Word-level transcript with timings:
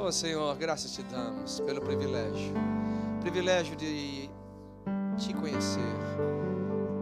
Oh 0.00 0.12
Senhor, 0.12 0.56
graças 0.56 0.92
te 0.92 1.02
damos 1.02 1.58
pelo 1.58 1.80
privilégio, 1.80 2.54
privilégio 3.20 3.74
de 3.74 4.30
te 5.16 5.34
conhecer, 5.34 5.82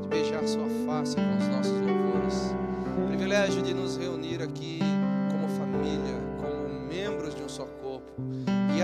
de 0.01 0.09
beijar 0.09 0.43
sua 0.49 0.67
face 0.87 1.15
com 1.15 1.37
os 1.37 1.47
nossos 1.47 1.79
louvores, 1.79 2.55
privilégio 3.09 3.61
de 3.61 3.75
nos 3.75 3.99
reunir 3.99 4.41
aqui 4.41 4.81
como 5.31 5.47
família, 5.59 6.26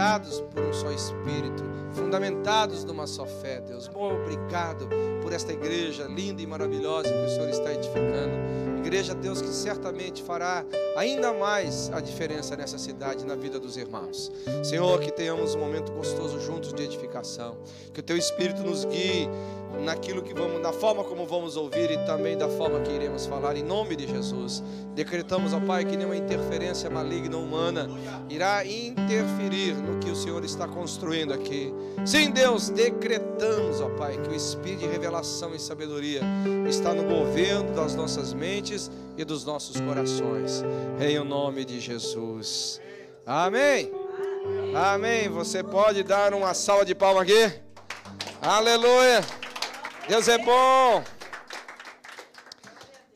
guiados 0.02 0.40
por 0.40 0.64
um 0.64 0.72
só 0.72 0.90
Espírito, 0.90 1.62
fundamentados 1.92 2.82
numa 2.82 3.06
só 3.06 3.24
fé, 3.24 3.60
Deus. 3.60 3.88
Obrigado 3.94 4.88
por 5.22 5.32
esta 5.32 5.52
igreja 5.52 6.08
linda 6.08 6.42
e 6.42 6.46
maravilhosa 6.46 7.08
que 7.08 7.24
o 7.24 7.28
Senhor 7.28 7.48
está 7.48 7.72
edificando 7.72 8.52
igreja, 8.82 9.14
Deus, 9.14 9.40
que 9.40 9.48
certamente 9.48 10.22
fará 10.22 10.64
ainda 10.96 11.32
mais 11.32 11.90
a 11.92 12.00
diferença 12.00 12.56
nessa 12.56 12.76
cidade, 12.78 13.24
na 13.24 13.34
vida 13.34 13.58
dos 13.58 13.76
irmãos. 13.76 14.30
Senhor, 14.62 14.98
que 15.00 15.10
tenhamos 15.10 15.54
um 15.54 15.60
momento 15.60 15.92
gostoso 15.92 16.40
juntos 16.40 16.72
de 16.72 16.82
edificação, 16.82 17.56
que 17.94 18.00
o 18.00 18.02
Teu 18.02 18.16
Espírito 18.16 18.62
nos 18.62 18.84
guie 18.84 19.28
naquilo 19.80 20.22
que 20.22 20.34
vamos, 20.34 20.60
na 20.60 20.72
forma 20.72 21.02
como 21.04 21.26
vamos 21.26 21.56
ouvir 21.56 21.90
e 21.90 21.98
também 22.06 22.36
da 22.36 22.48
forma 22.48 22.80
que 22.80 22.92
iremos 22.92 23.26
falar, 23.26 23.56
em 23.56 23.62
nome 23.62 23.96
de 23.96 24.06
Jesus. 24.06 24.62
Decretamos, 24.94 25.52
ó 25.52 25.60
Pai, 25.60 25.84
que 25.84 25.96
nenhuma 25.96 26.16
interferência 26.16 26.90
maligna 26.90 27.36
humana 27.36 27.88
irá 28.28 28.64
interferir 28.64 29.74
no 29.74 29.98
que 29.98 30.10
o 30.10 30.16
Senhor 30.16 30.44
está 30.44 30.68
construindo 30.68 31.32
aqui. 31.32 31.72
Sim, 32.04 32.30
Deus, 32.30 32.68
decretamos, 32.68 33.80
ó 33.80 33.88
Pai, 33.90 34.18
que 34.18 34.28
o 34.28 34.34
Espírito 34.34 34.80
de 34.80 34.86
revelação 34.86 35.54
e 35.54 35.58
sabedoria 35.58 36.20
está 36.68 36.92
no 36.94 37.04
governo 37.04 37.72
das 37.74 37.94
nossas 37.94 38.32
mentes 38.32 38.90
e 39.16 39.24
dos 39.24 39.44
nossos 39.44 39.80
corações. 39.80 40.64
Em 41.00 41.18
o 41.18 41.24
nome 41.24 41.64
de 41.64 41.80
Jesus. 41.80 42.80
Amém. 43.26 43.90
Amém. 44.74 45.28
Você 45.28 45.62
pode 45.62 46.02
dar 46.02 46.34
uma 46.34 46.54
salva 46.54 46.84
de 46.84 46.94
palmas 46.94 47.22
aqui? 47.22 47.52
Aleluia. 48.40 49.41
Deus 50.08 50.26
é 50.26 50.36
bom. 50.36 51.04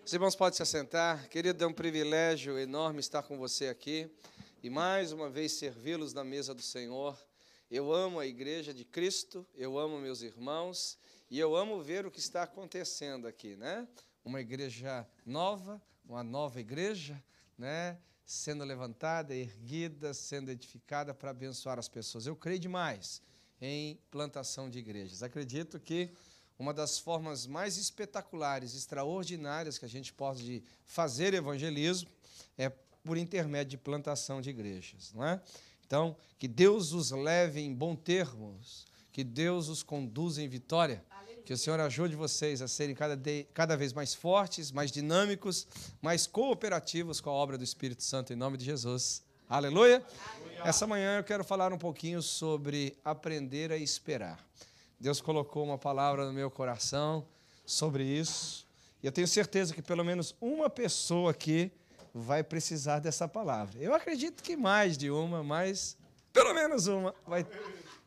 Os 0.04 0.12
irmãos 0.12 0.36
podem 0.36 0.56
se 0.56 0.62
assentar. 0.62 1.28
Querido, 1.28 1.64
é 1.64 1.66
um 1.66 1.72
privilégio 1.72 2.56
enorme 2.56 3.00
estar 3.00 3.24
com 3.24 3.36
você 3.36 3.66
aqui 3.66 4.08
e 4.62 4.70
mais 4.70 5.10
uma 5.10 5.28
vez 5.28 5.52
servi-los 5.52 6.14
na 6.14 6.22
mesa 6.22 6.54
do 6.54 6.62
Senhor. 6.62 7.18
Eu 7.68 7.92
amo 7.92 8.20
a 8.20 8.26
igreja 8.26 8.72
de 8.72 8.84
Cristo, 8.84 9.44
eu 9.52 9.76
amo 9.76 9.98
meus 9.98 10.22
irmãos 10.22 10.96
e 11.28 11.40
eu 11.40 11.56
amo 11.56 11.82
ver 11.82 12.06
o 12.06 12.10
que 12.10 12.20
está 12.20 12.44
acontecendo 12.44 13.26
aqui, 13.26 13.56
né? 13.56 13.86
Uma 14.24 14.40
igreja 14.40 15.04
nova, 15.24 15.82
uma 16.04 16.22
nova 16.22 16.60
igreja, 16.60 17.20
né? 17.58 17.98
Sendo 18.24 18.62
levantada, 18.62 19.34
erguida, 19.34 20.14
sendo 20.14 20.52
edificada 20.52 21.12
para 21.12 21.30
abençoar 21.30 21.80
as 21.80 21.88
pessoas. 21.88 22.26
Eu 22.28 22.36
creio 22.36 22.60
demais 22.60 23.20
em 23.60 24.00
plantação 24.08 24.70
de 24.70 24.78
igrejas. 24.78 25.24
Acredito 25.24 25.80
que 25.80 26.12
uma 26.58 26.72
das 26.72 26.98
formas 26.98 27.46
mais 27.46 27.76
espetaculares, 27.76 28.74
extraordinárias 28.74 29.78
que 29.78 29.84
a 29.84 29.88
gente 29.88 30.12
pode 30.12 30.62
fazer 30.84 31.34
evangelismo 31.34 32.08
é 32.56 32.70
por 33.04 33.16
intermédio 33.16 33.72
de 33.72 33.78
plantação 33.78 34.40
de 34.40 34.50
igrejas, 34.50 35.12
não 35.14 35.24
é? 35.24 35.40
Então, 35.86 36.16
que 36.38 36.48
Deus 36.48 36.92
os 36.92 37.12
leve 37.12 37.60
em 37.60 37.72
bom 37.72 37.94
termos, 37.94 38.86
que 39.12 39.22
Deus 39.22 39.68
os 39.68 39.82
conduza 39.82 40.42
em 40.42 40.48
vitória, 40.48 41.04
Aleluia. 41.08 41.42
que 41.44 41.52
o 41.52 41.56
Senhor 41.56 41.78
ajude 41.78 42.16
vocês 42.16 42.60
a 42.60 42.66
serem 42.66 42.94
cada, 42.94 43.16
de, 43.16 43.44
cada 43.54 43.76
vez 43.76 43.92
mais 43.92 44.12
fortes, 44.12 44.72
mais 44.72 44.90
dinâmicos, 44.90 45.66
mais 46.02 46.26
cooperativos 46.26 47.20
com 47.20 47.30
a 47.30 47.32
obra 47.32 47.56
do 47.56 47.62
Espírito 47.62 48.02
Santo, 48.02 48.32
em 48.32 48.36
nome 48.36 48.56
de 48.56 48.64
Jesus. 48.64 49.22
Aleluia. 49.48 50.04
Aleluia. 50.34 50.60
Essa 50.64 50.86
manhã 50.88 51.18
eu 51.18 51.24
quero 51.24 51.44
falar 51.44 51.72
um 51.72 51.78
pouquinho 51.78 52.20
sobre 52.20 52.98
aprender 53.04 53.70
a 53.70 53.76
esperar. 53.76 54.44
Deus 54.98 55.20
colocou 55.20 55.64
uma 55.64 55.78
palavra 55.78 56.26
no 56.26 56.32
meu 56.32 56.50
coração 56.50 57.26
sobre 57.64 58.04
isso. 58.04 58.66
E 59.02 59.06
eu 59.06 59.12
tenho 59.12 59.28
certeza 59.28 59.74
que 59.74 59.82
pelo 59.82 60.04
menos 60.04 60.34
uma 60.40 60.70
pessoa 60.70 61.30
aqui 61.30 61.70
vai 62.14 62.42
precisar 62.42 62.98
dessa 62.98 63.28
palavra. 63.28 63.78
Eu 63.78 63.94
acredito 63.94 64.42
que 64.42 64.56
mais 64.56 64.96
de 64.96 65.10
uma, 65.10 65.42
mas 65.42 65.96
pelo 66.32 66.54
menos 66.54 66.86
uma 66.86 67.14
vai, 67.26 67.46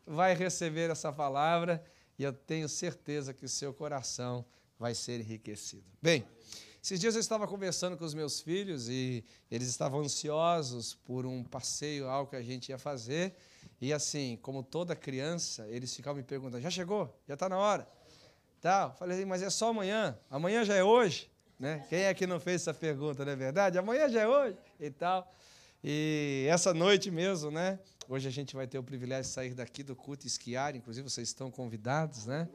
vai 0.06 0.34
receber 0.34 0.90
essa 0.90 1.14
palavra. 1.14 1.84
E 2.18 2.24
eu 2.24 2.34
tenho 2.34 2.68
certeza 2.68 3.34
que 3.34 3.46
o 3.46 3.50
seu 3.50 3.74
coração 3.74 4.44
vai 4.78 4.96
ser 4.96 5.20
enriquecido. 5.20 5.86
Bem, 6.02 6.26
esses 6.82 7.00
dias 7.00 7.14
eu 7.14 7.22
estava 7.22 7.48
conversando 7.48 7.98
com 7.98 8.06
os 8.06 8.14
meus 8.14 8.40
filhos 8.40 8.90
e 8.90 9.24
eles 9.52 9.68
estavam 9.68 10.00
ansiosos 10.00 10.96
por 10.96 11.26
um 11.26 11.44
passeio, 11.44 12.08
algo 12.08 12.30
que 12.30 12.36
a 12.36 12.42
gente 12.42 12.70
ia 12.70 12.78
fazer. 12.78 13.36
E 13.82 13.94
assim, 13.94 14.38
como 14.42 14.62
toda 14.62 14.96
criança, 14.96 15.68
eles 15.70 15.96
ficavam 15.96 16.18
me 16.18 16.24
perguntando: 16.24 16.62
já 16.62 16.70
chegou? 16.70 17.14
Já 17.28 17.36
está 17.36 17.48
na 17.48 17.58
hora? 17.58 17.88
Tal. 18.62 18.94
Falei, 18.96 19.24
mas 19.26 19.42
é 19.42 19.50
só 19.50 19.70
amanhã. 19.70 20.18
Amanhã 20.30 20.66
já 20.66 20.76
é 20.76 20.84
hoje? 20.84 21.30
Né? 21.58 21.86
Quem 21.90 22.04
é 22.04 22.14
que 22.14 22.26
não 22.26 22.40
fez 22.40 22.62
essa 22.62 22.74
pergunta, 22.74 23.26
não 23.26 23.32
é 23.32 23.36
verdade? 23.36 23.78
Amanhã 23.78 24.08
já 24.10 24.22
é 24.22 24.28
hoje 24.28 24.58
e 24.80 24.90
tal. 24.90 25.30
E 25.84 26.46
essa 26.50 26.74
noite 26.74 27.10
mesmo, 27.10 27.52
né? 27.52 27.80
Hoje 28.08 28.28
a 28.28 28.32
gente 28.32 28.56
vai 28.56 28.66
ter 28.66 28.78
o 28.78 28.84
privilégio 28.84 29.24
de 29.24 29.30
sair 29.30 29.54
daqui 29.54 29.84
do 29.84 29.96
culto 29.96 30.26
e 30.26 30.28
esquiar, 30.28 30.76
inclusive 30.76 31.08
vocês 31.08 31.28
estão 31.28 31.52
convidados, 31.52 32.26
né? 32.26 32.50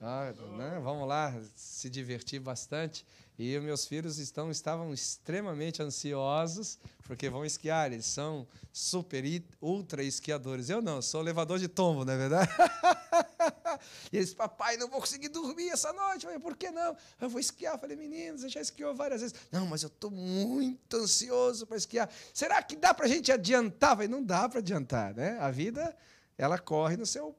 Ah, 0.00 0.32
né? 0.56 0.78
Vamos 0.82 1.08
lá 1.08 1.34
se 1.56 1.88
divertir 1.88 2.40
bastante. 2.40 3.06
E 3.38 3.56
meus 3.60 3.86
filhos 3.86 4.18
estão, 4.18 4.50
estavam 4.50 4.92
extremamente 4.92 5.80
ansiosos, 5.80 6.76
porque 7.06 7.30
vão 7.30 7.44
esquiar. 7.44 7.92
Eles 7.92 8.04
são 8.04 8.48
super, 8.72 9.22
ultra 9.60 10.02
esquiadores. 10.02 10.68
Eu 10.68 10.82
não, 10.82 11.00
sou 11.00 11.22
levador 11.22 11.60
de 11.60 11.68
tombo, 11.68 12.04
não 12.04 12.14
é 12.14 12.16
verdade? 12.16 12.50
e 14.12 14.16
eles, 14.16 14.34
papai, 14.34 14.76
não 14.76 14.88
vou 14.88 14.98
conseguir 14.98 15.28
dormir 15.28 15.68
essa 15.68 15.92
noite. 15.92 16.24
Eu 16.24 16.32
falei, 16.32 16.40
por 16.40 16.56
que 16.56 16.72
não? 16.72 16.96
Eu 17.20 17.28
vou 17.28 17.38
esquiar. 17.38 17.74
Eu 17.74 17.78
falei, 17.78 17.96
meninos, 17.96 18.40
você 18.40 18.48
já 18.48 18.60
esquiou 18.60 18.92
várias 18.92 19.20
vezes. 19.20 19.36
Não, 19.52 19.64
mas 19.66 19.84
eu 19.84 19.88
estou 19.88 20.10
muito 20.10 20.96
ansioso 20.96 21.64
para 21.64 21.76
esquiar. 21.76 22.10
Será 22.34 22.60
que 22.60 22.74
dá 22.74 22.92
para 22.92 23.06
a 23.06 23.08
gente 23.08 23.30
adiantar? 23.30 23.90
Eu 23.90 23.96
falei, 23.96 24.08
não 24.08 24.24
dá 24.24 24.48
para 24.48 24.58
adiantar, 24.58 25.14
né? 25.14 25.38
A 25.38 25.48
vida, 25.48 25.96
ela 26.36 26.58
corre 26.58 26.96
no 26.96 27.06
seu 27.06 27.36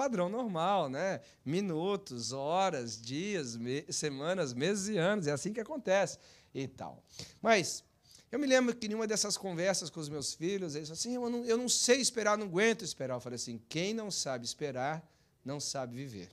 padrão 0.00 0.30
normal, 0.30 0.88
né? 0.88 1.20
Minutos, 1.44 2.32
horas, 2.32 2.98
dias, 2.98 3.54
me 3.54 3.84
semanas, 3.92 4.54
meses 4.54 4.88
e 4.88 4.96
anos. 4.96 5.26
É 5.26 5.32
assim 5.32 5.52
que 5.52 5.60
acontece 5.60 6.18
e 6.54 6.66
tal. 6.66 7.04
Mas 7.42 7.84
eu 8.32 8.38
me 8.38 8.46
lembro 8.46 8.74
que 8.74 8.86
em 8.86 8.94
uma 8.94 9.06
dessas 9.06 9.36
conversas 9.36 9.90
com 9.90 10.00
os 10.00 10.08
meus 10.08 10.32
filhos, 10.32 10.74
eles 10.74 10.88
falaram 10.88 11.00
assim: 11.00 11.14
eu 11.16 11.28
não, 11.28 11.44
eu 11.44 11.58
não 11.58 11.68
sei 11.68 12.00
esperar, 12.00 12.38
não 12.38 12.46
aguento 12.46 12.82
esperar. 12.82 13.16
Eu 13.16 13.20
falei 13.20 13.36
assim: 13.36 13.60
quem 13.68 13.92
não 13.92 14.10
sabe 14.10 14.46
esperar, 14.46 15.06
não 15.44 15.60
sabe 15.60 15.94
viver. 15.94 16.30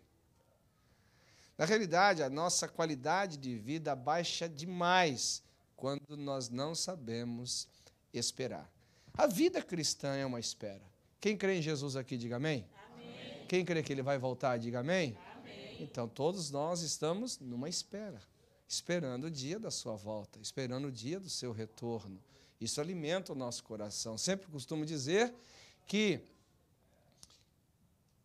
Na 1.57 1.65
realidade, 1.65 2.23
a 2.23 2.29
nossa 2.29 2.69
qualidade 2.69 3.35
de 3.35 3.53
vida 3.57 3.93
baixa 3.97 4.47
demais 4.47 5.43
quando 5.75 6.15
nós 6.15 6.47
não 6.47 6.73
sabemos 6.73 7.67
esperar. 8.13 8.71
A 9.13 9.27
vida 9.27 9.61
cristã 9.61 10.15
é 10.15 10.25
uma 10.25 10.39
espera. 10.39 10.85
Quem 11.19 11.35
crê 11.35 11.57
em 11.57 11.61
Jesus 11.61 11.97
aqui, 11.97 12.15
diga 12.15 12.37
amém. 12.37 12.65
Quem 13.47 13.63
crê 13.63 13.81
que 13.81 13.93
ele 13.93 14.01
vai 14.01 14.17
voltar, 14.17 14.57
diga 14.57 14.79
amém. 14.79 15.17
amém. 15.39 15.77
Então, 15.79 16.07
todos 16.07 16.51
nós 16.51 16.81
estamos 16.81 17.39
numa 17.39 17.69
espera, 17.69 18.21
esperando 18.67 19.25
o 19.25 19.31
dia 19.31 19.59
da 19.59 19.71
sua 19.71 19.95
volta, 19.95 20.39
esperando 20.41 20.89
o 20.89 20.91
dia 20.91 21.19
do 21.19 21.29
seu 21.29 21.51
retorno. 21.51 22.19
Isso 22.59 22.81
alimenta 22.81 23.31
o 23.31 23.35
nosso 23.35 23.63
coração. 23.63 24.17
Sempre 24.17 24.47
costumo 24.47 24.85
dizer 24.85 25.33
que 25.85 26.19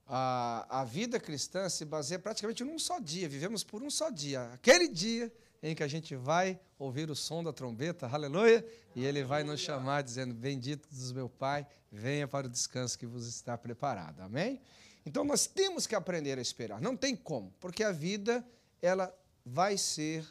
a, 0.07 0.81
a 0.81 0.85
vida 0.85 1.21
cristã 1.21 1.69
se 1.69 1.85
baseia 1.85 2.19
praticamente 2.19 2.65
num 2.65 2.79
só 2.79 2.99
dia, 2.99 3.29
vivemos 3.29 3.63
por 3.63 3.83
um 3.83 3.91
só 3.91 4.11
dia. 4.11 4.51
Aquele 4.53 4.89
dia 4.89 5.33
em 5.63 5.75
que 5.75 5.83
a 5.83 5.89
gente 5.89 6.17
vai 6.17 6.59
ouvir 6.79 7.09
o 7.11 7.15
som 7.15 7.45
da 7.45 7.53
trombeta, 7.53 8.09
aleluia, 8.09 8.67
e 8.97 9.05
ele 9.05 9.23
vai 9.23 9.45
nos 9.45 9.61
chamar 9.61 10.03
dizendo: 10.03 10.35
Bendito 10.35 10.89
dos 10.89 11.13
meu 11.13 11.29
Pai, 11.29 11.67
venha 11.91 12.27
para 12.27 12.47
o 12.47 12.51
descanso 12.51 12.99
que 12.99 13.07
vos 13.07 13.27
está 13.29 13.57
preparado. 13.57 14.21
Amém? 14.21 14.61
Então 15.05 15.25
nós 15.25 15.47
temos 15.47 15.87
que 15.87 15.95
aprender 15.95 16.39
a 16.39 16.43
esperar. 16.43 16.81
Não 16.81 16.97
tem 16.97 17.17
como, 17.17 17.53
porque 17.61 17.83
a 17.83 17.93
vida 17.93 18.45
ela 18.81 19.15
vai 19.45 19.77
ser 19.77 20.25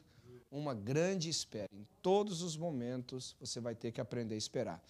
uma 0.49 0.73
grande 0.73 1.29
espera. 1.29 1.69
Em 1.73 1.87
todos 2.01 2.41
os 2.41 2.57
momentos 2.57 3.35
você 3.39 3.59
vai 3.59 3.75
ter 3.75 3.91
que 3.91 4.01
aprender 4.01 4.35
a 4.35 4.37
esperar. 4.37 4.83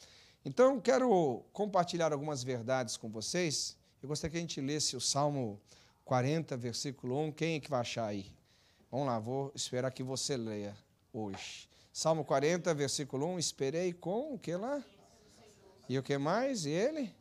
Então 0.44 0.80
quero 0.80 1.44
compartilhar 1.54 2.12
algumas 2.14 2.44
verdades 2.44 2.98
com 2.98 3.10
vocês. 3.10 3.78
Eu 4.02 4.10
gostaria 4.10 4.32
que 4.32 4.38
a 4.38 4.42
gente 4.42 4.60
lesse 4.60 4.96
o 4.96 5.02
Salmo 5.02 5.62
40, 6.06 6.58
versículo 6.58 7.20
1. 7.28 7.32
Quem 7.34 7.56
é 7.56 7.60
que 7.60 7.70
vai 7.70 7.82
achar 7.82 8.08
aí? 8.08 8.32
Vamos 8.90 9.08
lá, 9.08 9.20
vou 9.20 9.52
esperar 9.56 9.92
que 9.92 10.04
você 10.04 10.36
leia 10.36 10.76
hoje. 11.14 11.70
Salmo 11.94 12.26
40, 12.26 12.74
versículo 12.74 13.28
1. 13.28 13.40
Esperei 13.40 13.94
com 13.94 14.34
o 14.34 14.40
que 14.40 14.56
lá? 14.56 14.84
E 15.88 15.98
o 16.00 16.04
que 16.04 16.18
mais? 16.18 16.66
E 16.66 16.72
ele? 16.72 17.14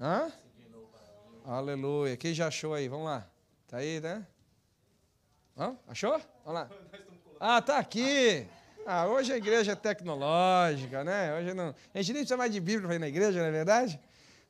Hã? 0.00 0.32
Aleluia. 1.46 2.16
Quem 2.16 2.32
já 2.32 2.46
achou 2.46 2.72
aí? 2.72 2.88
Vamos 2.88 3.04
lá. 3.04 3.28
Tá 3.68 3.76
aí, 3.76 4.00
né? 4.00 4.26
Hã? 5.54 5.76
Achou? 5.86 6.18
Vamos 6.42 6.60
lá. 6.60 6.70
Ah, 7.38 7.60
tá 7.60 7.76
aqui. 7.76 8.46
Ah, 8.86 9.06
hoje 9.06 9.30
a 9.30 9.36
igreja 9.36 9.72
é 9.72 9.76
tecnológica, 9.76 11.04
né? 11.04 11.38
Hoje 11.38 11.52
não. 11.52 11.74
A 11.92 11.98
gente 11.98 12.14
nem 12.14 12.22
precisa 12.22 12.38
mais 12.38 12.50
de 12.50 12.60
Bíblia 12.60 12.86
para 12.86 12.96
ir 12.96 12.98
na 12.98 13.08
igreja, 13.08 13.40
não 13.40 13.46
é 13.46 13.50
verdade? 13.50 14.00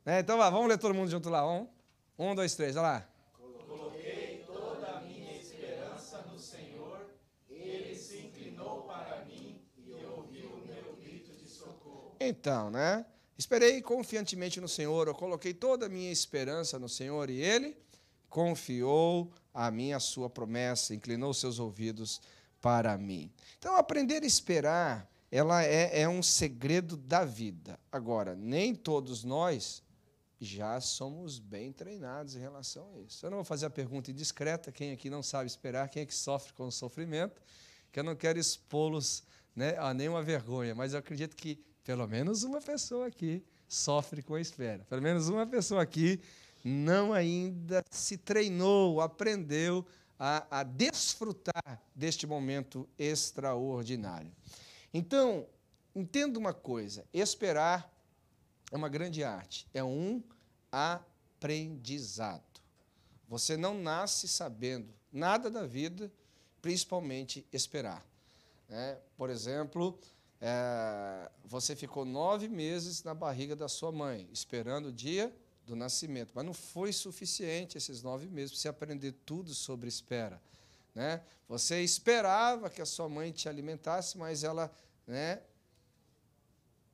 Né? 0.05 0.21
Então 0.21 0.39
vamos 0.39 0.69
ler 0.69 0.79
todo 0.79 0.95
mundo 0.95 1.11
junto 1.11 1.29
lá. 1.29 1.45
Um, 1.45 1.67
um 2.17 2.33
dois, 2.33 2.55
três, 2.55 2.77
olha 2.77 2.83
lá. 2.83 3.09
Coloquei 3.67 4.45
toda 4.47 4.87
a 4.87 5.01
minha 5.01 5.37
esperança 5.37 6.25
no 6.33 6.39
Senhor, 6.39 7.11
Ele 7.51 7.97
se 7.97 8.19
inclinou 8.19 8.83
para 8.83 9.25
mim 9.25 9.61
e 9.77 9.93
ouviu 10.05 10.49
o 10.49 10.65
meu 10.65 10.95
grito 11.03 11.33
de 11.33 11.49
socorro. 11.49 12.15
Então, 12.21 12.71
né? 12.71 13.05
Esperei 13.37 13.83
confiantemente 13.83 14.61
no 14.61 14.69
Senhor, 14.69 15.09
eu 15.09 15.15
coloquei 15.15 15.53
toda 15.53 15.87
a 15.87 15.89
minha 15.89 16.11
esperança 16.11 16.79
no 16.79 16.89
Senhor 16.89 17.29
e 17.31 17.41
Ele 17.41 17.77
confiou 18.29 19.33
a 19.53 19.71
mim 19.71 19.93
a 19.93 20.01
sua 20.01 20.31
promessa, 20.31 20.95
inclinou 20.95 21.35
seus 21.35 21.59
ouvidos 21.59 22.21
para 22.61 22.97
mim. 22.97 23.31
Então, 23.59 23.77
aprender 23.77 24.23
a 24.23 24.27
esperar, 24.27 25.11
ela 25.31 25.63
é, 25.65 26.01
é 26.03 26.09
um 26.09 26.23
segredo 26.23 26.97
da 26.97 27.25
vida. 27.25 27.79
Agora, 27.91 28.35
nem 28.35 28.75
todos 28.75 29.25
nós 29.25 29.83
já 30.41 30.81
somos 30.81 31.39
bem 31.39 31.73
treinados 31.73 32.37
em 32.37 32.41
relação 32.41 32.91
a 32.95 33.01
isso. 33.01 33.25
Eu 33.25 33.31
não 33.31 33.39
vou 33.39 33.45
fazer 33.45 33.67
a 33.67 33.71
pergunta 33.71 34.11
indiscreta, 34.11 34.71
quem 34.71 34.93
aqui 34.93 35.11
não 35.11 35.23
sabe 35.23 35.47
esperar, 35.47 35.89
quem 35.89 36.03
é 36.03 36.07
que 36.07 36.15
sofre 36.15 36.53
com 36.53 36.67
o 36.67 36.73
sofrimento, 36.73 37.43
que 37.91 37.99
eu 37.99 38.05
não 38.05 38.15
quero 38.15 38.39
expô-los 38.39 39.25
né, 39.55 39.77
a 39.79 39.95
nenhuma 39.95 40.23
vergonha, 40.23 40.75
mas 40.75 40.93
eu 40.93 40.99
acredito 40.99 41.37
que 41.37 41.65
pelo 41.85 42.09
menos 42.09 42.43
uma 42.43 42.61
pessoa 42.61 43.07
aqui 43.07 43.45
sofre 43.69 44.23
com 44.23 44.35
a 44.35 44.41
espera. 44.41 44.85
Pelo 44.85 45.03
menos 45.03 45.29
uma 45.29 45.47
pessoa 45.47 45.83
aqui 45.83 46.21
não 46.65 47.13
ainda 47.13 47.85
se 47.91 48.17
treinou, 48.17 49.01
aprendeu 49.01 49.87
a, 50.19 50.61
a 50.61 50.63
desfrutar 50.63 51.83
deste 51.95 52.27
momento 52.27 52.89
extraordinário. 52.99 54.33
Então, 54.93 55.47
entenda 55.95 56.39
uma 56.39 56.55
coisa: 56.55 57.05
esperar 57.13 57.93
é 58.73 58.77
uma 58.77 58.89
grande 58.89 59.23
arte, 59.23 59.69
é 59.75 59.85
um 59.85 60.23
aprendizado. 60.73 62.43
Você 63.29 63.57
não 63.57 63.79
nasce 63.79 64.27
sabendo 64.27 64.89
nada 65.13 65.51
da 65.51 65.67
vida, 65.67 66.11
principalmente 66.63 67.47
esperar. 67.53 68.05
É, 68.71 68.99
por 69.17 69.29
exemplo, 69.29 69.99
é, 70.41 71.31
você 71.45 71.75
ficou 71.75 72.05
nove 72.05 72.49
meses 72.49 73.03
na 73.03 73.15
barriga 73.15 73.55
da 73.57 73.69
sua 73.69 73.91
mãe, 73.91 74.29
esperando 74.33 74.87
o 74.87 74.93
dia 74.93 75.35
do 75.67 75.75
nascimento. 75.75 76.33
Mas 76.35 76.45
não 76.45 76.55
foi 76.55 76.93
suficiente 76.93 77.79
esses 77.79 78.03
nove 78.03 78.27
meses 78.29 78.53
para 78.53 78.61
você 78.61 78.69
aprender 78.69 79.13
tudo 79.25 79.55
sobre 79.55 79.89
espera. 79.89 80.41
Né? 80.95 81.23
Você 81.49 81.83
esperava 81.83 82.71
que 82.71 82.81
a 82.81 82.87
sua 82.87 83.09
mãe 83.09 83.33
te 83.33 83.49
alimentasse, 83.49 84.17
mas 84.17 84.45
ela 84.45 84.71
né, 85.07 85.41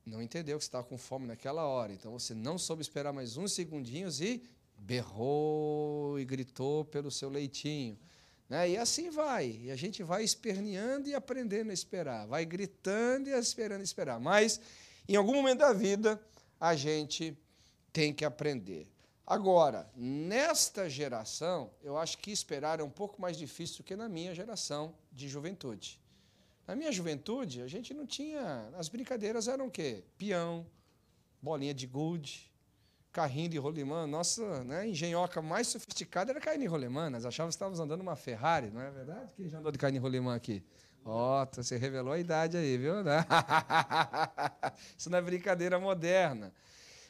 não 0.07 0.23
entendeu 0.23 0.59
que 0.59 0.65
você 0.65 0.69
estava 0.69 0.85
com 0.85 0.97
fome 0.97 1.27
naquela 1.27 1.67
hora. 1.67 1.93
Então 1.93 2.13
você 2.13 2.35
não 2.35 2.59
soube 2.59 2.83
esperar 2.83 3.13
mais 3.13 3.37
uns 3.37 3.53
segundinhos 3.53 4.21
e 4.21 4.43
berrou 4.79 6.19
e 6.19 6.25
gritou 6.25 6.85
pelo 6.85 7.11
seu 7.11 7.29
leitinho. 7.29 7.99
Né? 8.51 8.71
E 8.71 8.77
assim 8.77 9.11
vai. 9.11 9.61
E 9.63 9.71
a 9.71 9.77
gente 9.77 10.03
vai 10.03 10.25
esperneando 10.25 11.09
e 11.09 11.15
aprendendo 11.15 11.71
a 11.71 11.73
esperar. 11.73 12.27
Vai 12.27 12.45
gritando 12.45 13.31
e 13.31 13.33
esperando 13.33 13.83
esperar. 13.83 14.19
Mas, 14.19 14.61
em 15.09 15.15
algum 15.15 15.35
momento 15.35 15.61
da 15.61 15.73
vida, 15.73 16.21
a 16.59 16.75
gente 16.75 17.39
tem 17.93 18.13
que 18.13 18.25
aprender. 18.25 18.89
Agora, 19.25 19.89
nesta 19.95 20.91
geração, 20.91 21.71
eu 21.81 21.97
acho 21.97 22.19
que 22.19 22.33
esperar 22.33 22.81
é 22.81 22.83
um 22.83 22.91
pouco 22.91 23.23
mais 23.23 23.39
difícil 23.39 23.79
do 23.79 23.85
que 23.85 23.95
na 23.95 24.09
minha 24.09 24.35
geração 24.35 24.93
de 25.13 25.29
juventude. 25.29 26.01
Na 26.67 26.75
minha 26.75 26.91
juventude, 26.91 27.63
a 27.63 27.69
gente 27.69 27.95
não 27.95 28.05
tinha. 28.05 28.69
As 28.77 28.89
brincadeiras 28.89 29.47
eram 29.47 29.69
o 29.69 29.71
quê? 29.71 30.03
Peão, 30.19 30.67
bolinha 31.41 31.73
de 31.73 31.87
gude, 31.87 32.50
carrinho 33.13 33.49
de 33.49 33.59
rolimã. 33.59 34.07
Nossa 34.07 34.65
né, 34.65 34.89
engenhoca 34.89 35.43
mais 35.43 35.69
sofisticada 35.69 36.33
era 36.33 36.41
carrinho 36.41 36.63
de 36.63 36.69
rolimã. 36.69 37.11
Nós 37.11 37.25
achávamos 37.25 37.55
que 37.55 37.57
estávamos 37.57 37.81
andando 37.81 38.01
uma 38.01 38.17
Ferrari, 38.17 38.71
não 38.71 38.81
é 38.81 38.91
verdade? 38.91 39.33
Quem 39.37 39.49
já 39.49 39.59
andou 39.59 39.73
de 39.73 39.79
carrinho 39.79 40.01
de 40.01 40.03
rolimã 40.03 40.35
aqui? 40.35 40.63
Ó, 41.05 41.43
oh, 41.43 41.49
você 41.55 41.77
revelou 41.77 42.13
a 42.13 42.19
idade 42.19 42.57
aí, 42.57 42.77
viu? 42.77 42.95
Isso 44.97 45.09
não 45.09 45.19
é 45.19 45.23
brincadeira 45.23 45.79
moderna. 45.79 46.53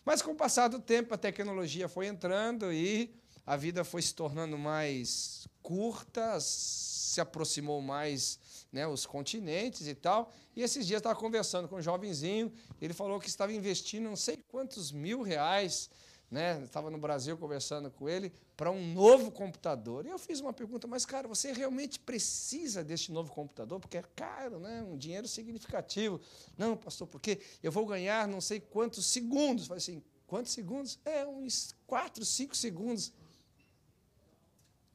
Mas 0.05 0.23
com 0.23 0.31
o 0.31 0.35
passar 0.35 0.69
do 0.69 0.79
tempo, 0.79 1.13
a 1.13 1.19
tecnologia 1.19 1.89
foi 1.89 2.07
entrando 2.07 2.73
e 2.73 3.15
a 3.45 3.57
vida 3.57 3.85
foi 3.85 4.01
se 4.01 4.15
tornando 4.15 4.57
mais 4.57 5.49
curta, 5.63 6.39
se 6.41 7.21
aproximou 7.21 7.83
mais 7.83 8.39
né, 8.73 8.87
os 8.87 9.07
continentes 9.07 9.87
e 9.87 9.95
tal. 9.95 10.33
E 10.55 10.63
esses 10.63 10.87
dias 10.87 10.99
estava 10.99 11.19
conversando 11.19 11.69
com 11.69 11.77
um 11.77 11.83
jovenzinho, 11.83 12.53
ele 12.81 12.95
falou 12.95 13.19
que 13.19 13.29
estava 13.29 13.53
investindo 13.53 14.05
não 14.05 14.17
sei 14.17 14.37
quantos 14.49 14.93
mil 14.93 15.23
reais, 15.23 15.91
né, 16.31 16.63
estava 16.63 16.91
no 16.91 16.99
Brasil 16.99 17.37
conversando 17.37 17.91
com 17.91 18.09
ele, 18.09 18.33
para 18.57 18.71
um 18.71 18.93
novo 18.93 19.33
computador. 19.33 20.07
E 20.07 20.11
eu 20.11 20.19
fiz 20.19 20.39
uma 20.39 20.53
pergunta, 20.53 20.87
mas 20.87 21.05
cara, 21.05 21.27
você 21.27 21.53
realmente 21.53 21.99
precisa 21.99 22.85
deste 22.85 23.11
novo 23.11 23.33
computador? 23.33 23.81
Porque 23.81 23.99
é 23.99 24.05
caro, 24.15 24.61
né? 24.61 24.83
um 24.83 24.97
dinheiro 24.97 25.27
significativo. 25.27 26.21
Não, 26.57 26.77
pastor, 26.77 27.09
porque 27.09 27.41
eu 27.63 27.73
vou 27.73 27.85
ganhar 27.87 28.29
não 28.29 28.41
sei 28.41 28.61
quantos 28.61 29.07
segundos. 29.07 29.67
Falei 29.67 29.79
assim, 29.79 30.03
quantos 30.27 30.53
segundos? 30.53 30.99
É, 31.05 31.27
uns 31.27 31.75
4, 31.87 32.25
5 32.25 32.57
segundos. 32.57 33.13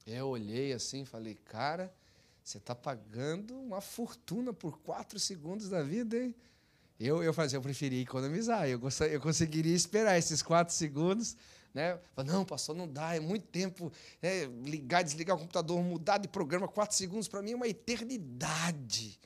Eu 0.06 0.30
olhei 0.30 0.72
assim 0.72 1.04
falei, 1.04 1.34
cara, 1.34 1.92
você 2.46 2.60
está 2.60 2.74
pagando 2.74 3.60
uma 3.60 3.82
fortuna 3.82 4.54
por 4.54 4.80
4 4.80 5.20
segundos 5.20 5.68
da 5.68 5.84
vida, 5.84 6.18
hein? 6.18 6.34
Eu, 6.98 7.22
eu 7.22 7.34
fazia, 7.34 7.58
eu 7.58 7.62
preferia 7.62 8.02
economizar, 8.02 8.70
eu, 8.70 8.80
eu 9.12 9.20
conseguiria 9.20 9.76
esperar 9.76 10.18
esses 10.18 10.42
4 10.42 10.74
segundos 10.74 11.36
né? 11.76 12.00
Não, 12.26 12.46
pastor, 12.46 12.74
não 12.74 12.88
dá, 12.88 13.18
é 13.18 13.20
muito 13.20 13.48
tempo. 13.48 13.92
É, 14.22 14.46
ligar, 14.46 15.04
desligar 15.04 15.36
o 15.36 15.40
computador, 15.40 15.84
mudar 15.84 16.18
de 16.18 16.30
programa, 16.30 16.70
quatro 16.70 16.96
segundos, 16.96 17.28
para 17.28 17.42
mim 17.42 17.52
é 17.52 17.56
uma 17.58 17.68
eternidade. 17.68 19.20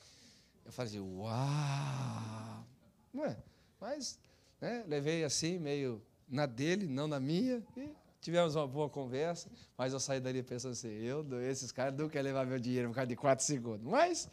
Eu 0.65 0.71
falei, 0.71 0.99
uau! 0.99 2.65
Não 3.13 3.23
é? 3.23 3.37
Mas 3.79 4.17
né, 4.59 4.83
levei 4.87 5.23
assim, 5.23 5.59
meio 5.59 6.01
na 6.27 6.47
dele, 6.47 6.87
não 6.87 7.07
na 7.07 7.19
minha, 7.19 7.63
e 7.77 7.87
tivemos 8.21 8.55
uma 8.55 8.67
boa 8.67 8.89
conversa, 8.89 9.49
mas 9.77 9.93
eu 9.93 9.99
saí 9.99 10.19
dali 10.19 10.43
pensando 10.43 10.71
assim, 10.73 10.89
eu, 10.89 11.25
esses 11.41 11.71
caras 11.71 11.97
não 11.97 12.09
querem 12.09 12.31
levar 12.31 12.45
meu 12.45 12.59
dinheiro 12.59 12.89
por 12.89 12.95
causa 12.95 13.07
de 13.07 13.15
quatro 13.15 13.45
segundos. 13.45 13.85
Mas 13.85 14.29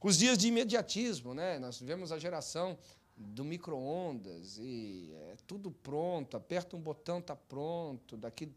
os 0.00 0.16
dias 0.16 0.38
de 0.38 0.48
imediatismo, 0.48 1.34
né? 1.34 1.58
Nós 1.58 1.78
vivemos 1.78 2.10
a 2.10 2.18
geração 2.18 2.78
do 3.16 3.44
micro-ondas 3.44 4.56
e 4.58 5.12
é 5.30 5.36
tudo 5.46 5.70
pronto, 5.70 6.36
aperta 6.36 6.74
um 6.74 6.80
botão, 6.80 7.18
está 7.18 7.36
pronto, 7.36 8.16
daqui 8.16 8.50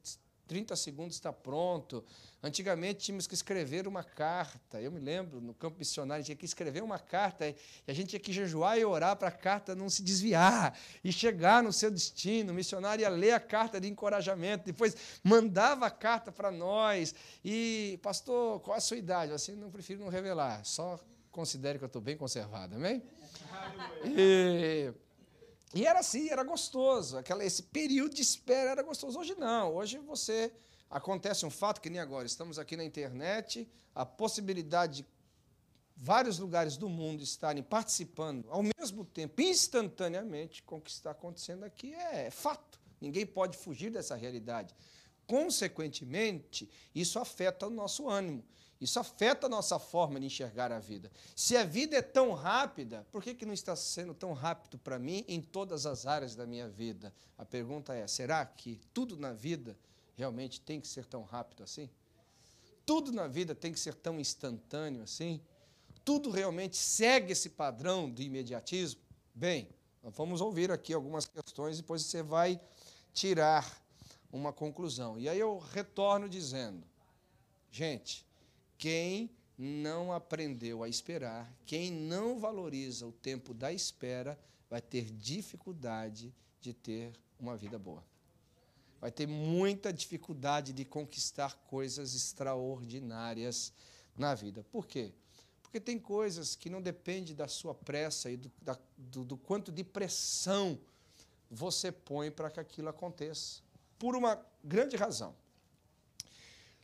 30 0.48 0.76
segundos 0.76 1.16
está 1.16 1.32
pronto. 1.32 2.04
Antigamente 2.42 3.06
tínhamos 3.06 3.26
que 3.26 3.34
escrever 3.34 3.88
uma 3.88 4.04
carta. 4.04 4.82
Eu 4.82 4.92
me 4.92 5.00
lembro, 5.00 5.40
no 5.40 5.54
campo 5.54 5.80
missionário, 5.80 6.26
tinha 6.26 6.36
que 6.36 6.46
escrever 6.46 6.84
uma 6.84 7.00
carta 7.00 7.48
e 7.48 7.56
a 7.88 7.94
gente 7.94 8.10
tinha 8.10 8.20
que 8.20 8.34
jejuar 8.34 8.78
e 8.78 8.84
orar 8.84 9.16
para 9.16 9.30
a 9.30 9.32
carta 9.32 9.74
não 9.74 9.90
se 9.90 10.04
desviar 10.04 10.78
e 11.04 11.12
chegar 11.12 11.64
no 11.64 11.72
seu 11.72 11.90
destino. 11.90 12.52
O 12.52 12.56
missionário 12.56 13.02
ia 13.02 13.10
ler 13.10 13.32
a 13.32 13.40
carta 13.40 13.80
de 13.80 13.88
encorajamento, 13.88 14.66
depois 14.66 14.96
mandava 15.24 15.86
a 15.86 15.92
carta 15.92 16.32
para 16.32 16.52
nós. 16.52 17.16
E, 17.44 17.98
pastor, 18.04 18.60
qual 18.60 18.78
a 18.78 18.82
sua 18.82 18.98
idade? 18.98 19.32
Assim, 19.32 19.56
não 19.56 19.72
prefiro 19.72 20.02
não 20.02 20.10
revelar, 20.10 20.66
só 20.66 21.00
considere 21.32 21.80
que 21.80 21.84
eu 21.84 21.88
estou 21.88 22.02
bem 22.02 22.16
conservado, 22.16 22.76
amém? 22.76 23.02
E, 24.06 24.94
e 25.74 25.86
era 25.86 26.00
assim, 26.00 26.30
era 26.30 26.44
gostoso. 26.44 27.18
Aquela, 27.18 27.44
esse 27.44 27.64
período 27.64 28.14
de 28.14 28.22
espera 28.22 28.72
era 28.72 28.84
gostoso. 28.84 29.20
Hoje 29.20 29.36
não. 29.36 29.76
Hoje 29.76 29.98
você. 29.98 30.52
Acontece 30.90 31.44
um 31.44 31.50
fato 31.50 31.82
que 31.82 31.90
nem 31.90 32.00
agora. 32.00 32.28
Estamos 32.28 32.60
aqui 32.60 32.78
na 32.78 32.84
internet, 32.84 33.68
a 33.96 34.06
possibilidade 34.06 35.02
de 35.02 35.08
vários 35.96 36.38
lugares 36.38 36.78
do 36.78 36.88
mundo 36.88 37.24
estarem 37.24 37.64
participando 37.64 38.48
ao 38.52 38.62
mesmo 38.78 39.04
tempo, 39.04 39.42
instantaneamente, 39.42 40.62
com 40.62 40.78
o 40.78 40.82
que 40.82 40.92
está 40.92 41.10
acontecendo 41.10 41.64
aqui 41.64 41.94
é 41.96 42.30
fato. 42.30 42.80
Ninguém 43.02 43.26
pode 43.26 43.58
fugir 43.58 43.90
dessa 43.90 44.16
realidade. 44.16 44.76
Consequentemente, 45.26 46.70
isso 46.94 47.18
afeta 47.18 47.68
o 47.68 47.72
nosso 47.72 48.08
ânimo. 48.08 48.44
Isso 48.84 49.00
afeta 49.00 49.48
a 49.48 49.50
nossa 49.50 49.80
forma 49.80 50.20
de 50.20 50.26
enxergar 50.26 50.70
a 50.70 50.78
vida. 50.78 51.10
Se 51.34 51.56
a 51.56 51.64
vida 51.64 51.96
é 51.96 52.02
tão 52.02 52.34
rápida, 52.34 53.08
por 53.14 53.24
que, 53.24 53.34
que 53.34 53.46
não 53.46 53.54
está 53.54 53.78
sendo 53.78 54.14
tão 54.14 54.34
rápido 54.34 54.78
para 54.78 55.00
mim 55.00 55.24
em 55.26 55.42
todas 55.42 55.86
as 55.86 56.06
áreas 56.06 56.36
da 56.36 56.46
minha 56.46 56.68
vida? 56.68 57.14
A 57.38 57.46
pergunta 57.46 57.94
é: 57.94 58.06
será 58.08 58.46
que 58.46 58.82
tudo 58.94 59.16
na 59.16 59.32
vida 59.32 59.78
realmente 60.18 60.60
tem 60.60 60.82
que 60.82 60.88
ser 60.90 61.06
tão 61.06 61.24
rápido 61.24 61.64
assim? 61.64 61.90
Tudo 62.86 63.14
na 63.14 63.26
vida 63.26 63.56
tem 63.56 63.72
que 63.72 63.80
ser 63.80 63.94
tão 63.94 64.20
instantâneo 64.20 65.02
assim? 65.02 65.40
Tudo 66.04 66.30
realmente 66.30 66.76
segue 66.76 67.32
esse 67.32 67.52
padrão 67.52 68.12
do 68.12 68.22
imediatismo? 68.22 69.00
Bem, 69.34 69.70
vamos 70.04 70.42
ouvir 70.42 70.70
aqui 70.70 70.94
algumas 70.94 71.26
questões 71.26 71.78
e 71.78 71.82
depois 71.82 72.02
você 72.02 72.22
vai 72.22 72.60
tirar 73.14 73.82
uma 74.30 74.52
conclusão. 74.52 75.18
E 75.18 75.30
aí 75.30 75.40
eu 75.40 75.58
retorno 75.58 76.28
dizendo: 76.28 76.86
gente, 77.72 78.26
quem 78.78 79.30
não 79.58 80.12
aprendeu 80.12 80.84
a 80.84 80.90
esperar, 80.90 81.52
quem 81.66 81.92
não 81.92 82.40
valoriza 82.40 83.06
o 83.06 83.12
tempo 83.12 83.54
da 83.54 83.72
espera, 83.72 84.40
vai 84.70 84.82
ter 84.82 85.12
dificuldade 85.12 86.34
de 86.60 86.74
ter 86.74 87.14
uma 87.40 87.56
vida 87.56 87.78
boa. 87.78 88.04
Vai 89.00 89.12
ter 89.12 89.28
muita 89.28 89.92
dificuldade 89.92 90.72
de 90.72 90.86
conquistar 90.86 91.56
coisas 91.68 92.16
extraordinárias 92.16 93.74
na 94.18 94.34
vida. 94.34 94.66
Por 94.72 94.88
quê? 94.88 95.12
Porque 95.62 95.80
tem 95.80 96.00
coisas 96.00 96.56
que 96.56 96.70
não 96.70 96.82
dependem 96.82 97.36
da 97.36 97.48
sua 97.48 97.76
pressa 97.76 98.32
e 98.32 98.38
do, 98.38 98.52
da, 98.62 98.78
do, 98.98 99.26
do 99.26 99.38
quanto 99.38 99.72
de 99.72 99.84
pressão 99.84 100.80
você 101.50 101.92
põe 101.92 102.32
para 102.32 102.50
que 102.50 102.60
aquilo 102.60 102.90
aconteça. 102.90 103.62
Por 104.00 104.16
uma 104.16 104.44
grande 104.64 104.96
razão. 104.96 105.36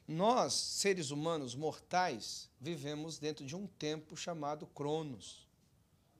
Nós, 0.09 0.53
seres 0.53 1.11
humanos 1.11 1.53
mortais, 1.53 2.49
vivemos 2.59 3.19
dentro 3.19 3.45
de 3.45 3.55
um 3.55 3.67
tempo 3.67 4.17
chamado 4.17 4.65
Cronos. 4.65 5.47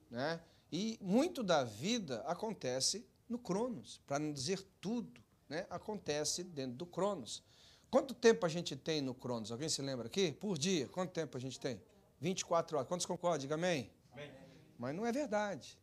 Né? 0.08 0.40
E 0.70 0.96
muito 1.02 1.42
da 1.42 1.64
vida 1.64 2.20
acontece 2.20 3.04
no 3.28 3.36
Cronos, 3.36 4.00
para 4.06 4.20
não 4.20 4.32
dizer 4.32 4.64
tudo, 4.80 5.20
né? 5.48 5.66
acontece 5.68 6.44
dentro 6.44 6.76
do 6.76 6.86
Cronos. 6.86 7.42
Quanto 7.90 8.14
tempo 8.14 8.46
a 8.46 8.48
gente 8.48 8.76
tem 8.76 9.00
no 9.00 9.12
Cronos? 9.12 9.50
Alguém 9.50 9.68
se 9.68 9.82
lembra 9.82 10.06
aqui? 10.06 10.30
Por 10.30 10.56
dia, 10.56 10.86
quanto 10.86 11.10
tempo 11.10 11.36
a 11.36 11.40
gente 11.40 11.58
tem? 11.58 11.82
24 12.20 12.76
horas. 12.76 12.88
Quantos 12.88 13.06
concordam? 13.06 13.40
Diga 13.40 13.56
amém. 13.56 13.90
amém. 14.12 14.30
Mas 14.78 14.94
não 14.94 15.04
é 15.04 15.10
verdade. 15.10 15.76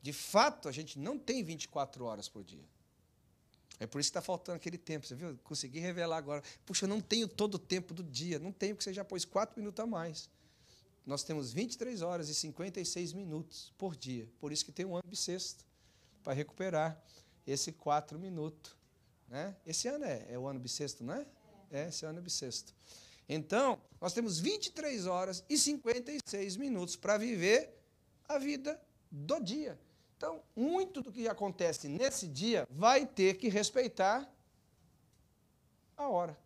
De 0.00 0.12
fato, 0.12 0.68
a 0.68 0.72
gente 0.72 1.00
não 1.00 1.18
tem 1.18 1.42
24 1.42 2.04
horas 2.04 2.28
por 2.28 2.44
dia. 2.44 2.64
É 3.80 3.86
por 3.86 3.98
isso 3.98 4.08
que 4.08 4.18
está 4.18 4.20
faltando 4.20 4.56
aquele 4.56 4.76
tempo, 4.76 5.06
você 5.06 5.14
viu? 5.14 5.38
Consegui 5.42 5.78
revelar 5.78 6.18
agora. 6.18 6.42
Puxa, 6.66 6.84
eu 6.84 6.88
não 6.88 7.00
tenho 7.00 7.26
todo 7.26 7.54
o 7.54 7.58
tempo 7.58 7.94
do 7.94 8.04
dia. 8.04 8.38
Não 8.38 8.52
tenho, 8.52 8.74
porque 8.74 8.84
você 8.84 8.92
já 8.92 9.02
pôs 9.02 9.24
4 9.24 9.58
minutos 9.58 9.82
a 9.82 9.86
mais. 9.86 10.28
Nós 11.06 11.24
temos 11.24 11.50
23 11.50 12.02
horas 12.02 12.28
e 12.28 12.34
56 12.34 13.14
minutos 13.14 13.72
por 13.78 13.96
dia. 13.96 14.28
Por 14.38 14.52
isso 14.52 14.66
que 14.66 14.70
tem 14.70 14.84
um 14.84 14.94
ano 14.94 15.08
bissexto, 15.08 15.64
para 16.22 16.34
recuperar 16.34 17.02
esse 17.46 17.72
4 17.72 18.18
minutos. 18.18 18.76
Né? 19.26 19.56
Esse 19.64 19.88
ano 19.88 20.04
é, 20.04 20.26
é 20.28 20.38
o 20.38 20.46
ano 20.46 20.60
bissexto, 20.60 21.02
não 21.02 21.14
é? 21.14 21.26
É, 21.70 21.88
esse 21.88 22.04
ano 22.04 22.18
é 22.18 22.22
bissexto. 22.22 22.74
Então, 23.26 23.80
nós 23.98 24.12
temos 24.12 24.38
23 24.38 25.06
horas 25.06 25.42
e 25.48 25.56
56 25.56 26.56
minutos 26.58 26.96
para 26.96 27.16
viver 27.16 27.80
a 28.28 28.38
vida 28.38 28.78
do 29.10 29.40
dia. 29.40 29.78
Então, 30.20 30.42
muito 30.54 31.00
do 31.00 31.10
que 31.10 31.26
acontece 31.26 31.88
nesse 31.88 32.28
dia 32.28 32.68
vai 32.68 33.06
ter 33.06 33.38
que 33.38 33.48
respeitar 33.48 34.30
a 35.96 36.06
hora. 36.08 36.36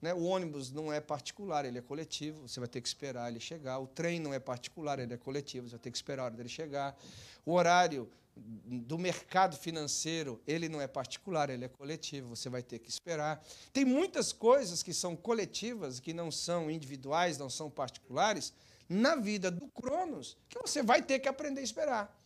Né? 0.00 0.14
O 0.14 0.22
ônibus 0.22 0.70
não 0.70 0.92
é 0.92 1.00
particular, 1.00 1.64
ele 1.64 1.78
é 1.78 1.82
coletivo, 1.82 2.46
você 2.46 2.60
vai 2.60 2.68
ter 2.68 2.80
que 2.80 2.86
esperar 2.86 3.28
ele 3.28 3.40
chegar. 3.40 3.80
O 3.80 3.88
trem 3.88 4.20
não 4.20 4.32
é 4.32 4.38
particular, 4.38 5.00
ele 5.00 5.12
é 5.12 5.16
coletivo, 5.16 5.68
você 5.68 5.72
vai 5.72 5.80
ter 5.80 5.90
que 5.90 5.96
esperar 5.96 6.22
a 6.22 6.26
hora 6.26 6.36
dele 6.36 6.48
chegar. 6.48 6.96
O 7.44 7.54
horário 7.54 8.08
do 8.36 8.96
mercado 8.96 9.56
financeiro, 9.56 10.40
ele 10.46 10.68
não 10.68 10.80
é 10.80 10.86
particular, 10.86 11.50
ele 11.50 11.64
é 11.64 11.68
coletivo, 11.68 12.28
você 12.28 12.48
vai 12.48 12.62
ter 12.62 12.78
que 12.78 12.90
esperar. 12.90 13.44
Tem 13.72 13.84
muitas 13.84 14.32
coisas 14.32 14.84
que 14.84 14.94
são 14.94 15.16
coletivas, 15.16 15.98
que 15.98 16.14
não 16.14 16.30
são 16.30 16.70
individuais, 16.70 17.38
não 17.38 17.50
são 17.50 17.68
particulares, 17.68 18.52
na 18.88 19.16
vida 19.16 19.50
do 19.50 19.66
Cronos, 19.66 20.36
que 20.48 20.60
você 20.60 20.80
vai 20.80 21.02
ter 21.02 21.18
que 21.18 21.28
aprender 21.28 21.60
a 21.60 21.64
esperar. 21.64 22.25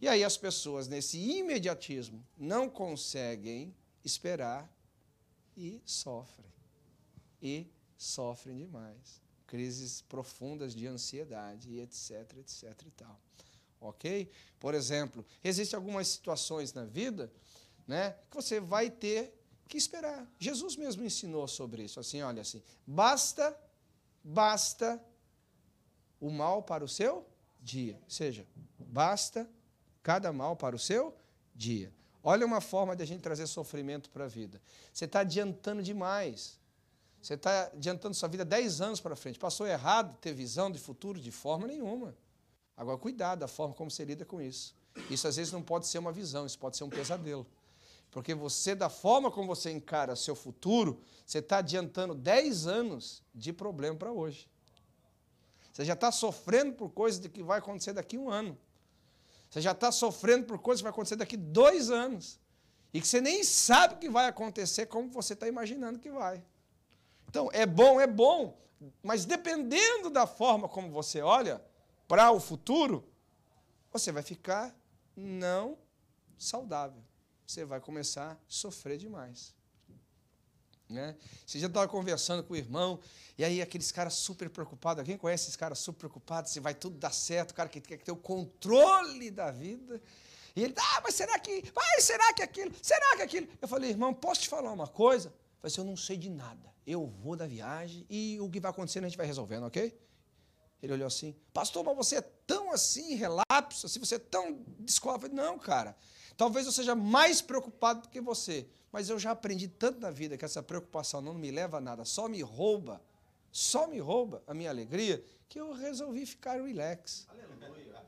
E 0.00 0.08
aí 0.08 0.22
as 0.22 0.36
pessoas, 0.36 0.88
nesse 0.88 1.18
imediatismo, 1.18 2.24
não 2.36 2.68
conseguem 2.68 3.74
esperar 4.04 4.70
e 5.56 5.80
sofrem. 5.84 6.52
E 7.40 7.66
sofrem 7.96 8.56
demais. 8.56 9.22
Crises 9.46 10.02
profundas 10.02 10.74
de 10.74 10.86
ansiedade 10.86 11.78
etc, 11.78 12.36
etc 12.38 12.82
e 12.84 12.90
tal. 12.90 13.20
Ok? 13.80 14.30
Por 14.58 14.74
exemplo, 14.74 15.24
existem 15.42 15.76
algumas 15.76 16.08
situações 16.08 16.72
na 16.72 16.84
vida 16.84 17.32
né, 17.86 18.16
que 18.30 18.36
você 18.36 18.60
vai 18.60 18.90
ter 18.90 19.32
que 19.68 19.78
esperar. 19.78 20.30
Jesus 20.38 20.76
mesmo 20.76 21.04
ensinou 21.04 21.46
sobre 21.48 21.84
isso. 21.84 21.98
Assim, 22.00 22.20
olha 22.22 22.42
assim, 22.42 22.62
basta, 22.86 23.58
basta 24.22 25.02
o 26.20 26.30
mal 26.30 26.62
para 26.62 26.84
o 26.84 26.88
seu 26.88 27.26
dia. 27.60 27.98
Ou 28.02 28.10
seja, 28.10 28.46
basta 28.78 29.48
cada 30.06 30.32
mal 30.32 30.54
para 30.54 30.76
o 30.76 30.78
seu 30.78 31.12
dia. 31.52 31.92
Olha 32.22 32.46
uma 32.46 32.60
forma 32.60 32.94
de 32.94 33.02
a 33.02 33.06
gente 33.06 33.22
trazer 33.22 33.44
sofrimento 33.48 34.08
para 34.08 34.26
a 34.26 34.28
vida. 34.28 34.62
Você 34.92 35.04
está 35.04 35.18
adiantando 35.18 35.82
demais. 35.82 36.60
Você 37.20 37.34
está 37.34 37.64
adiantando 37.74 38.14
sua 38.14 38.28
vida 38.28 38.44
10 38.44 38.80
anos 38.80 39.00
para 39.00 39.16
frente. 39.16 39.36
Passou 39.36 39.66
errado 39.66 40.16
ter 40.20 40.32
visão 40.32 40.70
de 40.70 40.78
futuro 40.78 41.18
de 41.18 41.32
forma 41.32 41.66
nenhuma. 41.66 42.16
Agora, 42.76 42.96
cuidado 42.96 43.40
da 43.40 43.48
forma 43.48 43.74
como 43.74 43.90
você 43.90 44.04
lida 44.04 44.24
com 44.24 44.40
isso. 44.40 44.76
Isso 45.10 45.26
às 45.26 45.34
vezes 45.34 45.52
não 45.52 45.60
pode 45.60 45.88
ser 45.88 45.98
uma 45.98 46.12
visão, 46.12 46.46
isso 46.46 46.56
pode 46.56 46.76
ser 46.76 46.84
um 46.84 46.88
pesadelo. 46.88 47.44
Porque 48.12 48.32
você, 48.32 48.76
da 48.76 48.88
forma 48.88 49.28
como 49.28 49.48
você 49.48 49.72
encara 49.72 50.14
seu 50.14 50.36
futuro, 50.36 51.00
você 51.26 51.38
está 51.38 51.58
adiantando 51.58 52.14
10 52.14 52.68
anos 52.68 53.24
de 53.34 53.52
problema 53.52 53.96
para 53.96 54.12
hoje. 54.12 54.48
Você 55.72 55.84
já 55.84 55.94
está 55.94 56.12
sofrendo 56.12 56.74
por 56.74 56.90
coisas 56.90 57.26
que 57.26 57.42
vai 57.42 57.58
acontecer 57.58 57.92
daqui 57.92 58.16
a 58.16 58.20
um 58.20 58.30
ano. 58.30 58.56
Você 59.56 59.62
já 59.62 59.72
está 59.72 59.90
sofrendo 59.90 60.44
por 60.44 60.58
coisas 60.58 60.82
que 60.82 60.84
vai 60.84 60.90
acontecer 60.90 61.16
daqui 61.16 61.34
dois 61.34 61.90
anos. 61.90 62.38
E 62.92 63.00
que 63.00 63.08
você 63.08 63.22
nem 63.22 63.42
sabe 63.42 63.94
o 63.94 63.96
que 63.96 64.10
vai 64.10 64.26
acontecer 64.26 64.84
como 64.84 65.08
você 65.08 65.32
está 65.32 65.48
imaginando 65.48 65.98
que 65.98 66.10
vai. 66.10 66.44
Então, 67.26 67.48
é 67.54 67.64
bom, 67.64 67.98
é 67.98 68.06
bom. 68.06 68.60
Mas 69.02 69.24
dependendo 69.24 70.10
da 70.10 70.26
forma 70.26 70.68
como 70.68 70.90
você 70.90 71.22
olha 71.22 71.64
para 72.06 72.30
o 72.32 72.38
futuro, 72.38 73.08
você 73.90 74.12
vai 74.12 74.22
ficar 74.22 74.78
não 75.16 75.78
saudável. 76.36 77.02
Você 77.46 77.64
vai 77.64 77.80
começar 77.80 78.32
a 78.32 78.36
sofrer 78.46 78.98
demais. 78.98 79.54
Né? 80.88 81.16
Você 81.44 81.58
já 81.58 81.66
estava 81.66 81.88
conversando 81.88 82.44
com 82.44 82.54
o 82.54 82.56
irmão, 82.56 83.00
e 83.36 83.44
aí 83.44 83.60
aqueles 83.60 83.90
caras 83.90 84.14
super 84.14 84.48
preocupados, 84.48 85.00
alguém 85.00 85.18
conhece 85.18 85.44
esses 85.44 85.56
caras 85.56 85.78
super 85.78 85.98
preocupados, 85.98 86.52
se 86.52 86.60
vai 86.60 86.74
tudo 86.74 86.96
dar 86.96 87.12
certo, 87.12 87.50
o 87.50 87.54
cara 87.54 87.68
que 87.68 87.80
quer 87.80 87.98
ter 87.98 88.12
o 88.12 88.16
controle 88.16 89.30
da 89.30 89.50
vida. 89.50 90.00
E 90.54 90.62
ele, 90.62 90.74
ah, 90.76 91.00
mas 91.02 91.14
será 91.14 91.38
que, 91.38 91.62
vai, 91.74 92.00
será 92.00 92.32
que 92.32 92.42
aquilo, 92.42 92.72
será 92.80 93.16
que 93.16 93.22
aquilo? 93.22 93.48
Eu 93.60 93.68
falei, 93.68 93.90
irmão, 93.90 94.14
posso 94.14 94.42
te 94.42 94.48
falar 94.48 94.72
uma 94.72 94.86
coisa? 94.86 95.28
Eu 95.28 95.32
falei 95.60 95.72
assim, 95.72 95.80
eu 95.80 95.84
não 95.84 95.96
sei 95.96 96.16
de 96.16 96.30
nada, 96.30 96.72
eu 96.86 97.06
vou 97.06 97.36
da 97.36 97.46
viagem 97.46 98.06
e 98.08 98.38
o 98.40 98.48
que 98.48 98.60
vai 98.60 98.70
acontecendo 98.70 99.04
a 99.04 99.08
gente 99.08 99.18
vai 99.18 99.26
resolvendo, 99.26 99.64
ok? 99.64 99.98
Ele 100.82 100.92
olhou 100.92 101.06
assim, 101.06 101.34
pastor, 101.52 101.82
mas 101.84 101.96
você 101.96 102.16
é 102.16 102.20
tão 102.20 102.72
assim, 102.72 103.14
relapso, 103.16 103.86
assim, 103.86 103.98
você 103.98 104.16
é 104.16 104.18
tão 104.18 104.62
descola. 104.78 105.16
Eu 105.16 105.20
falei, 105.22 105.36
não, 105.36 105.58
cara, 105.58 105.96
talvez 106.36 106.66
eu 106.66 106.72
seja 106.72 106.94
mais 106.94 107.40
preocupado 107.40 108.02
do 108.02 108.08
que 108.08 108.20
você, 108.20 108.66
mas 108.92 109.08
eu 109.08 109.18
já 109.18 109.30
aprendi 109.30 109.68
tanto 109.68 110.00
na 110.00 110.10
vida 110.10 110.36
que 110.36 110.44
essa 110.44 110.62
preocupação 110.62 111.20
não 111.20 111.34
me 111.34 111.50
leva 111.50 111.78
a 111.78 111.80
nada, 111.80 112.04
só 112.04 112.28
me 112.28 112.42
rouba, 112.42 113.02
só 113.50 113.86
me 113.86 113.98
rouba 113.98 114.42
a 114.46 114.54
minha 114.54 114.70
alegria, 114.70 115.24
que 115.48 115.60
eu 115.60 115.72
resolvi 115.72 116.26
ficar 116.26 116.60
relax. 116.62 117.26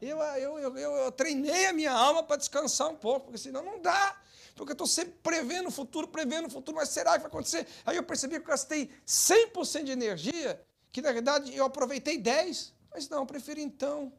Eu, 0.00 0.18
eu, 0.18 0.58
eu, 0.58 0.76
eu, 0.76 0.92
eu 0.92 1.12
treinei 1.12 1.66
a 1.66 1.72
minha 1.72 1.92
alma 1.92 2.22
para 2.22 2.36
descansar 2.36 2.88
um 2.88 2.96
pouco, 2.96 3.26
porque 3.26 3.38
senão 3.38 3.64
não 3.64 3.80
dá. 3.80 4.16
Porque 4.54 4.72
eu 4.72 4.74
estou 4.74 4.86
sempre 4.86 5.14
prevendo 5.22 5.68
o 5.68 5.70
futuro, 5.70 6.08
prevendo 6.08 6.46
o 6.46 6.50
futuro, 6.50 6.76
mas 6.76 6.88
será 6.88 7.12
que 7.12 7.18
vai 7.18 7.28
acontecer? 7.28 7.66
Aí 7.86 7.96
eu 7.96 8.02
percebi 8.02 8.34
que 8.36 8.42
eu 8.42 8.46
gastei 8.48 8.90
100% 9.06 9.84
de 9.84 9.92
energia, 9.92 10.60
que 10.90 11.00
na 11.00 11.12
verdade 11.12 11.54
eu 11.54 11.64
aproveitei 11.64 12.20
10%. 12.20 12.72
Mas 12.90 13.08
não, 13.08 13.18
eu 13.18 13.26
prefiro 13.26 13.60
então. 13.60 14.12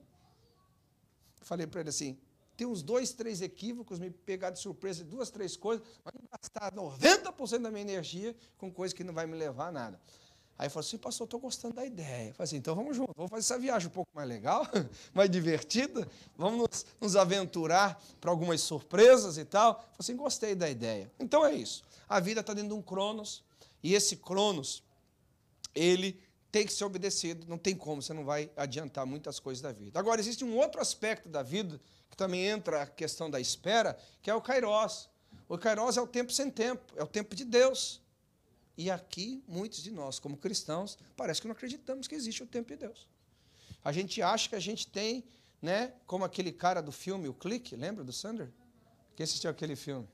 falei 1.41 1.67
para 1.67 1.81
ele 1.81 1.89
assim: 1.89 2.17
ter 2.59 2.65
uns 2.65 2.83
dois, 2.83 3.13
três 3.13 3.41
equívocos, 3.41 3.99
me 3.99 4.09
pegar 4.09 4.49
de 4.49 4.59
surpresa, 4.59 5.01
duas, 5.01 5.29
três 5.29 5.55
coisas, 5.55 5.81
mas 6.03 6.13
gastar 6.29 6.73
90% 6.75 7.61
da 7.61 7.71
minha 7.71 7.83
energia 7.83 8.35
com 8.57 8.69
coisa 8.69 8.93
que 8.93 9.01
não 9.01 9.13
vai 9.13 9.25
me 9.25 9.37
levar 9.37 9.67
a 9.67 9.71
nada. 9.71 10.01
Aí 10.57 10.65
ele 10.65 10.69
falou 10.69 10.85
assim, 10.85 10.97
pastor, 10.97 11.23
estou 11.23 11.39
gostando 11.39 11.75
da 11.75 11.85
ideia. 11.85 12.27
Eu 12.27 12.33
falei 12.33 12.43
assim, 12.43 12.57
então 12.57 12.75
vamos 12.75 12.97
junto, 12.97 13.13
vamos 13.15 13.29
fazer 13.29 13.39
essa 13.39 13.57
viagem 13.57 13.87
um 13.87 13.91
pouco 13.91 14.11
mais 14.13 14.27
legal, 14.27 14.67
mais 15.15 15.29
divertida, 15.29 16.05
vamos 16.35 16.67
nos, 16.69 16.85
nos 16.99 17.15
aventurar 17.15 17.97
para 18.19 18.29
algumas 18.29 18.59
surpresas 18.59 19.37
e 19.37 19.45
tal. 19.45 19.69
Eu 19.69 19.75
falei 19.75 19.95
assim, 19.99 20.15
gostei 20.17 20.53
da 20.53 20.69
ideia. 20.69 21.09
Então 21.17 21.45
é 21.45 21.53
isso. 21.53 21.81
A 22.09 22.19
vida 22.19 22.41
está 22.41 22.53
dentro 22.53 22.71
de 22.71 22.75
um 22.75 22.81
cronos, 22.81 23.41
e 23.81 23.93
esse 23.93 24.17
cronos, 24.17 24.83
ele 25.73 26.19
tem 26.51 26.65
que 26.65 26.73
ser 26.73 26.83
obedecido, 26.83 27.47
não 27.47 27.57
tem 27.57 27.75
como, 27.75 28.01
você 28.01 28.13
não 28.13 28.25
vai 28.25 28.49
adiantar 28.55 29.05
muitas 29.05 29.39
coisas 29.39 29.61
da 29.61 29.71
vida. 29.71 29.99
Agora, 29.99 30.19
existe 30.19 30.43
um 30.43 30.57
outro 30.57 30.81
aspecto 30.81 31.29
da 31.29 31.43
vida 31.43 31.79
que 32.09 32.17
também 32.17 32.45
entra 32.45 32.83
a 32.83 32.87
questão 32.87 33.29
da 33.29 33.39
espera, 33.39 33.97
que 34.21 34.29
é 34.29 34.35
o 34.35 34.41
Kairos. 34.41 35.09
O 35.47 35.57
Kairos 35.57 35.97
é 35.97 36.01
o 36.01 36.07
tempo 36.07 36.31
sem 36.31 36.49
tempo, 36.49 36.93
é 36.95 37.03
o 37.03 37.07
tempo 37.07 37.35
de 37.35 37.45
Deus. 37.45 38.01
E 38.75 38.89
aqui, 38.89 39.43
muitos 39.47 39.83
de 39.83 39.91
nós, 39.91 40.19
como 40.19 40.37
cristãos, 40.37 40.97
parece 41.15 41.41
que 41.41 41.47
não 41.47 41.53
acreditamos 41.53 42.07
que 42.07 42.15
existe 42.15 42.41
o 42.41 42.47
tempo 42.47 42.69
de 42.69 42.77
Deus. 42.77 43.07
A 43.83 43.91
gente 43.91 44.21
acha 44.21 44.49
que 44.49 44.55
a 44.55 44.59
gente 44.59 44.87
tem, 44.87 45.23
né, 45.61 45.93
como 46.07 46.25
aquele 46.25 46.51
cara 46.51 46.81
do 46.81 46.91
filme, 46.91 47.27
o 47.27 47.33
Clique, 47.33 47.75
lembra 47.75 48.03
do 48.03 48.11
Sander? 48.11 48.51
Quem 49.15 49.23
assistiu 49.23 49.49
aquele 49.49 49.75
filme? 49.75 50.07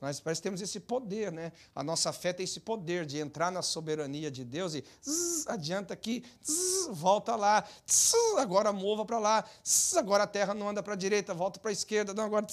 Nós 0.00 0.20
parece 0.20 0.40
que 0.40 0.44
temos 0.44 0.60
esse 0.60 0.78
poder, 0.78 1.32
né? 1.32 1.52
A 1.74 1.82
nossa 1.82 2.12
fé 2.12 2.32
tem 2.32 2.44
esse 2.44 2.60
poder 2.60 3.04
de 3.04 3.18
entrar 3.18 3.50
na 3.50 3.62
soberania 3.62 4.30
de 4.30 4.44
Deus 4.44 4.74
e 4.74 4.84
zzz, 5.02 5.46
adianta 5.48 5.92
aqui, 5.92 6.24
zzz, 6.44 6.88
volta 6.90 7.34
lá, 7.34 7.66
zzz, 7.86 8.14
agora 8.38 8.72
mova 8.72 9.04
para 9.04 9.18
lá, 9.18 9.44
agora 9.96 10.22
a 10.22 10.26
terra 10.26 10.54
não 10.54 10.68
anda 10.68 10.82
para 10.82 10.92
a 10.92 10.96
direita, 10.96 11.34
volta 11.34 11.58
para 11.58 11.70
a 11.70 11.72
esquerda, 11.72 12.14
não, 12.14 12.24
agora, 12.24 12.46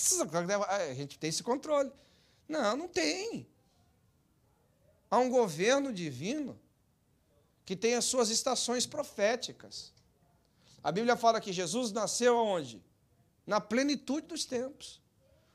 a 0.70 0.94
gente 0.94 1.20
tem 1.20 1.30
esse 1.30 1.44
controle. 1.44 1.92
Não, 2.48 2.76
não 2.76 2.88
tem. 2.88 3.48
Há 5.10 5.20
um 5.20 5.30
governo 5.30 5.94
divino 5.94 6.60
que 7.66 7.76
tem 7.76 7.96
as 7.96 8.06
suas 8.06 8.30
estações 8.30 8.86
proféticas. 8.86 9.94
A 10.84 10.92
Bíblia 10.92 11.16
fala 11.16 11.42
que 11.42 11.54
Jesus 11.54 11.92
nasceu 11.92 12.38
aonde? 12.38 12.84
Na 13.46 13.60
plenitude 13.60 14.28
dos 14.28 14.46
tempos. 14.46 15.02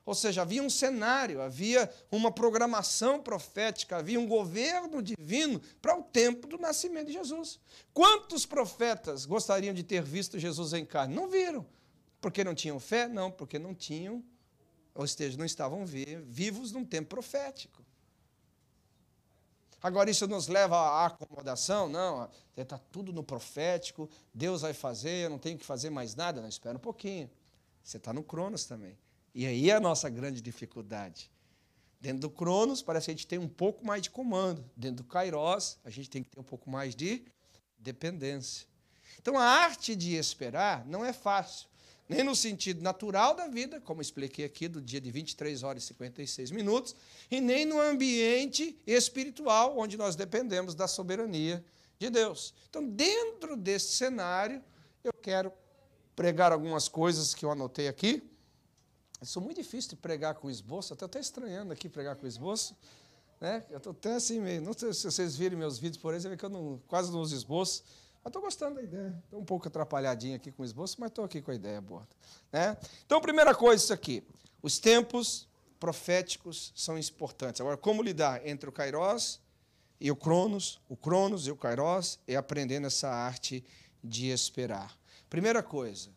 Ou 0.04 0.14
seja, 0.14 0.42
havia 0.42 0.62
um 0.62 0.70
cenário, 0.70 1.40
havia 1.40 1.90
uma 2.10 2.32
programação 2.32 3.22
profética, 3.22 3.96
havia 3.96 4.18
um 4.18 4.26
governo 4.26 5.02
divino 5.02 5.60
para 5.80 5.96
o 5.96 6.02
tempo 6.02 6.46
do 6.46 6.58
nascimento 6.58 7.08
de 7.08 7.12
Jesus. 7.12 7.60
Quantos 7.92 8.46
profetas 8.46 9.26
gostariam 9.26 9.74
de 9.74 9.82
ter 9.82 10.02
visto 10.02 10.38
Jesus 10.38 10.72
em 10.72 10.84
carne? 10.84 11.14
Não 11.14 11.28
viram. 11.28 11.66
Porque 12.20 12.44
não 12.44 12.54
tinham 12.54 12.78
fé? 12.78 13.08
Não, 13.08 13.30
porque 13.30 13.58
não 13.58 13.74
tinham, 13.74 14.22
ou 14.94 15.06
seja, 15.06 15.38
não 15.38 15.44
estavam 15.44 15.84
vivos 15.86 16.72
num 16.72 16.84
tempo 16.84 17.08
profético. 17.08 17.84
Agora, 19.82 20.10
isso 20.10 20.26
nos 20.26 20.46
leva 20.46 20.76
à 20.76 21.06
acomodação? 21.06 21.88
Não, 21.88 22.28
está 22.54 22.76
tudo 22.76 23.12
no 23.12 23.22
profético, 23.22 24.10
Deus 24.34 24.60
vai 24.60 24.74
fazer, 24.74 25.24
eu 25.24 25.30
não 25.30 25.38
tenho 25.38 25.58
que 25.58 25.64
fazer 25.64 25.88
mais 25.88 26.14
nada. 26.14 26.42
Não, 26.42 26.48
espera 26.48 26.76
um 26.76 26.80
pouquinho. 26.80 27.30
Você 27.82 27.96
está 27.96 28.12
no 28.12 28.22
Cronos 28.22 28.66
também. 28.66 28.98
E 29.34 29.46
aí 29.46 29.70
é 29.70 29.74
a 29.74 29.80
nossa 29.80 30.08
grande 30.08 30.40
dificuldade. 30.40 31.30
Dentro 32.00 32.20
do 32.20 32.30
Cronos, 32.30 32.82
parece 32.82 33.06
que 33.06 33.10
a 33.10 33.14
gente 33.14 33.26
tem 33.26 33.38
um 33.38 33.48
pouco 33.48 33.84
mais 33.86 34.02
de 34.02 34.10
comando. 34.10 34.64
Dentro 34.76 34.96
do 34.96 35.04
Kairos, 35.04 35.78
a 35.84 35.90
gente 35.90 36.08
tem 36.08 36.22
que 36.22 36.30
ter 36.30 36.40
um 36.40 36.44
pouco 36.44 36.70
mais 36.70 36.96
de 36.96 37.22
dependência. 37.78 38.66
Então, 39.18 39.38
a 39.38 39.44
arte 39.44 39.94
de 39.94 40.14
esperar 40.14 40.86
não 40.86 41.04
é 41.04 41.12
fácil, 41.12 41.68
nem 42.08 42.24
no 42.24 42.34
sentido 42.34 42.82
natural 42.82 43.34
da 43.34 43.46
vida, 43.46 43.80
como 43.80 44.00
expliquei 44.00 44.44
aqui, 44.44 44.66
do 44.66 44.80
dia 44.80 45.00
de 45.00 45.10
23 45.10 45.62
horas 45.62 45.84
e 45.84 45.86
56 45.88 46.50
minutos, 46.50 46.96
e 47.30 47.40
nem 47.40 47.64
no 47.64 47.78
ambiente 47.78 48.80
espiritual, 48.86 49.78
onde 49.78 49.96
nós 49.96 50.16
dependemos 50.16 50.74
da 50.74 50.88
soberania 50.88 51.62
de 51.98 52.08
Deus. 52.08 52.54
Então, 52.68 52.84
dentro 52.88 53.56
desse 53.56 53.92
cenário, 53.92 54.62
eu 55.04 55.12
quero 55.12 55.52
pregar 56.16 56.50
algumas 56.50 56.88
coisas 56.88 57.34
que 57.34 57.44
eu 57.44 57.50
anotei 57.50 57.86
aqui 57.88 58.29
sou 59.26 59.42
muito 59.42 59.58
difícil 59.58 59.90
de 59.90 59.96
pregar 59.96 60.34
com 60.34 60.50
esboço, 60.50 60.92
estou 60.92 61.06
até 61.06 61.20
estranhando 61.20 61.72
aqui 61.72 61.88
pregar 61.88 62.16
com 62.16 62.26
esboço. 62.26 62.76
Né? 63.40 63.64
Eu 63.70 63.78
estou 63.78 63.92
até 63.92 64.14
assim 64.14 64.40
meio. 64.40 64.60
Não 64.60 64.72
sei 64.72 64.92
se 64.92 65.10
vocês 65.10 65.36
virem 65.36 65.58
meus 65.58 65.78
vídeos 65.78 66.00
por 66.00 66.12
aí, 66.12 66.20
você 66.20 66.28
vê 66.28 66.36
que 66.36 66.44
eu 66.44 66.50
não, 66.50 66.80
quase 66.86 67.10
não 67.10 67.20
uso 67.20 67.34
esboço. 67.34 67.82
Mas 68.22 68.30
estou 68.30 68.42
gostando 68.42 68.74
da 68.76 68.82
ideia. 68.82 69.18
Estou 69.24 69.40
um 69.40 69.44
pouco 69.44 69.66
atrapalhadinho 69.68 70.36
aqui 70.36 70.52
com 70.52 70.62
o 70.62 70.64
esboço, 70.64 70.96
mas 70.98 71.08
estou 71.08 71.24
aqui 71.24 71.40
com 71.40 71.50
a 71.50 71.54
ideia 71.54 71.80
boa. 71.80 72.06
Né? 72.52 72.76
Então, 73.06 73.20
primeira 73.20 73.54
coisa, 73.54 73.82
isso 73.82 73.92
aqui. 73.92 74.22
Os 74.62 74.78
tempos 74.78 75.48
proféticos 75.78 76.72
são 76.76 76.98
importantes. 76.98 77.60
Agora, 77.60 77.78
como 77.78 78.02
lidar 78.02 78.46
entre 78.46 78.68
o 78.68 78.72
Kairos 78.72 79.40
e 79.98 80.10
o 80.10 80.16
Cronos, 80.16 80.80
o 80.88 80.96
Cronos 80.96 81.46
e 81.46 81.50
o 81.50 81.56
Kairos, 81.56 82.18
é 82.26 82.36
aprendendo 82.36 82.86
essa 82.86 83.08
arte 83.08 83.64
de 84.04 84.28
esperar. 84.28 84.94
Primeira 85.30 85.62
coisa, 85.62 86.10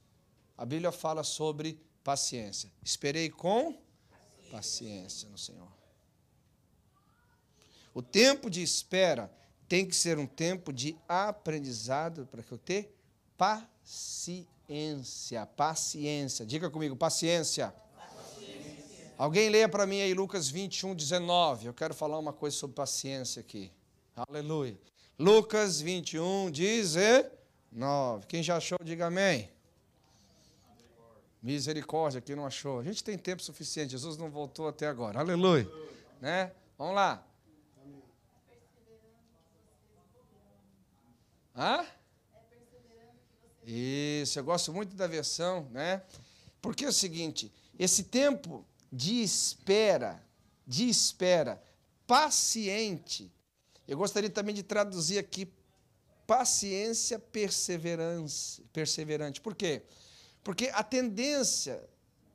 a 0.57 0.65
Bíblia 0.65 0.91
fala 0.91 1.23
sobre 1.23 1.79
paciência. 2.03 2.71
Esperei 2.83 3.29
com 3.29 3.77
paciência 4.51 5.29
no 5.29 5.37
Senhor. 5.37 5.71
O 7.93 8.01
tempo 8.01 8.49
de 8.49 8.61
espera 8.61 9.31
tem 9.67 9.85
que 9.85 9.95
ser 9.95 10.17
um 10.17 10.25
tempo 10.25 10.73
de 10.73 10.97
aprendizado 11.07 12.25
para 12.27 12.41
que 12.43 12.51
eu 12.51 12.57
tenha 12.57 12.87
paciência. 13.37 14.45
Paciência. 15.45 16.45
Diga 16.45 16.69
comigo, 16.69 16.95
paciência. 16.95 17.73
paciência. 17.95 19.13
Alguém 19.17 19.49
leia 19.49 19.69
para 19.69 19.85
mim 19.85 20.01
aí 20.01 20.13
Lucas 20.13 20.49
21, 20.49 20.95
19. 20.95 21.67
Eu 21.67 21.73
quero 21.73 21.93
falar 21.93 22.19
uma 22.19 22.33
coisa 22.33 22.57
sobre 22.57 22.75
paciência 22.75 23.39
aqui. 23.39 23.71
Aleluia. 24.15 24.77
Lucas 25.17 25.79
21, 25.79 26.51
19. 26.51 28.27
Quem 28.27 28.43
já 28.43 28.57
achou, 28.57 28.77
diga 28.83 29.07
amém. 29.07 29.49
Misericórdia, 31.43 32.19
quem 32.21 32.37
não 32.37 32.45
achou. 32.45 32.79
A 32.79 32.83
gente 32.83 33.03
tem 33.03 33.17
tempo 33.17 33.43
suficiente, 33.43 33.91
Jesus 33.91 34.15
não 34.15 34.31
voltou 34.31 34.65
até 34.65 34.87
agora. 34.87 35.19
Aleluia. 35.19 35.69
Né? 36.21 36.53
Vamos 36.77 36.95
lá. 36.95 37.27
Hã? 41.53 41.85
Isso, 43.65 44.39
eu 44.39 44.43
gosto 44.45 44.71
muito 44.71 44.95
da 44.95 45.05
versão, 45.05 45.67
né? 45.71 46.01
Porque 46.61 46.85
é 46.85 46.87
o 46.87 46.93
seguinte, 46.93 47.51
esse 47.77 48.05
tempo 48.05 48.65
de 48.89 49.21
espera, 49.21 50.25
de 50.65 50.87
espera, 50.87 51.61
paciente, 52.07 53.29
eu 53.85 53.97
gostaria 53.97 54.29
também 54.29 54.55
de 54.55 54.63
traduzir 54.63 55.19
aqui 55.19 55.51
paciência 56.25 57.19
perseverante. 57.19 59.41
Por 59.41 59.55
quê? 59.55 59.81
Porque 59.81 60.03
a 60.73 60.83
tendência 60.83 61.83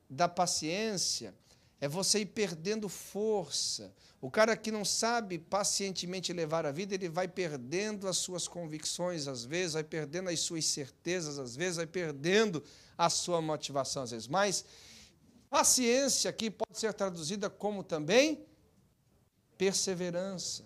da 0.09 0.27
paciência 0.27 1.33
é 1.79 1.87
você 1.87 2.19
ir 2.19 2.25
perdendo 2.27 2.89
força. 2.89 3.93
O 4.21 4.29
cara 4.29 4.57
que 4.57 4.71
não 4.71 4.83
sabe 4.83 5.37
pacientemente 5.37 6.33
levar 6.33 6.65
a 6.65 6.71
vida, 6.71 6.93
ele 6.93 7.07
vai 7.07 7.27
perdendo 7.27 8.07
as 8.07 8.17
suas 8.17 8.47
convicções, 8.47 9.27
às 9.27 9.45
vezes, 9.45 9.73
vai 9.73 9.83
perdendo 9.83 10.29
as 10.29 10.39
suas 10.41 10.65
certezas, 10.65 11.39
às 11.39 11.55
vezes, 11.55 11.77
vai 11.77 11.87
perdendo 11.87 12.63
a 12.97 13.09
sua 13.09 13.41
motivação, 13.41 14.03
às 14.03 14.11
vezes. 14.11 14.27
Mas 14.27 14.65
paciência 15.49 16.29
aqui 16.29 16.51
pode 16.51 16.77
ser 16.77 16.93
traduzida 16.93 17.49
como 17.49 17.81
também 17.81 18.45
perseverança. 19.57 20.65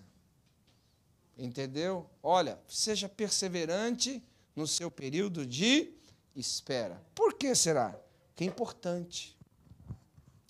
Entendeu? 1.38 2.08
Olha, 2.22 2.58
seja 2.68 3.08
perseverante 3.08 4.22
no 4.54 4.66
seu 4.66 4.90
período 4.90 5.46
de 5.46 5.92
espera. 6.34 7.02
Por 7.14 7.34
que 7.34 7.54
será? 7.54 7.90
Porque 8.28 8.44
é 8.44 8.46
importante. 8.46 9.36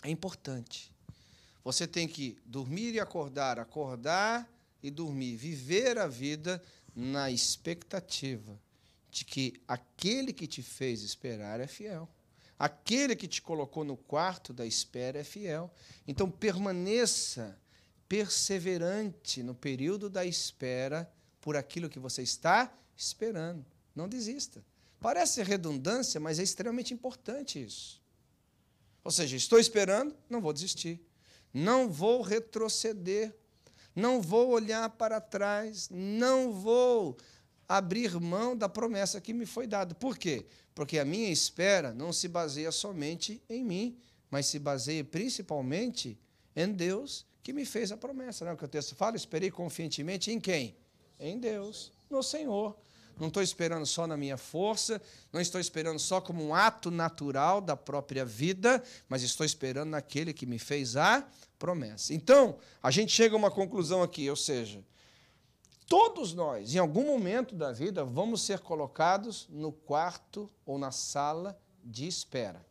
É 0.02 0.10
importante. 0.10 0.92
Você 1.62 1.86
tem 1.86 2.06
que 2.06 2.38
dormir 2.44 2.94
e 2.94 3.00
acordar, 3.00 3.58
acordar 3.58 4.48
e 4.82 4.90
dormir, 4.90 5.36
viver 5.36 5.98
a 5.98 6.06
vida 6.06 6.62
na 6.94 7.30
expectativa 7.30 8.60
de 9.10 9.24
que 9.24 9.54
aquele 9.66 10.32
que 10.32 10.46
te 10.46 10.62
fez 10.62 11.02
esperar 11.02 11.60
é 11.60 11.66
fiel. 11.66 12.08
Aquele 12.58 13.16
que 13.16 13.26
te 13.26 13.40
colocou 13.40 13.84
no 13.84 13.96
quarto 13.96 14.52
da 14.52 14.66
espera 14.66 15.20
é 15.20 15.24
fiel. 15.24 15.72
Então 16.06 16.30
permaneça 16.30 17.58
perseverante 18.08 19.42
no 19.42 19.54
período 19.54 20.10
da 20.10 20.24
espera 20.24 21.10
por 21.40 21.56
aquilo 21.56 21.88
que 21.88 21.98
você 21.98 22.22
está 22.22 22.72
esperando. 22.96 23.64
Não 23.94 24.08
desista. 24.08 24.62
Parece 25.04 25.42
redundância, 25.42 26.18
mas 26.18 26.38
é 26.38 26.42
extremamente 26.42 26.94
importante 26.94 27.62
isso. 27.62 28.00
Ou 29.04 29.10
seja, 29.10 29.36
estou 29.36 29.58
esperando, 29.58 30.16
não 30.30 30.40
vou 30.40 30.50
desistir. 30.50 30.98
Não 31.52 31.90
vou 31.90 32.22
retroceder. 32.22 33.36
Não 33.94 34.22
vou 34.22 34.48
olhar 34.48 34.88
para 34.88 35.20
trás. 35.20 35.90
Não 35.90 36.54
vou 36.54 37.18
abrir 37.68 38.18
mão 38.18 38.56
da 38.56 38.66
promessa 38.66 39.20
que 39.20 39.34
me 39.34 39.44
foi 39.44 39.66
dada. 39.66 39.94
Por 39.94 40.16
quê? 40.16 40.46
Porque 40.74 40.98
a 40.98 41.04
minha 41.04 41.28
espera 41.28 41.92
não 41.92 42.10
se 42.10 42.26
baseia 42.26 42.72
somente 42.72 43.42
em 43.46 43.62
mim, 43.62 43.98
mas 44.30 44.46
se 44.46 44.58
baseia 44.58 45.04
principalmente 45.04 46.18
em 46.56 46.72
Deus 46.72 47.26
que 47.42 47.52
me 47.52 47.66
fez 47.66 47.92
a 47.92 47.96
promessa. 47.98 48.42
Não 48.46 48.52
é 48.52 48.54
o 48.54 48.56
que 48.56 48.64
o 48.64 48.68
texto 48.68 48.94
fala? 48.94 49.16
Esperei 49.16 49.50
confiantemente 49.50 50.30
em 50.30 50.40
quem? 50.40 50.74
Em 51.20 51.38
Deus, 51.38 51.92
no 52.08 52.22
Senhor 52.22 52.74
não 53.18 53.28
estou 53.28 53.42
esperando 53.42 53.86
só 53.86 54.06
na 54.06 54.16
minha 54.16 54.36
força, 54.36 55.00
não 55.32 55.40
estou 55.40 55.60
esperando 55.60 55.98
só 55.98 56.20
como 56.20 56.44
um 56.44 56.54
ato 56.54 56.90
natural 56.90 57.60
da 57.60 57.76
própria 57.76 58.24
vida, 58.24 58.82
mas 59.08 59.22
estou 59.22 59.44
esperando 59.44 59.90
naquele 59.90 60.32
que 60.32 60.46
me 60.46 60.58
fez 60.58 60.96
a 60.96 61.26
promessa. 61.58 62.12
Então, 62.12 62.58
a 62.82 62.90
gente 62.90 63.12
chega 63.12 63.34
a 63.34 63.38
uma 63.38 63.50
conclusão 63.50 64.02
aqui, 64.02 64.28
ou 64.28 64.36
seja, 64.36 64.84
todos 65.86 66.34
nós, 66.34 66.74
em 66.74 66.78
algum 66.78 67.06
momento 67.06 67.54
da 67.54 67.72
vida, 67.72 68.04
vamos 68.04 68.42
ser 68.42 68.58
colocados 68.60 69.46
no 69.48 69.72
quarto 69.72 70.50
ou 70.66 70.78
na 70.78 70.90
sala 70.90 71.58
de 71.84 72.06
espera. 72.06 72.64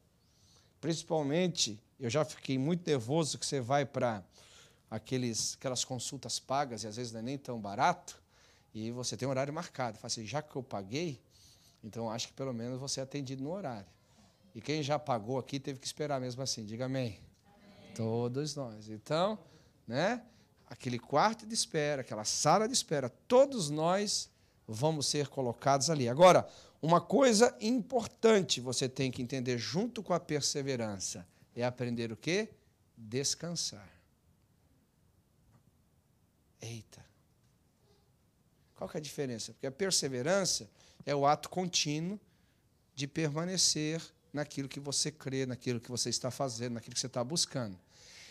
Principalmente, 0.81 1.81
eu 1.99 2.09
já 2.09 2.25
fiquei 2.25 2.57
muito 2.57 2.85
nervoso 2.85 3.37
que 3.37 3.45
você 3.45 3.61
vai 3.61 3.85
para 3.85 4.23
aqueles 4.89 5.55
aquelas 5.55 5.83
consultas 5.83 6.39
pagas 6.39 6.83
e 6.83 6.87
às 6.87 6.97
vezes 6.97 7.11
não 7.13 7.19
é 7.19 7.23
nem 7.23 7.37
tão 7.37 7.59
barato 7.59 8.22
e 8.73 8.91
você 8.91 9.15
tem 9.15 9.27
um 9.27 9.31
horário 9.31 9.53
marcado. 9.53 9.97
Fala 9.97 10.07
assim, 10.07 10.25
já 10.25 10.41
que 10.41 10.55
eu 10.55 10.63
paguei, 10.63 11.21
então 11.83 12.09
acho 12.09 12.27
que 12.27 12.33
pelo 12.33 12.53
menos 12.53 12.79
você 12.79 12.99
é 12.99 13.03
atendido 13.03 13.43
no 13.43 13.51
horário. 13.51 13.87
E 14.55 14.61
quem 14.61 14.81
já 14.81 14.97
pagou 14.97 15.37
aqui 15.37 15.59
teve 15.59 15.79
que 15.79 15.85
esperar 15.85 16.19
mesmo 16.19 16.41
assim. 16.41 16.65
Diga 16.65 16.85
amém. 16.85 17.19
amém. 17.45 17.93
Todos 17.95 18.55
nós. 18.55 18.89
Então, 18.89 19.37
né? 19.87 20.23
Aquele 20.67 20.97
quarto 20.97 21.45
de 21.45 21.53
espera, 21.53 22.01
aquela 22.01 22.23
sala 22.23 22.67
de 22.67 22.73
espera, 22.73 23.09
todos 23.27 23.69
nós 23.69 24.29
vamos 24.67 25.07
ser 25.07 25.27
colocados 25.27 25.89
ali. 25.89 26.07
Agora, 26.07 26.47
uma 26.81 26.99
coisa 26.99 27.55
importante 27.61 28.59
você 28.59 28.89
tem 28.89 29.11
que 29.11 29.21
entender 29.21 29.57
junto 29.57 30.01
com 30.01 30.13
a 30.13 30.19
perseverança 30.19 31.27
é 31.55 31.63
aprender 31.63 32.11
o 32.11 32.17
quê? 32.17 32.49
Descansar. 32.97 33.87
Eita. 36.59 37.12
Qual 38.75 38.89
que 38.89 38.97
é 38.97 38.99
a 38.99 39.01
diferença? 39.01 39.53
Porque 39.53 39.67
a 39.67 39.71
perseverança 39.71 40.69
é 41.05 41.15
o 41.15 41.25
ato 41.25 41.49
contínuo 41.49 42.19
de 42.95 43.07
permanecer 43.07 44.01
naquilo 44.31 44.67
que 44.67 44.79
você 44.79 45.11
crê, 45.11 45.45
naquilo 45.45 45.79
que 45.79 45.89
você 45.89 46.09
está 46.09 46.31
fazendo, 46.31 46.73
naquilo 46.73 46.93
que 46.93 46.99
você 46.99 47.07
está 47.07 47.23
buscando. 47.23 47.79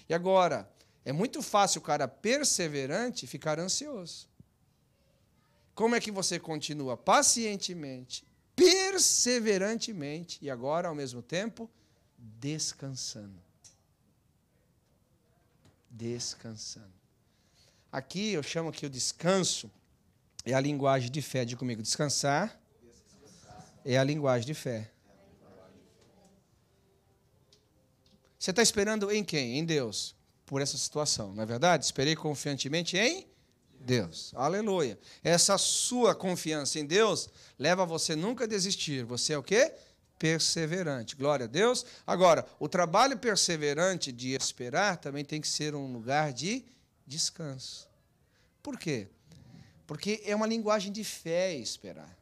E 0.09 0.15
agora, 0.15 0.69
é 1.05 1.13
muito 1.13 1.43
fácil 1.43 1.81
o 1.81 1.85
cara 1.85 2.07
perseverante 2.07 3.27
ficar 3.27 3.59
ansioso. 3.59 4.29
Como 5.75 5.95
é 5.95 6.01
que 6.01 6.11
você 6.11 6.39
continua 6.39 6.97
pacientemente, 6.97 8.25
perseverantemente 8.55 10.39
e 10.43 10.51
agora, 10.51 10.89
ao 10.89 10.95
mesmo 10.95 11.23
tempo, 11.23 11.71
descansando? 12.19 13.41
Descansando. 15.91 16.93
Aqui 17.91 18.33
eu 18.33 18.43
chamo 18.43 18.73
que 18.73 18.87
o 18.87 18.91
descanso 18.91 19.71
é 20.45 20.55
a 20.55 20.61
linguagem 20.61 21.11
de 21.11 21.23
fé. 21.23 21.45
Diga 21.45 21.59
comigo, 21.59 21.83
descansar 21.83 22.61
é 23.85 23.99
a 23.99 24.05
linguagem 24.05 24.47
de 24.47 24.55
fé. 24.55 24.91
Você 28.39 28.51
está 28.51 28.63
esperando 28.63 29.11
em 29.11 29.23
quem? 29.23 29.59
Em 29.59 29.65
Deus, 29.65 30.17
por 30.45 30.61
essa 30.61 30.77
situação, 30.77 31.33
não 31.33 31.43
é 31.43 31.47
verdade? 31.47 31.85
Esperei 31.85 32.17
confiantemente 32.17 32.97
em 32.97 33.27
Deus. 33.79 34.33
Aleluia. 34.35 34.99
Essa 35.23 35.57
sua 35.59 36.15
confiança 36.15 36.79
em 36.79 36.87
Deus 36.87 37.29
leva 37.59 37.87
você 37.87 38.17
nunca 38.17 38.45
a 38.45 38.49
desistir. 38.49 39.05
Você 39.05 39.33
é 39.33 39.39
o 39.39 39.43
quê? 39.43 39.73
Perseverante. 40.19 41.15
Glória 41.15 41.45
a 41.45 41.49
Deus. 41.49 41.87
Agora, 42.05 42.45
o 42.59 42.69
trabalho 42.69 43.17
perseverante 43.17 44.11
de 44.11 44.35
esperar 44.35 44.97
também 44.97 45.25
tem 45.25 45.41
que 45.41 45.49
ser 45.49 45.75
um 45.75 45.93
lugar 45.93 46.33
de 46.33 46.65
descanso. 47.07 47.89
Por 48.61 48.77
quê? 48.77 49.09
Porque 49.87 50.23
é 50.25 50.35
uma 50.35 50.47
linguagem 50.47 50.93
de 50.93 51.05
fé 51.05 51.55
esperar. 51.55 52.19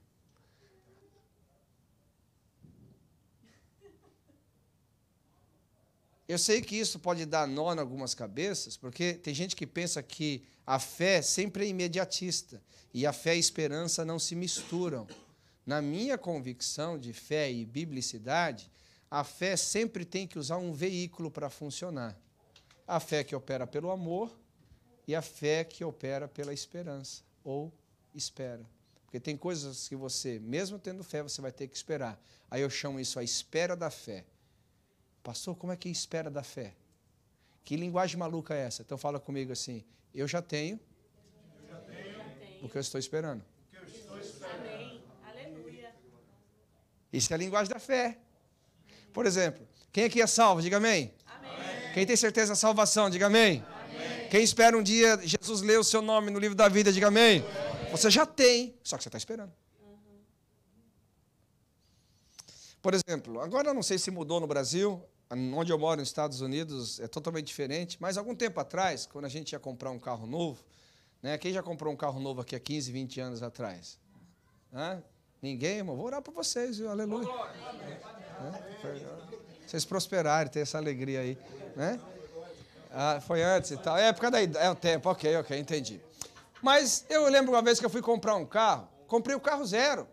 Eu 6.28 6.38
sei 6.38 6.62
que 6.62 6.76
isso 6.76 7.00
pode 7.00 7.26
dar 7.26 7.46
nó 7.46 7.74
em 7.74 7.78
algumas 7.80 8.14
cabeças, 8.14 8.76
porque 8.76 9.14
tem 9.14 9.34
gente 9.34 9.56
que 9.56 9.66
pensa 9.66 10.00
que 10.00 10.44
a 10.64 10.78
fé 10.78 11.20
sempre 11.20 11.64
é 11.64 11.68
imediatista 11.68 12.62
e 12.94 13.04
a 13.04 13.12
fé 13.12 13.30
e 13.30 13.36
a 13.36 13.40
esperança 13.40 14.04
não 14.04 14.16
se 14.16 14.36
misturam. 14.36 15.08
Na 15.66 15.82
minha 15.82 16.16
convicção 16.16 16.96
de 16.96 17.12
fé 17.12 17.50
e 17.50 17.66
biblicidade, 17.66 18.70
a 19.10 19.24
fé 19.24 19.56
sempre 19.56 20.04
tem 20.04 20.26
que 20.26 20.38
usar 20.38 20.56
um 20.56 20.72
veículo 20.72 21.32
para 21.32 21.50
funcionar. 21.50 22.16
A 22.86 23.00
fé 23.00 23.24
que 23.24 23.34
opera 23.34 23.66
pelo 23.66 23.90
amor 23.90 24.32
e 25.08 25.16
a 25.16 25.22
fé 25.22 25.64
que 25.64 25.84
opera 25.84 26.28
pela 26.28 26.54
esperança 26.54 27.28
ou 27.44 27.72
espera. 28.14 28.64
Porque 29.04 29.18
tem 29.18 29.36
coisas 29.36 29.88
que 29.88 29.96
você, 29.96 30.38
mesmo 30.38 30.78
tendo 30.78 31.02
fé, 31.02 31.22
você 31.22 31.40
vai 31.40 31.50
ter 31.50 31.66
que 31.66 31.76
esperar. 31.76 32.20
Aí 32.50 32.62
eu 32.62 32.70
chamo 32.70 33.00
isso 33.00 33.18
a 33.18 33.24
espera 33.24 33.76
da 33.76 33.90
fé. 33.90 34.24
Pastor, 35.22 35.56
como 35.56 35.72
é 35.72 35.76
que 35.76 35.88
é 35.88 35.92
espera 35.92 36.30
da 36.30 36.42
fé? 36.42 36.74
Que 37.64 37.76
linguagem 37.76 38.16
maluca 38.16 38.54
é 38.54 38.60
essa? 38.60 38.82
Então 38.82 38.96
fala 38.96 39.18
comigo 39.18 39.52
assim: 39.52 39.84
eu 40.14 40.26
já 40.26 40.40
tenho, 40.40 40.78
eu 41.60 41.68
já 41.68 41.80
tenho 41.80 42.20
o 42.62 42.68
que 42.68 42.76
eu 42.76 42.80
estou 42.80 42.98
esperando. 42.98 43.44
Eu 43.72 43.84
estou 43.84 44.18
esperando. 44.18 44.60
Amém. 44.60 45.02
Aleluia. 45.26 45.94
Isso 47.12 47.32
é 47.32 47.34
a 47.34 47.38
linguagem 47.38 47.72
da 47.72 47.80
fé. 47.80 48.16
Por 49.12 49.26
exemplo, 49.26 49.66
quem 49.92 50.04
aqui 50.04 50.22
é 50.22 50.26
salvo? 50.26 50.62
Diga 50.62 50.76
amém. 50.76 51.12
amém. 51.26 51.92
Quem 51.94 52.06
tem 52.06 52.16
certeza 52.16 52.52
da 52.52 52.56
salvação? 52.56 53.10
Diga 53.10 53.26
amém. 53.26 53.64
amém. 53.66 53.79
Quem 54.30 54.44
espera 54.44 54.78
um 54.78 54.82
dia 54.82 55.18
Jesus 55.24 55.60
ler 55.60 55.80
o 55.80 55.82
seu 55.82 56.00
nome 56.00 56.30
no 56.30 56.38
livro 56.38 56.54
da 56.54 56.68
vida? 56.68 56.92
Diga 56.92 57.08
amém. 57.08 57.40
amém. 57.40 57.90
Você 57.90 58.08
já 58.08 58.24
tem, 58.24 58.72
só 58.84 58.96
que 58.96 59.02
você 59.02 59.08
está 59.08 59.18
esperando. 59.18 59.52
Por 62.80 62.94
exemplo, 62.94 63.40
agora 63.40 63.74
não 63.74 63.82
sei 63.82 63.98
se 63.98 64.08
mudou 64.08 64.38
no 64.38 64.46
Brasil, 64.46 65.02
onde 65.30 65.72
eu 65.72 65.78
moro 65.78 66.00
nos 66.00 66.08
Estados 66.08 66.40
Unidos 66.40 67.00
é 67.00 67.08
totalmente 67.08 67.48
diferente, 67.48 67.98
mas 68.00 68.16
algum 68.16 68.34
tempo 68.34 68.60
atrás, 68.60 69.04
quando 69.04 69.24
a 69.24 69.28
gente 69.28 69.52
ia 69.52 69.58
comprar 69.58 69.90
um 69.90 69.98
carro 69.98 70.28
novo, 70.28 70.64
né, 71.20 71.36
quem 71.36 71.52
já 71.52 71.62
comprou 71.62 71.92
um 71.92 71.96
carro 71.96 72.20
novo 72.20 72.40
aqui 72.40 72.54
há 72.54 72.60
15, 72.60 72.92
20 72.92 73.20
anos 73.20 73.42
atrás? 73.42 73.98
Hã? 74.72 75.02
Ninguém, 75.42 75.78
irmão? 75.78 75.96
Vou 75.96 76.06
orar 76.06 76.22
para 76.22 76.32
vocês, 76.32 76.78
viu? 76.78 76.88
aleluia. 76.88 77.28
Vocês 79.66 79.84
prosperarem, 79.84 80.50
ter 80.50 80.60
essa 80.60 80.78
alegria 80.78 81.20
aí. 81.20 81.36
Né? 81.74 82.00
Ah, 82.92 83.20
foi 83.20 83.42
antes 83.42 83.70
e 83.70 83.76
tal. 83.76 83.96
É 83.96 84.08
época 84.08 84.30
da 84.30 84.40
é 84.40 84.70
o 84.70 84.74
tempo, 84.74 85.08
ok, 85.08 85.36
ok, 85.36 85.58
entendi. 85.58 86.00
Mas 86.60 87.04
eu 87.08 87.28
lembro 87.28 87.52
uma 87.52 87.62
vez 87.62 87.78
que 87.78 87.86
eu 87.86 87.90
fui 87.90 88.02
comprar 88.02 88.34
um 88.34 88.44
carro, 88.44 88.88
comprei 89.06 89.34
o 89.34 89.40
carro 89.40 89.64
zero. 89.64 90.08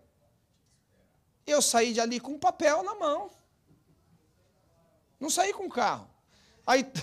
Eu 1.45 1.61
saí 1.61 1.93
de 1.93 1.99
ali 1.99 2.19
com 2.19 2.33
um 2.33 2.39
papel 2.39 2.83
na 2.83 2.93
mão. 2.95 3.31
Não 5.19 5.29
saí 5.29 5.53
com 5.53 5.65
o 5.65 5.69
carro. 5.69 6.07
Aí. 6.65 6.85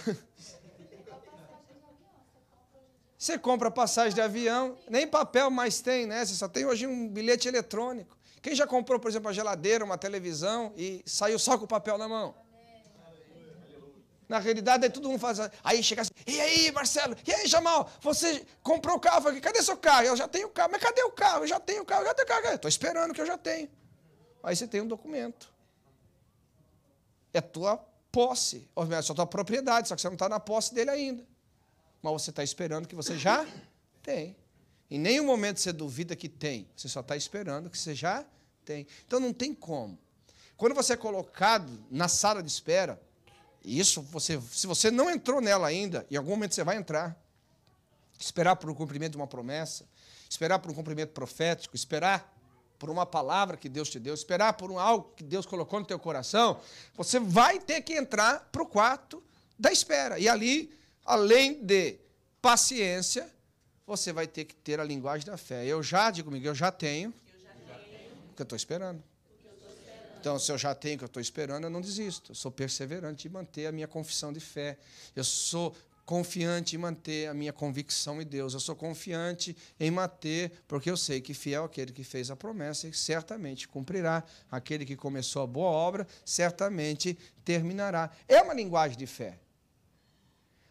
Você 3.16 3.38
compra 3.38 3.70
passagem 3.70 4.14
de 4.14 4.20
avião, 4.20 4.76
nem 4.86 5.06
papel 5.06 5.50
mais 5.50 5.80
tem, 5.80 6.04
né? 6.04 6.22
Você 6.26 6.34
só 6.34 6.46
tem 6.46 6.66
hoje 6.66 6.86
um 6.86 7.08
bilhete 7.08 7.48
eletrônico. 7.48 8.18
Quem 8.42 8.54
já 8.54 8.66
comprou, 8.66 9.00
por 9.00 9.08
exemplo, 9.08 9.28
uma 9.28 9.32
geladeira, 9.32 9.82
uma 9.82 9.96
televisão 9.96 10.74
e 10.76 11.02
saiu 11.06 11.38
só 11.38 11.56
com 11.56 11.64
o 11.64 11.68
papel 11.68 11.96
na 11.96 12.06
mão? 12.06 12.34
Na 14.28 14.38
realidade, 14.38 14.84
aí 14.84 14.90
todo 14.90 15.08
mundo 15.08 15.18
faz. 15.18 15.38
Aí 15.62 15.82
chega 15.82 16.02
assim, 16.02 16.12
e 16.26 16.40
aí, 16.40 16.72
Marcelo? 16.72 17.16
E 17.26 17.32
aí, 17.32 17.46
Jamal? 17.46 17.90
Você 18.00 18.44
comprou 18.62 18.96
o 18.96 19.00
carro? 19.00 19.22
Falei, 19.22 19.40
cadê 19.40 19.62
seu 19.62 19.76
carro? 19.76 20.04
Eu 20.06 20.16
já 20.16 20.26
tenho 20.26 20.48
o 20.48 20.50
carro. 20.50 20.70
Mas 20.72 20.82
cadê 20.82 21.02
o 21.02 21.10
carro? 21.10 21.44
Eu 21.44 21.46
já 21.46 21.60
tenho 21.60 21.82
o 21.82 21.84
carro, 21.84 22.02
eu 22.02 22.06
já 22.06 22.14
tenho 22.14 22.26
o 22.26 22.42
carro. 22.42 22.54
Estou 22.54 22.68
esperando 22.68 23.12
que 23.12 23.20
eu 23.20 23.26
já 23.26 23.36
tenho. 23.36 23.68
Aí 24.42 24.56
você 24.56 24.66
tem 24.66 24.80
um 24.80 24.86
documento. 24.86 25.52
É 27.32 27.40
tua 27.40 27.76
posse, 28.12 28.68
ou 28.74 28.86
melhor, 28.86 29.00
é 29.00 29.14
tua 29.14 29.26
propriedade, 29.26 29.88
só 29.88 29.96
que 29.96 30.00
você 30.00 30.06
não 30.08 30.14
está 30.14 30.28
na 30.28 30.38
posse 30.38 30.72
dele 30.72 30.90
ainda. 30.90 31.26
Mas 32.00 32.12
você 32.12 32.30
está 32.30 32.44
esperando 32.44 32.86
que 32.86 32.94
você 32.94 33.18
já 33.18 33.44
tem. 34.02 34.36
Em 34.90 34.98
nenhum 34.98 35.24
momento 35.24 35.58
você 35.58 35.72
duvida 35.72 36.14
que 36.14 36.28
tem, 36.28 36.68
você 36.76 36.88
só 36.88 37.00
está 37.00 37.16
esperando 37.16 37.68
que 37.68 37.76
você 37.76 37.94
já 37.94 38.24
tem. 38.64 38.86
Então 39.06 39.18
não 39.18 39.32
tem 39.32 39.54
como. 39.54 39.98
Quando 40.56 40.74
você 40.74 40.92
é 40.92 40.96
colocado 40.96 41.84
na 41.90 42.06
sala 42.06 42.42
de 42.42 42.48
espera, 42.48 43.00
isso 43.64 44.02
você, 44.02 44.40
se 44.52 44.66
você 44.66 44.90
não 44.90 45.10
entrou 45.10 45.40
nela 45.40 45.66
ainda, 45.66 46.06
em 46.10 46.16
algum 46.16 46.30
momento 46.30 46.54
você 46.54 46.62
vai 46.62 46.76
entrar. 46.76 47.16
Esperar 48.18 48.56
por 48.56 48.70
um 48.70 48.74
cumprimento 48.74 49.12
de 49.12 49.16
uma 49.16 49.26
promessa, 49.26 49.84
esperar 50.28 50.58
por 50.58 50.70
um 50.70 50.74
cumprimento 50.74 51.12
profético, 51.12 51.74
esperar 51.74 52.32
por 52.78 52.90
uma 52.90 53.06
palavra 53.06 53.56
que 53.56 53.68
Deus 53.68 53.88
te 53.88 53.98
deu, 53.98 54.14
esperar 54.14 54.52
por 54.52 54.70
um 54.70 54.78
algo 54.78 55.12
que 55.16 55.24
Deus 55.24 55.46
colocou 55.46 55.80
no 55.80 55.86
teu 55.86 55.98
coração, 55.98 56.60
você 56.94 57.18
vai 57.18 57.58
ter 57.58 57.80
que 57.80 57.94
entrar 57.94 58.48
para 58.52 58.62
o 58.62 58.66
quarto 58.66 59.22
da 59.58 59.72
espera. 59.72 60.18
E 60.18 60.28
ali, 60.28 60.70
além 61.04 61.64
de 61.64 61.98
paciência, 62.42 63.32
você 63.86 64.12
vai 64.12 64.26
ter 64.26 64.44
que 64.44 64.54
ter 64.54 64.80
a 64.80 64.84
linguagem 64.84 65.26
da 65.26 65.36
fé. 65.36 65.64
Eu 65.64 65.82
já, 65.82 66.10
digo 66.10 66.28
comigo, 66.28 66.46
eu 66.46 66.54
já 66.54 66.70
tenho, 66.70 67.12
eu 67.32 67.40
já 67.40 67.54
tenho. 67.78 68.12
o 68.30 68.34
que 68.34 68.42
eu 68.42 68.44
estou 68.44 68.56
esperando. 68.56 69.02
Então, 70.24 70.38
se 70.38 70.50
eu 70.50 70.56
já 70.56 70.74
tenho 70.74 70.94
o 70.94 70.98
que 70.98 71.04
eu 71.04 71.06
estou 71.06 71.20
esperando, 71.20 71.64
eu 71.64 71.70
não 71.70 71.82
desisto. 71.82 72.32
Eu 72.32 72.34
sou 72.34 72.50
perseverante 72.50 73.28
em 73.28 73.30
manter 73.30 73.66
a 73.66 73.72
minha 73.72 73.86
confissão 73.86 74.32
de 74.32 74.40
fé. 74.40 74.78
Eu 75.14 75.22
sou 75.22 75.76
confiante 76.06 76.74
em 76.76 76.78
manter 76.78 77.28
a 77.28 77.34
minha 77.34 77.52
convicção 77.52 78.22
em 78.22 78.24
Deus. 78.24 78.54
Eu 78.54 78.60
sou 78.60 78.74
confiante 78.74 79.54
em 79.78 79.90
manter, 79.90 80.50
porque 80.66 80.90
eu 80.90 80.96
sei 80.96 81.20
que 81.20 81.34
fiel 81.34 81.64
é 81.64 81.66
aquele 81.66 81.92
que 81.92 82.02
fez 82.02 82.30
a 82.30 82.36
promessa 82.36 82.88
e 82.88 82.94
certamente 82.94 83.68
cumprirá. 83.68 84.24
Aquele 84.50 84.86
que 84.86 84.96
começou 84.96 85.42
a 85.42 85.46
boa 85.46 85.68
obra, 85.68 86.06
certamente 86.24 87.18
terminará. 87.44 88.10
É 88.26 88.40
uma 88.40 88.54
linguagem 88.54 88.96
de 88.96 89.06
fé. 89.06 89.38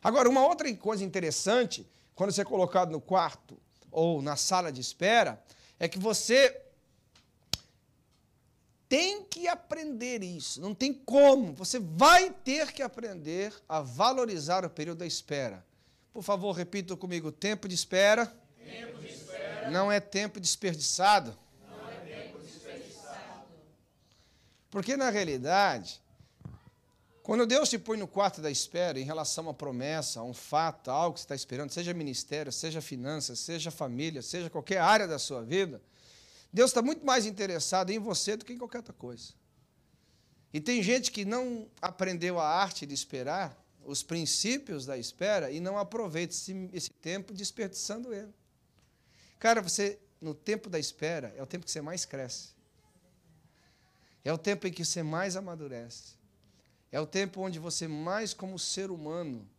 Agora, 0.03 0.27
uma 0.27 0.43
outra 0.47 0.75
coisa 0.77 1.03
interessante, 1.03 1.87
quando 2.15 2.31
você 2.31 2.41
é 2.41 2.45
colocado 2.45 2.89
no 2.89 2.99
quarto 2.99 3.55
ou 3.91 4.19
na 4.19 4.35
sala 4.35 4.71
de 4.71 4.81
espera, 4.81 5.39
é 5.79 5.87
que 5.87 5.99
você 5.99 6.62
tem 8.93 9.23
que 9.23 9.47
aprender 9.47 10.21
isso, 10.21 10.61
não 10.61 10.75
tem 10.75 10.93
como. 10.93 11.53
Você 11.53 11.79
vai 11.79 12.29
ter 12.29 12.71
que 12.71 12.83
aprender 12.83 13.51
a 13.67 13.81
valorizar 13.81 14.63
o 14.63 14.69
período 14.69 14.99
da 14.99 15.07
espera. 15.07 15.65
Por 16.13 16.21
favor, 16.21 16.51
repita 16.51 16.95
comigo: 16.95 17.31
tempo 17.31 17.67
de 17.67 17.73
espera, 17.73 18.27
tempo 18.63 18.99
de 18.99 19.07
espera. 19.07 19.71
Não, 19.71 19.91
é 19.91 19.99
tempo 19.99 20.39
desperdiçado. 20.39 21.35
Porque, 24.69 24.95
na 24.95 25.09
realidade, 25.09 25.99
Quando 27.23 27.47
Deus 27.47 27.69
te 27.69 27.79
põe 27.79 27.97
no 27.97 28.05
quarto 28.05 28.41
da 28.41 28.51
espera 28.51 28.99
em 28.99 29.05
relação 29.05 29.45
a 29.45 29.47
uma 29.47 29.53
promessa, 29.53 30.19
a 30.19 30.23
um 30.23 30.33
fato, 30.33 30.91
a 30.91 30.93
algo 30.93 31.13
que 31.13 31.21
você 31.21 31.23
está 31.23 31.35
esperando, 31.35 31.71
seja 31.71 31.93
ministério, 31.93 32.51
seja 32.51 32.81
finanças, 32.81 33.39
seja 33.39 33.71
família, 33.71 34.21
seja 34.21 34.49
qualquer 34.49 34.79
área 34.79 35.07
da 35.07 35.17
sua 35.17 35.41
vida, 35.41 35.81
Deus 36.53 36.69
está 36.69 36.83
muito 36.83 37.03
mais 37.03 37.25
interessado 37.25 37.89
em 37.89 37.97
você 37.97 38.37
do 38.37 38.45
que 38.45 38.53
em 38.53 38.57
qualquer 38.59 38.77
outra 38.77 38.93
coisa. 38.93 39.33
E 40.53 40.61
tem 40.61 40.83
gente 40.83 41.11
que 41.11 41.25
não 41.25 41.67
aprendeu 41.81 42.39
a 42.39 42.47
arte 42.47 42.85
de 42.85 42.93
esperar, 42.93 43.57
os 43.83 44.03
princípios 44.03 44.85
da 44.85 44.95
espera, 44.95 45.49
e 45.49 45.59
não 45.59 45.79
aproveita 45.79 46.31
esse, 46.31 46.69
esse 46.71 46.91
tempo 46.91 47.33
desperdiçando 47.33 48.13
ele. 48.13 48.31
Cara, 49.39 49.63
você, 49.63 49.99
no 50.21 50.35
tempo 50.35 50.69
da 50.69 50.77
espera, 50.77 51.33
é 51.35 51.41
o 51.41 51.47
tempo 51.47 51.65
que 51.65 51.71
você 51.71 51.81
mais 51.81 52.05
cresce. 52.05 52.49
É 54.23 54.31
o 54.31 54.37
tempo 54.37 54.67
em 54.67 54.71
que 54.71 54.85
você 54.85 55.01
mais 55.01 55.35
amadurece. 55.35 56.13
É 56.91 56.99
o 56.99 57.07
tempo 57.07 57.41
onde 57.41 57.57
você 57.57 57.87
mais, 57.87 58.31
como 58.31 58.59
ser 58.59 58.91
humano, 58.91 59.49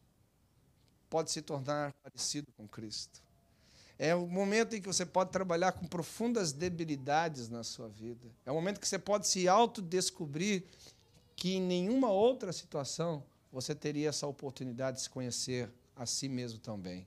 pode 1.11 1.33
se 1.33 1.43
tornar 1.43 1.93
parecido 2.05 2.53
com 2.53 2.69
Cristo. 2.69 3.24
É 3.99 4.15
o 4.15 4.27
momento 4.27 4.75
em 4.75 4.81
que 4.81 4.87
você 4.87 5.07
pode 5.07 5.31
trabalhar 5.31 5.73
com 5.73 5.87
profundas 5.87 6.53
debilidades 6.53 7.49
na 7.49 7.63
sua 7.63 7.89
vida. 7.89 8.29
É 8.45 8.51
o 8.51 8.55
momento 8.55 8.81
que 8.81 8.89
você 8.89 8.99
pode 8.99 9.27
se 9.29 9.49
autodescobrir 9.49 10.65
que 11.37 11.55
em 11.55 11.61
nenhuma 11.61 12.11
outra 12.11 12.53
situação 12.53 13.23
você 13.53 13.75
teria 13.75 14.09
essa 14.09 14.27
oportunidade 14.27 14.97
de 14.97 15.03
se 15.05 15.11
conhecer 15.11 15.71
a 15.95 16.07
si 16.07 16.29
mesmo 16.29 16.59
também. 16.59 17.07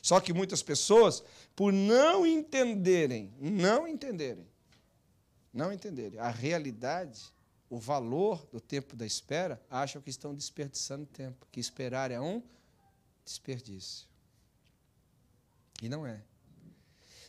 Só 0.00 0.20
que 0.20 0.32
muitas 0.32 0.62
pessoas, 0.62 1.22
por 1.56 1.72
não 1.72 2.24
entenderem, 2.24 3.32
não 3.40 3.86
entenderem, 3.86 4.46
não 5.52 5.72
entenderem 5.72 6.20
a 6.20 6.30
realidade, 6.30 7.32
o 7.68 7.78
valor 7.78 8.46
do 8.50 8.60
tempo 8.60 8.96
da 8.96 9.04
espera, 9.04 9.60
acham 9.68 10.00
que 10.00 10.08
estão 10.08 10.34
desperdiçando 10.34 11.04
tempo, 11.04 11.46
que 11.50 11.60
esperar 11.60 12.10
é 12.10 12.20
um 12.20 12.42
desperdício. 13.24 14.07
E 15.82 15.88
não 15.88 16.06
é. 16.06 16.22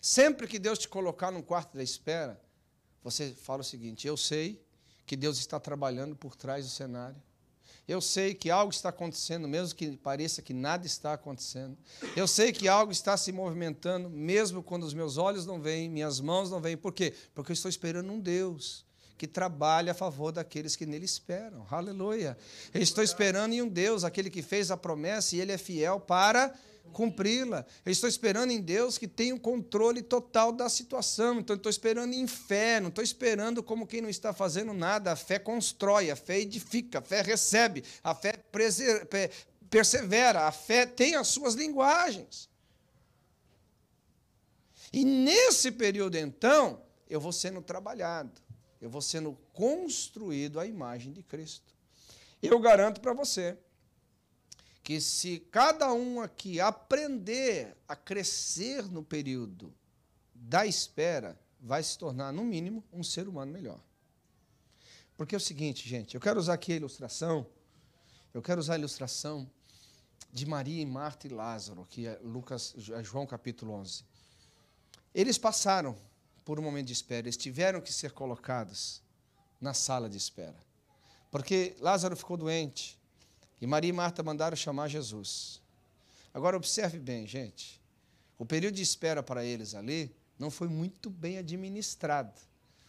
Sempre 0.01 0.47
que 0.47 0.57
Deus 0.57 0.79
te 0.79 0.87
colocar 0.87 1.31
no 1.31 1.43
quarto 1.43 1.75
da 1.75 1.83
espera, 1.83 2.39
você 3.03 3.31
fala 3.31 3.61
o 3.61 3.65
seguinte: 3.65 4.07
eu 4.07 4.17
sei 4.17 4.63
que 5.05 5.15
Deus 5.15 5.37
está 5.37 5.59
trabalhando 5.59 6.15
por 6.15 6.35
trás 6.35 6.65
do 6.65 6.71
cenário. 6.71 7.21
Eu 7.87 7.99
sei 8.01 8.35
que 8.35 8.51
algo 8.51 8.71
está 8.71 8.89
acontecendo, 8.89 9.47
mesmo 9.47 9.75
que 9.75 9.97
pareça 9.97 10.43
que 10.43 10.53
nada 10.53 10.85
está 10.85 11.13
acontecendo. 11.13 11.75
Eu 12.15 12.27
sei 12.27 12.51
que 12.51 12.67
algo 12.67 12.91
está 12.91 13.17
se 13.17 13.31
movimentando, 13.31 14.07
mesmo 14.07 14.61
quando 14.61 14.83
os 14.83 14.93
meus 14.93 15.17
olhos 15.17 15.47
não 15.47 15.59
veem, 15.59 15.89
minhas 15.89 16.19
mãos 16.19 16.51
não 16.51 16.61
veem. 16.61 16.77
Por 16.77 16.93
quê? 16.93 17.15
Porque 17.33 17.51
eu 17.51 17.55
estou 17.55 17.67
esperando 17.67 18.11
um 18.11 18.19
Deus 18.19 18.85
que 19.17 19.27
trabalha 19.27 19.91
a 19.91 19.95
favor 19.95 20.31
daqueles 20.31 20.75
que 20.75 20.85
nele 20.85 21.05
esperam. 21.05 21.65
Aleluia. 21.69 22.37
Eu 22.71 22.81
estou 22.81 23.03
esperando 23.03 23.53
em 23.53 23.61
um 23.63 23.67
Deus, 23.67 24.03
aquele 24.03 24.29
que 24.29 24.43
fez 24.43 24.69
a 24.69 24.77
promessa 24.77 25.35
e 25.35 25.41
ele 25.41 25.51
é 25.51 25.57
fiel 25.57 25.99
para 25.99 26.53
cumpri-la. 26.89 27.65
Eu 27.85 27.91
estou 27.91 28.09
esperando 28.09 28.51
em 28.51 28.61
Deus 28.61 28.97
que 28.97 29.07
tenha 29.07 29.33
o 29.33 29.39
controle 29.39 30.01
total 30.01 30.51
da 30.51 30.67
situação. 30.67 31.39
Então, 31.39 31.55
estou 31.55 31.69
esperando 31.69 32.13
em 32.13 32.27
fé, 32.27 32.79
não 32.79 32.89
estou 32.89 33.03
esperando 33.03 33.63
como 33.63 33.87
quem 33.87 34.01
não 34.01 34.09
está 34.09 34.33
fazendo 34.33 34.73
nada. 34.73 35.11
A 35.11 35.15
fé 35.15 35.39
constrói, 35.39 36.11
a 36.11 36.15
fé 36.15 36.39
edifica, 36.39 36.99
a 36.99 37.01
fé 37.01 37.21
recebe, 37.21 37.83
a 38.03 38.13
fé 38.13 38.33
persevera, 39.69 40.47
a 40.47 40.51
fé 40.51 40.85
tem 40.85 41.15
as 41.15 41.27
suas 41.27 41.53
linguagens. 41.55 42.49
E 44.91 45.05
nesse 45.05 45.71
período, 45.71 46.17
então, 46.17 46.81
eu 47.09 47.21
vou 47.21 47.31
sendo 47.31 47.61
trabalhado, 47.61 48.41
eu 48.81 48.89
vou 48.89 49.01
sendo 49.01 49.37
construído 49.53 50.59
à 50.59 50.65
imagem 50.65 51.13
de 51.13 51.21
Cristo. 51.21 51.73
Eu 52.41 52.59
garanto 52.59 52.99
para 53.01 53.13
você 53.13 53.57
que 54.89 54.99
se 54.99 55.37
cada 55.51 55.93
um 55.93 56.19
aqui 56.19 56.59
aprender 56.59 57.77
a 57.87 57.95
crescer 57.95 58.89
no 58.89 59.03
período 59.03 59.71
da 60.33 60.65
espera, 60.65 61.39
vai 61.61 61.83
se 61.83 61.95
tornar, 61.95 62.33
no 62.33 62.43
mínimo, 62.43 62.83
um 62.91 63.03
ser 63.03 63.27
humano 63.27 63.51
melhor. 63.51 63.79
Porque 65.15 65.35
é 65.35 65.37
o 65.37 65.39
seguinte, 65.39 65.87
gente, 65.87 66.15
eu 66.15 66.19
quero 66.19 66.39
usar 66.39 66.55
aqui 66.55 66.73
a 66.73 66.77
ilustração, 66.77 67.45
eu 68.33 68.41
quero 68.41 68.59
usar 68.59 68.73
a 68.73 68.77
ilustração 68.79 69.47
de 70.33 70.47
Maria 70.47 70.81
e 70.81 70.87
Marta 70.87 71.27
e 71.27 71.29
Lázaro, 71.29 71.85
que 71.87 72.07
é 72.07 72.19
Lucas, 72.23 72.73
é 72.91 73.03
João 73.03 73.27
capítulo 73.27 73.73
11. 73.73 74.03
Eles 75.13 75.37
passaram 75.37 75.95
por 76.43 76.59
um 76.59 76.63
momento 76.63 76.87
de 76.87 76.93
espera, 76.93 77.27
eles 77.27 77.37
tiveram 77.37 77.79
que 77.79 77.93
ser 77.93 78.11
colocados 78.11 79.03
na 79.61 79.75
sala 79.75 80.09
de 80.09 80.17
espera. 80.17 80.57
Porque 81.29 81.75
Lázaro 81.79 82.17
ficou 82.17 82.35
doente, 82.35 82.98
e 83.61 83.67
Maria 83.67 83.89
e 83.89 83.93
Marta 83.93 84.23
mandaram 84.23 84.55
chamar 84.55 84.87
Jesus. 84.87 85.61
Agora, 86.33 86.55
observe 86.55 86.99
bem, 86.99 87.27
gente. 87.27 87.81
O 88.37 88.45
período 88.45 88.75
de 88.75 88.81
espera 88.81 89.21
para 89.21 89.43
eles 89.43 89.75
ali 89.75 90.15
não 90.37 90.49
foi 90.49 90.69
muito 90.69 91.09
bem 91.09 91.37
administrado. 91.37 92.39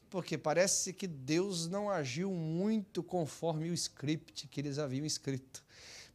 Porque 0.09 0.37
parece 0.37 0.93
que 0.93 1.07
Deus 1.07 1.69
não 1.69 1.89
agiu 1.89 2.31
muito 2.33 3.03
conforme 3.03 3.71
o 3.71 3.75
script 3.75 4.49
que 4.49 4.61
eles 4.61 4.79
haviam 4.79 5.07
escrito. 5.07 5.65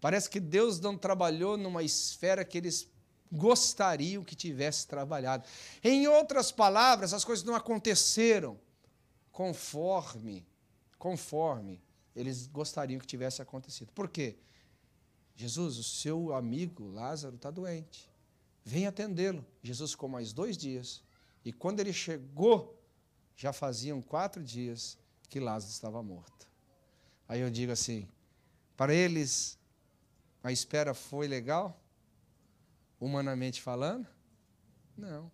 Parece 0.01 0.29
que 0.29 0.39
Deus 0.39 0.79
não 0.79 0.97
trabalhou 0.97 1.57
numa 1.57 1.83
esfera 1.83 2.45
que 2.45 2.57
eles 2.57 2.87
gostariam 3.31 4.23
que 4.23 4.35
tivesse 4.35 4.87
trabalhado. 4.87 5.45
Em 5.83 6.07
outras 6.07 6.51
palavras, 6.51 7.13
as 7.13 7.25
coisas 7.25 7.43
não 7.43 7.55
aconteceram 7.55 8.59
conforme, 9.31 10.45
conforme 10.97 11.81
eles 12.15 12.47
gostariam 12.47 12.99
que 12.99 13.07
tivesse 13.07 13.41
acontecido. 13.41 13.91
Por 13.91 14.09
quê? 14.09 14.37
Jesus, 15.35 15.77
o 15.77 15.83
seu 15.83 16.33
amigo 16.33 16.87
Lázaro 16.87 17.35
está 17.35 17.51
doente. 17.51 18.09
Vem 18.63 18.87
atendê-lo. 18.87 19.45
Jesus 19.61 19.91
ficou 19.91 20.07
mais 20.07 20.31
dois 20.31 20.57
dias. 20.57 21.03
E 21.43 21.51
quando 21.51 21.79
ele 21.81 21.91
chegou, 21.91 22.81
já 23.35 23.51
faziam 23.51 24.01
quatro 24.01 24.43
dias 24.43 24.97
que 25.29 25.39
Lázaro 25.39 25.71
estava 25.71 26.01
morto. 26.01 26.47
Aí 27.27 27.41
eu 27.41 27.49
digo 27.49 27.71
assim: 27.71 28.07
para 28.77 28.93
eles, 28.93 29.59
a 30.41 30.51
espera 30.51 30.93
foi 30.93 31.27
legal? 31.27 31.81
Humanamente 32.99 33.61
falando? 33.61 34.07
Não. 34.97 35.31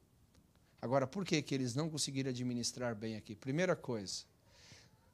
Agora, 0.82 1.06
por 1.06 1.24
que, 1.24 1.42
que 1.44 1.54
eles 1.54 1.76
não 1.76 1.90
conseguiram 1.90 2.32
administrar 2.32 2.96
bem 2.96 3.16
aqui? 3.16 3.36
Primeira 3.36 3.76
coisa, 3.76 4.26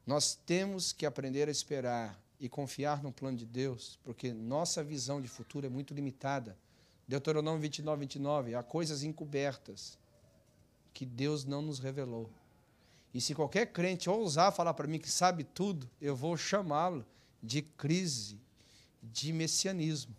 nós 0.08 0.39
temos 0.46 0.93
que 0.93 1.06
aprender 1.06 1.50
a 1.50 1.52
esperar 1.52 2.17
e 2.39 2.48
confiar 2.48 3.04
no 3.04 3.12
plano 3.12 3.38
de 3.38 3.46
Deus, 3.46 4.00
porque 4.06 4.34
nossa 4.34 4.82
visão 4.82 5.22
de 5.22 5.28
futuro 5.28 5.65
é 5.65 5.70
muito 5.70 5.93
limitada. 5.93 6.58
Deuteronômio 7.06 7.60
29, 7.60 8.00
29, 8.00 8.56
há 8.56 8.63
coisas 8.63 9.04
encobertas 9.04 10.00
que 10.93 11.06
Deus 11.06 11.43
não 11.43 11.62
nos 11.62 11.80
revelou. 11.80 12.30
E 13.13 13.20
se 13.20 13.36
qualquer 13.36 13.67
crente 13.67 14.10
ousar 14.10 14.54
falar 14.54 14.74
para 14.74 14.88
mim 14.88 14.98
que 14.98 15.10
sabe 15.10 15.43
tudo, 15.43 15.89
eu 16.00 16.15
vou 16.15 16.38
chamá-lo 16.38 17.06
de 17.43 17.62
crise, 17.62 18.39
de 19.04 19.34
messianismo. 19.34 20.15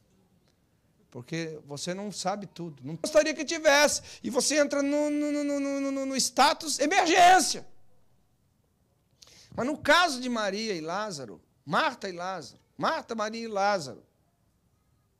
Porque 1.10 1.58
você 1.66 1.94
não 1.94 2.12
sabe 2.12 2.46
tudo. 2.46 2.82
Não 2.84 2.96
gostaria 2.96 3.34
que 3.34 3.44
tivesse. 3.44 4.02
E 4.22 4.28
você 4.28 4.58
entra 4.58 4.82
no, 4.82 5.08
no, 5.08 5.44
no, 5.44 5.80
no, 5.80 6.06
no 6.06 6.16
status 6.16 6.78
emergência. 6.78 7.66
Mas 9.58 9.66
no 9.66 9.76
caso 9.76 10.20
de 10.20 10.28
Maria 10.28 10.72
e 10.72 10.80
Lázaro, 10.80 11.40
Marta 11.66 12.08
e 12.08 12.12
Lázaro, 12.12 12.60
Marta, 12.76 13.16
Maria 13.16 13.42
e 13.42 13.48
Lázaro, 13.48 14.04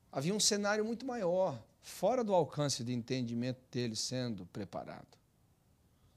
havia 0.09 0.33
um 0.33 0.39
cenário 0.39 0.85
muito 0.85 1.05
maior, 1.05 1.61
fora 1.81 2.23
do 2.23 2.33
alcance 2.33 2.81
de 2.81 2.93
entendimento 2.93 3.59
deles 3.69 3.99
sendo 3.99 4.45
preparado. 4.45 5.17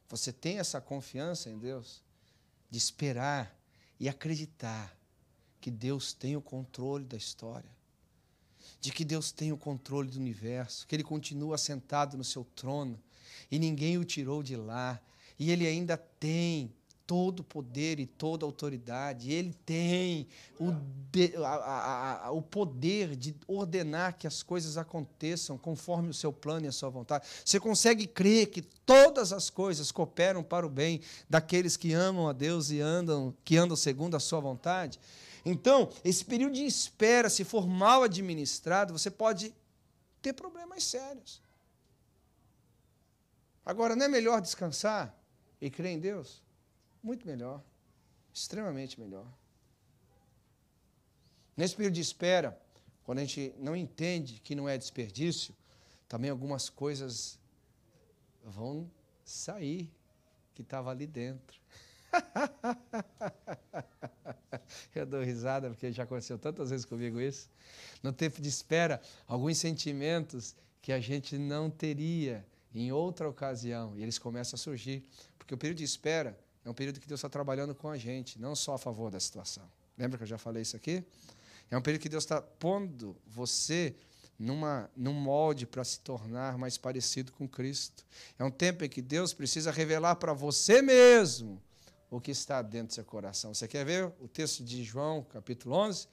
Você 0.09 0.33
tem 0.33 0.61
essa 0.61 0.81
confiança 0.81 1.51
em 1.51 1.59
Deus 1.59 2.01
de 2.71 2.79
esperar 2.79 3.59
e 3.99 4.09
acreditar 4.09 4.97
que 5.61 5.69
Deus 5.69 6.13
tem 6.13 6.37
o 6.37 6.41
controle 6.41 7.05
da 7.05 7.17
história, 7.17 7.77
de 8.81 8.93
que 8.93 9.05
Deus 9.05 9.33
tem 9.33 9.51
o 9.51 9.59
controle 9.59 10.09
do 10.09 10.21
universo, 10.21 10.87
que 10.87 10.95
Ele 10.95 11.03
continua 11.03 11.59
sentado 11.59 12.17
no 12.17 12.23
seu 12.23 12.45
trono 12.55 13.03
e 13.51 13.59
ninguém 13.59 13.99
o 13.99 14.05
tirou 14.05 14.45
de 14.45 14.55
lá, 14.55 15.03
e 15.37 15.51
Ele 15.51 15.67
ainda 15.67 15.97
tem 15.97 16.73
todo 17.13 17.45
poder 17.45 18.01
e 18.01 18.07
toda 18.07 18.47
autoridade. 18.47 19.31
Ele 19.31 19.53
tem 19.67 20.27
o, 20.59 20.73
de, 21.13 21.37
a, 21.37 21.47
a, 21.47 22.27
a, 22.29 22.31
o 22.31 22.41
poder 22.41 23.15
de 23.15 23.37
ordenar 23.47 24.17
que 24.17 24.27
as 24.27 24.43
coisas 24.43 24.79
aconteçam 24.79 25.59
conforme 25.59 26.09
o 26.09 26.15
seu 26.15 26.33
plano 26.33 26.65
e 26.65 26.69
a 26.71 26.73
sua 26.73 26.89
vontade. 26.89 27.29
Você 27.45 27.61
consegue 27.61 28.07
crer 28.07 28.47
que 28.47 28.63
todas 28.63 29.31
as 29.31 29.51
coisas 29.51 29.93
cooperam 29.93 30.43
para 30.43 30.67
o 30.67 30.71
bem 30.71 31.03
daqueles 31.29 31.77
que 31.77 31.93
amam 31.93 32.31
a 32.31 32.33
Deus 32.33 32.71
e 32.71 32.81
andam, 32.81 33.35
que 33.45 33.59
andam 33.59 33.77
segundo 33.77 34.17
a 34.17 34.21
sua 34.21 34.41
vontade? 34.41 34.99
Então, 35.45 35.91
esse 36.03 36.25
período 36.25 36.55
de 36.55 36.65
espera, 36.65 37.29
se 37.29 37.45
for 37.45 37.69
mal 37.69 38.05
administrado, 38.05 38.99
você 38.99 39.11
pode 39.11 39.55
ter 40.23 40.33
problemas 40.33 40.83
sérios. 40.83 41.43
Agora, 43.67 43.95
não 43.95 44.07
é 44.07 44.09
melhor 44.09 44.41
descansar 44.41 45.15
e 45.61 45.69
crer 45.69 45.91
em 45.91 45.99
Deus? 45.99 46.41
Muito 47.03 47.27
melhor. 47.27 47.63
Extremamente 48.33 49.01
melhor. 49.01 49.27
Nesse 51.57 51.75
período 51.77 51.95
de 51.95 52.01
espera, 52.01 52.59
quando 53.05 53.19
a 53.19 53.25
gente 53.25 53.55
não 53.59 53.77
entende 53.77 54.41
que 54.41 54.55
não 54.55 54.69
é 54.69 54.79
desperdício, 54.79 55.55
também 56.09 56.31
algumas 56.31 56.71
coisas 56.71 57.39
vão 58.45 58.89
sair 59.25 59.91
que 60.55 60.63
estava 60.63 60.91
ali 60.91 61.07
dentro. 61.07 61.61
Eu 64.95 65.07
dou 65.07 65.23
risada 65.23 65.69
porque 65.69 65.93
já 65.93 66.05
aconteceu 66.05 66.39
tantas 66.39 66.71
vezes 66.71 66.87
comigo 66.87 67.21
isso. 67.21 67.51
No 68.03 68.13
tempo 68.13 68.41
de 68.41 68.49
espera, 68.49 69.01
alguns 69.27 69.59
sentimentos 69.59 70.55
que 70.81 70.93
a 70.93 71.01
gente 71.01 71.37
não 71.39 71.71
teria 71.71 72.47
em 72.75 72.91
outra 72.91 73.29
ocasião, 73.29 73.95
e 73.97 74.03
eles 74.03 74.19
começam 74.19 74.57
a 74.57 74.59
surgir. 74.59 75.05
Porque 75.39 75.55
o 75.55 75.59
período 75.59 75.79
de 75.79 75.85
espera 75.85 76.39
é 76.65 76.71
um 76.71 76.75
período 76.75 77.01
que 77.01 77.07
Deus 77.07 77.19
está 77.19 77.29
trabalhando 77.29 77.75
com 77.75 77.89
a 77.89 77.99
gente, 77.99 78.41
não 78.41 78.55
só 78.55 78.75
a 78.75 78.79
favor 78.79 79.11
da 79.11 79.19
situação. 79.19 79.65
Lembra 79.99 80.17
que 80.19 80.25
eu 80.25 80.29
já 80.29 80.39
falei 80.39 80.63
isso 80.63 80.77
aqui? 80.77 81.05
É 81.71 81.77
um 81.77 81.83
período 81.83 82.03
que 82.03 82.09
Deus 82.09 82.25
está 82.25 82.41
pondo 82.41 83.17
você 83.27 83.95
numa, 84.39 84.91
num 84.97 85.13
molde 85.13 85.67
para 85.67 85.85
se 85.85 86.01
tornar 86.01 86.59
mais 86.59 86.77
parecido 86.77 87.33
com 87.33 87.49
Cristo. 87.49 88.05
É 88.39 88.45
um 88.45 88.51
tempo 88.51 88.85
em 88.85 88.89
que 88.89 89.01
Deus 89.01 89.33
precisa 89.33 89.71
revelar 89.71 90.17
para 90.17 90.33
você 90.33 90.83
mesmo 90.83 91.61
o 92.11 92.21
que 92.21 92.31
está 92.31 92.61
dentro 92.61 92.89
do 92.89 92.95
seu 92.95 93.05
coração. 93.05 93.55
Você 93.55 93.67
quer 93.67 93.85
ver 93.85 94.13
o 94.21 94.29
texto 94.29 94.63
de 94.63 94.85
João, 94.85 95.23
capítulo 95.23 95.75
11? 95.77 96.07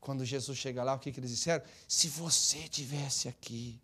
Quando 0.00 0.24
Jesus 0.24 0.56
chega 0.58 0.82
lá, 0.82 0.94
o 0.94 0.98
que, 0.98 1.12
que 1.12 1.20
eles 1.20 1.30
disseram? 1.30 1.64
Se 1.86 2.08
você 2.08 2.68
tivesse 2.68 3.28
aqui, 3.28 3.78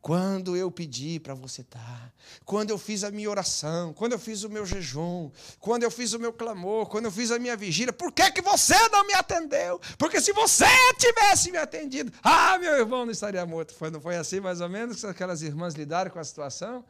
quando 0.00 0.56
eu 0.56 0.70
pedi 0.70 1.18
para 1.18 1.34
você 1.34 1.62
estar, 1.62 2.14
quando 2.44 2.70
eu 2.70 2.78
fiz 2.78 3.02
a 3.02 3.10
minha 3.10 3.28
oração, 3.28 3.92
quando 3.92 4.12
eu 4.12 4.18
fiz 4.18 4.44
o 4.44 4.48
meu 4.48 4.64
jejum, 4.64 5.30
quando 5.58 5.82
eu 5.82 5.90
fiz 5.90 6.12
o 6.12 6.18
meu 6.18 6.32
clamor, 6.32 6.86
quando 6.86 7.06
eu 7.06 7.10
fiz 7.10 7.30
a 7.30 7.38
minha 7.38 7.56
vigília, 7.56 7.92
por 7.92 8.12
que, 8.12 8.30
que 8.30 8.40
você 8.40 8.76
não 8.90 9.04
me 9.06 9.14
atendeu? 9.14 9.80
Porque 9.98 10.20
se 10.20 10.32
você 10.32 10.64
tivesse 10.96 11.50
me 11.50 11.58
atendido, 11.58 12.12
ah, 12.22 12.56
meu 12.58 12.74
irmão 12.74 13.04
não 13.04 13.12
estaria 13.12 13.44
morto. 13.44 13.74
Foi, 13.74 13.90
não 13.90 14.00
foi 14.00 14.16
assim 14.16 14.38
mais 14.38 14.60
ou 14.60 14.68
menos 14.68 15.00
que 15.00 15.06
aquelas 15.06 15.42
irmãs 15.42 15.74
lidaram 15.74 16.10
com 16.10 16.20
a 16.20 16.24
situação? 16.24 16.84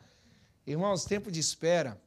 Irmãos, 0.67 1.05
tempo 1.05 1.31
de 1.31 1.41
espera, 1.41 1.99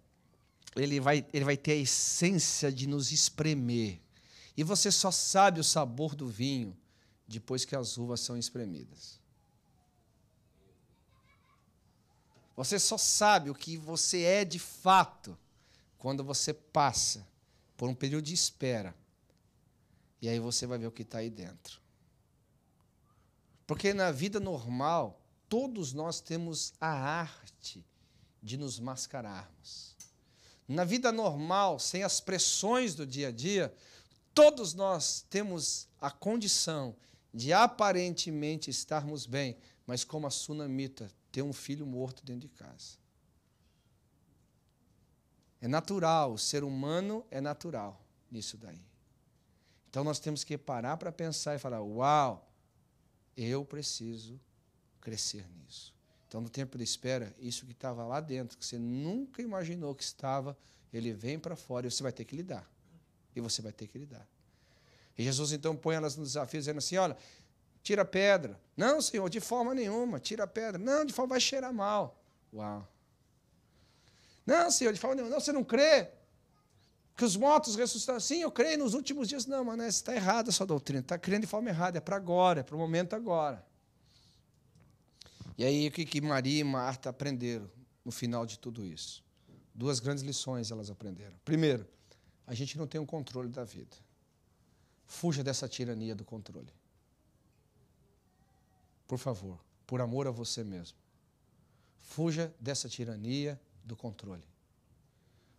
ele 0.76 1.00
vai, 1.00 1.26
ele 1.34 1.46
vai 1.46 1.58
ter 1.58 1.72
a 1.72 1.76
essência 1.76 2.72
de 2.72 2.88
nos 2.88 3.12
espremer. 3.12 4.00
E 4.56 4.64
você 4.64 4.92
só 4.92 5.10
sabe 5.10 5.60
o 5.60 5.64
sabor 5.64 6.14
do 6.14 6.28
vinho 6.28 6.78
depois 7.28 7.66
que 7.66 7.76
as 7.76 7.98
uvas 7.98 8.20
são 8.20 8.38
espremidas. 8.38 9.19
Você 12.60 12.78
só 12.78 12.98
sabe 12.98 13.50
o 13.50 13.56
que 13.56 13.78
você 13.78 14.24
é 14.24 14.44
de 14.44 14.60
fato 14.60 15.40
quando 15.98 16.26
você 16.26 16.54
passa 16.54 17.26
por 17.78 17.88
um 17.88 17.96
período 17.96 18.26
de 18.26 18.34
espera. 18.34 18.94
E 20.22 20.28
aí 20.28 20.42
você 20.42 20.68
vai 20.68 20.78
ver 20.78 20.88
o 20.88 20.92
que 20.92 21.04
está 21.04 21.20
aí 21.20 21.30
dentro. 21.30 21.80
Porque 23.66 23.94
na 23.94 24.12
vida 24.12 24.42
normal, 24.42 25.22
todos 25.48 25.94
nós 25.94 26.20
temos 26.20 26.74
a 26.82 26.90
arte 26.90 27.86
de 28.44 28.58
nos 28.58 28.78
mascararmos. 28.78 29.96
Na 30.68 30.84
vida 30.84 31.14
normal, 31.14 31.80
sem 31.80 32.04
as 32.04 32.20
pressões 32.20 32.94
do 32.94 33.08
dia 33.08 33.30
a 33.30 33.32
dia, 33.32 33.74
todos 34.34 34.74
nós 34.74 35.26
temos 35.30 35.88
a 35.98 36.12
condição 36.12 36.94
de 37.34 37.54
aparentemente 37.54 38.70
estarmos 38.70 39.26
bem, 39.26 39.56
mas 39.88 40.04
como 40.04 40.28
a 40.28 40.30
sunamita, 40.30 41.10
ter 41.32 41.42
um 41.42 41.54
filho 41.54 41.86
morto 41.86 42.24
dentro 42.26 42.42
de 42.42 42.50
casa. 42.50 42.98
É 45.62 45.68
natural, 45.68 46.34
o 46.34 46.38
ser 46.38 46.64
humano 46.64 47.26
é 47.30 47.42
natural 47.42 48.02
nisso 48.32 48.58
daí. 48.58 48.82
Então 49.90 50.04
nós 50.04 50.20
temos 50.20 50.44
que 50.44 50.58
parar 50.58 50.98
para 50.98 51.12
pensar 51.12 51.56
e 51.56 51.60
falar: 51.60 51.82
uau, 51.82 52.48
eu 53.36 53.66
preciso 53.66 54.40
crescer 55.02 55.46
nisso. 55.50 55.94
Então, 56.28 56.42
no 56.42 56.50
tempo 56.50 56.78
de 56.78 56.84
espera, 56.84 57.34
isso 57.40 57.66
que 57.66 57.72
estava 57.72 58.06
lá 58.06 58.20
dentro, 58.20 58.56
que 58.56 58.64
você 58.64 58.78
nunca 58.78 59.42
imaginou 59.42 59.96
que 59.96 60.04
estava, 60.04 60.56
ele 60.94 61.12
vem 61.12 61.40
para 61.40 61.56
fora 61.56 61.88
e 61.88 61.92
você 61.92 62.04
vai 62.04 62.12
ter 62.12 62.24
que 62.24 62.36
lidar. 62.36 62.70
E 63.36 63.42
você 63.42 63.64
vai 63.64 63.72
ter 63.72 63.88
que 63.88 63.98
lidar. 63.98 64.28
E 65.18 65.24
Jesus 65.24 65.52
então 65.52 65.76
põe 65.76 65.96
elas 65.96 66.16
no 66.16 66.24
desafio, 66.24 66.60
dizendo 66.60 66.78
assim: 66.78 66.98
olha, 66.98 67.18
tira 67.82 68.04
a 68.04 68.06
pedra. 68.06 68.60
Não, 68.76 69.02
Senhor, 69.02 69.30
de 69.30 69.40
forma 69.40 69.74
nenhuma, 69.74 70.20
tira 70.20 70.44
a 70.44 70.48
pedra. 70.48 70.78
Não, 70.78 71.04
de 71.04 71.14
forma 71.14 71.32
vai 71.32 71.42
cheirar 71.42 71.74
mal. 71.74 72.22
Uau. 72.54 72.88
Não, 74.46 74.72
Senhor, 74.72 74.94
de 74.94 75.00
forma 75.00 75.16
nenhuma. 75.16 75.32
Não, 75.32 75.40
você 75.40 75.52
não 75.52 75.64
crê? 75.64 76.10
Que 77.16 77.26
os 77.26 77.36
mortos 77.36 77.76
ressuscitaram. 77.76 78.20
Sim, 78.20 78.42
eu 78.42 78.52
creio 78.52 78.78
nos 78.80 78.94
últimos 78.94 79.28
dias. 79.28 79.46
Não, 79.46 79.64
mas 79.64 79.96
está 79.96 80.16
errada 80.16 80.50
a 80.50 80.54
sua 80.54 80.66
doutrina. 80.66 81.02
Está 81.02 81.18
crendo 81.18 81.42
de 81.42 81.48
forma 81.48 81.70
errada. 81.70 81.98
É 81.98 82.02
para 82.02 82.16
agora, 82.16 82.62
é 82.62 82.64
para 82.64 82.76
o 82.76 82.80
momento 82.80 83.16
agora. 83.16 83.64
E 85.58 85.66
aí, 85.66 85.88
o 85.88 85.92
que, 85.92 86.06
que 86.06 86.22
Maria 86.22 86.62
e 86.62 86.64
Marta 86.64 87.10
aprenderam 87.10 87.70
no 88.04 88.12
final 88.12 88.46
de 88.46 88.58
tudo 88.58 88.86
isso? 88.86 89.22
Duas 89.76 90.00
grandes 90.00 90.24
lições 90.24 90.72
elas 90.72 90.90
aprenderam. 90.90 91.36
Primeiro, 91.44 91.86
a 92.48 92.56
gente 92.56 92.78
não 92.78 92.88
tem 92.88 93.00
o 93.00 93.04
um 93.04 93.06
controle 93.06 93.50
da 93.50 93.64
vida. 93.64 93.96
Fuja 95.06 95.44
dessa 95.44 95.68
tirania 95.68 96.16
do 96.16 96.24
controle. 96.24 96.74
Por 99.10 99.18
favor, 99.18 99.58
por 99.88 100.02
amor 100.02 100.28
a 100.28 100.32
você 100.32 100.64
mesmo. 100.64 100.96
Fuja 102.00 102.54
dessa 102.60 102.88
tirania 102.88 103.60
do 103.84 103.96
controle. 103.96 104.44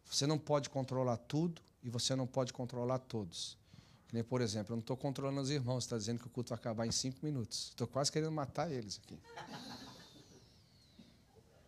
Você 0.09 0.25
não 0.25 0.39
pode 0.39 0.71
controlar 0.71 1.17
tudo 1.17 1.61
e 1.83 1.91
você 1.91 2.15
não 2.15 2.29
pode 2.29 2.53
controlar 2.53 3.01
todos. 3.01 3.59
Nem, 4.13 4.23
por 4.23 4.41
exemplo, 4.41 4.73
eu 4.73 4.77
não 4.77 4.81
estou 4.81 4.97
controlando 4.97 5.41
os 5.41 5.51
irmãos, 5.51 5.83
está 5.83 5.99
dizendo 5.99 6.21
que 6.21 6.29
o 6.29 6.31
culto 6.31 6.51
vai 6.51 6.59
acabar 6.59 6.87
em 6.87 6.93
cinco 6.93 7.19
minutos. 7.23 7.71
Estou 7.71 7.89
quase 7.89 8.13
querendo 8.13 8.31
matar 8.31 8.71
eles 8.71 9.01
aqui. 9.03 9.19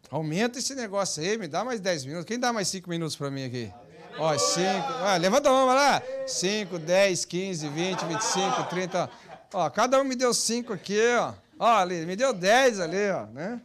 Aumenta 0.09 0.61
esse 0.61 0.77
negócio 0.77 1.21
aí, 1.21 1.37
me 1.37 1.49
dá 1.49 1.65
mais 1.65 1.81
dez 1.81 2.05
minutos. 2.05 2.27
Quem 2.27 2.39
dá 2.39 2.53
mais 2.53 2.69
cinco 2.69 2.89
minutos 2.91 3.17
para 3.17 3.29
mim 3.29 3.43
aqui? 3.43 3.73
Ó, 4.19 4.39
cinco. 4.39 4.89
Ah, 5.05 5.17
levanta 5.17 5.49
a 5.49 5.53
mão, 5.53 5.67
vai 5.67 5.75
lá. 5.75 6.03
Cinco, 6.29 6.79
dez, 6.79 7.25
quinze, 7.25 7.69
vinte, 7.69 8.05
vinte 8.05 8.21
e 8.21 8.25
cinco, 8.25 8.69
trinta. 8.71 9.11
Ó, 9.53 9.69
cada 9.69 10.01
um 10.01 10.05
me 10.05 10.15
deu 10.15 10.33
cinco 10.33 10.73
aqui, 10.73 11.01
ó. 11.19 11.35
Ó, 11.65 11.77
ali, 11.77 12.05
me 12.05 12.17
deu 12.17 12.35
10 12.35 12.81
ali, 12.81 13.09
ó, 13.11 13.27
né? 13.27 13.63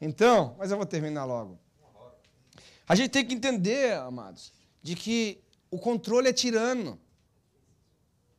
Então, 0.00 0.54
mas 0.56 0.70
eu 0.70 0.76
vou 0.76 0.86
terminar 0.86 1.24
logo. 1.24 1.58
A 2.88 2.94
gente 2.94 3.10
tem 3.10 3.26
que 3.26 3.34
entender, 3.34 3.94
amados, 3.94 4.52
de 4.80 4.94
que 4.94 5.42
o 5.68 5.80
controle 5.80 6.28
é 6.28 6.32
tirano. 6.32 6.96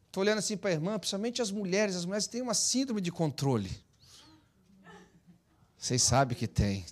Estou 0.07 0.21
olhando 0.21 0.37
assim 0.37 0.55
para 0.55 0.69
a 0.69 0.73
irmã, 0.73 0.97
principalmente 0.97 1.41
as 1.41 1.51
mulheres. 1.51 1.93
As 1.93 2.05
mulheres 2.05 2.25
têm 2.25 2.41
uma 2.41 2.53
síndrome 2.53 3.01
de 3.01 3.11
controle. 3.11 3.69
Vocês 5.77 6.01
sabem 6.01 6.37
que 6.37 6.47
tem. 6.47 6.85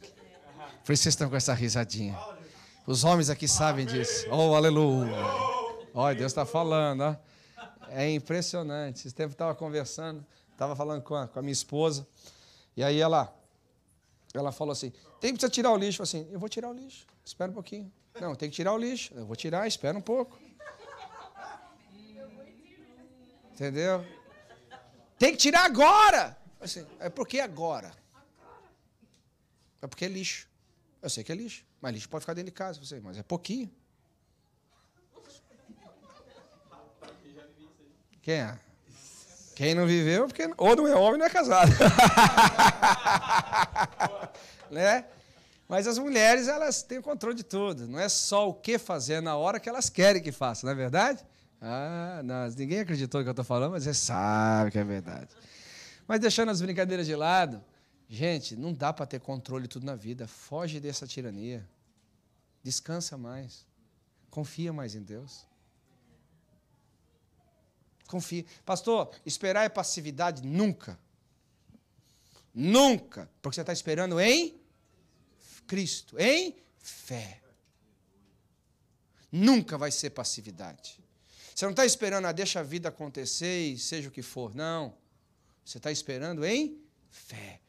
Por 0.83 0.91
isso 0.91 1.03
vocês 1.03 1.13
estão 1.13 1.29
com 1.29 1.37
essa 1.37 1.53
risadinha. 1.53 2.19
Os 2.85 3.05
homens 3.05 3.29
aqui 3.29 3.47
sabem 3.47 3.85
disso. 3.85 4.27
Oh, 4.29 4.53
aleluia. 4.55 5.15
Olha, 5.93 6.17
Deus 6.17 6.33
está 6.33 6.45
falando. 6.45 6.99
Ó. 7.03 7.15
É 7.87 8.11
impressionante. 8.11 9.07
Esse 9.07 9.15
tempo 9.15 9.31
estava 9.31 9.55
conversando. 9.55 10.25
Estava 10.57 10.75
falando 10.75 11.03
com 11.03 11.13
a, 11.13 11.27
com 11.27 11.37
a, 11.37 11.41
minha 11.43 11.53
esposa. 11.53 12.07
E 12.75 12.83
aí 12.83 12.99
ela, 12.99 13.31
ela 14.33 14.51
falou 14.51 14.71
assim: 14.71 14.91
tem 15.21 15.35
que 15.35 15.49
tirar 15.49 15.71
o 15.71 15.77
lixo. 15.77 16.01
Eu 16.01 16.03
assim, 16.03 16.27
eu 16.31 16.39
vou 16.39 16.49
tirar 16.49 16.71
o 16.71 16.73
lixo. 16.73 17.05
Espera 17.23 17.51
um 17.51 17.53
pouquinho. 17.53 17.93
Não, 18.19 18.33
tem 18.33 18.49
que 18.49 18.55
tirar 18.55 18.73
o 18.73 18.77
lixo. 18.77 19.13
Eu 19.13 19.27
vou 19.27 19.35
tirar, 19.35 19.67
espera 19.67 19.95
um 19.95 20.01
pouco. 20.01 20.39
Entendeu? 23.51 24.03
Tem 25.19 25.31
que 25.31 25.37
tirar 25.37 25.63
agora. 25.63 26.35
Assim, 26.59 26.87
é 26.99 27.07
porque 27.07 27.39
agora. 27.39 27.93
É 29.79 29.85
porque 29.85 30.05
é 30.05 30.07
lixo. 30.07 30.49
Eu 31.03 31.09
sei 31.11 31.23
que 31.23 31.31
é 31.31 31.35
lixo, 31.35 31.63
mas 31.79 31.93
lixo 31.93 32.09
pode 32.09 32.23
ficar 32.23 32.33
dentro 32.33 32.49
de 32.49 32.57
casa, 32.57 32.83
você, 32.83 32.99
mas 32.99 33.15
é 33.15 33.21
pouquinho. 33.21 33.71
Quem 38.23 38.33
é? 38.33 38.66
Quem 39.57 39.73
não 39.73 39.87
viveu, 39.87 40.27
porque 40.27 40.47
ou 40.55 40.75
não 40.75 40.87
é 40.87 40.93
homem, 40.93 41.17
não 41.17 41.25
é 41.25 41.31
casado. 41.31 41.71
né? 44.69 45.03
Mas 45.67 45.87
as 45.87 45.97
mulheres, 45.97 46.47
elas 46.47 46.83
têm 46.83 46.99
o 46.99 47.01
controle 47.01 47.35
de 47.35 47.41
tudo. 47.41 47.87
Não 47.87 47.99
é 47.99 48.07
só 48.07 48.47
o 48.47 48.53
que 48.53 48.77
fazer 48.77 49.19
na 49.19 49.35
hora 49.35 49.59
que 49.59 49.67
elas 49.67 49.89
querem 49.89 50.21
que 50.21 50.31
faça, 50.31 50.63
não 50.63 50.73
é 50.73 50.75
verdade? 50.75 51.25
Ah, 51.59 52.21
não, 52.23 52.47
ninguém 52.49 52.81
acreditou 52.81 53.19
no 53.19 53.25
que 53.25 53.29
eu 53.29 53.31
estou 53.31 53.43
falando, 53.43 53.71
mas 53.71 53.85
você 53.85 53.95
sabe 53.95 54.69
que 54.69 54.77
é 54.77 54.83
verdade. 54.83 55.29
Mas 56.07 56.19
deixando 56.19 56.51
as 56.51 56.61
brincadeiras 56.61 57.07
de 57.07 57.15
lado, 57.15 57.59
gente, 58.07 58.55
não 58.55 58.71
dá 58.71 58.93
para 58.93 59.07
ter 59.07 59.19
controle 59.19 59.63
de 59.63 59.69
tudo 59.69 59.87
na 59.87 59.95
vida. 59.95 60.27
Foge 60.27 60.79
dessa 60.79 61.07
tirania. 61.07 61.67
Descansa 62.61 63.17
mais. 63.17 63.65
Confia 64.29 64.71
mais 64.71 64.93
em 64.93 65.01
Deus. 65.01 65.47
Confie. 68.07 68.45
Pastor, 68.65 69.11
esperar 69.25 69.65
é 69.65 69.69
passividade? 69.69 70.41
Nunca. 70.41 70.97
Nunca. 72.53 73.29
Porque 73.41 73.55
você 73.55 73.61
está 73.61 73.73
esperando 73.73 74.19
em 74.19 74.59
Cristo, 75.67 76.17
em 76.19 76.55
fé. 76.77 77.41
Nunca 79.31 79.77
vai 79.77 79.91
ser 79.91 80.11
passividade. 80.11 80.99
Você 81.53 81.65
não 81.65 81.71
está 81.71 81.85
esperando, 81.85 82.25
ah, 82.25 82.31
deixa 82.31 82.59
a 82.59 82.63
vida 82.63 82.89
acontecer 82.89 83.67
e 83.67 83.77
seja 83.77 84.09
o 84.09 84.11
que 84.11 84.21
for. 84.21 84.55
Não. 84.55 84.95
Você 85.65 85.77
está 85.77 85.91
esperando 85.91 86.45
em 86.45 86.79
fé. 87.09 87.59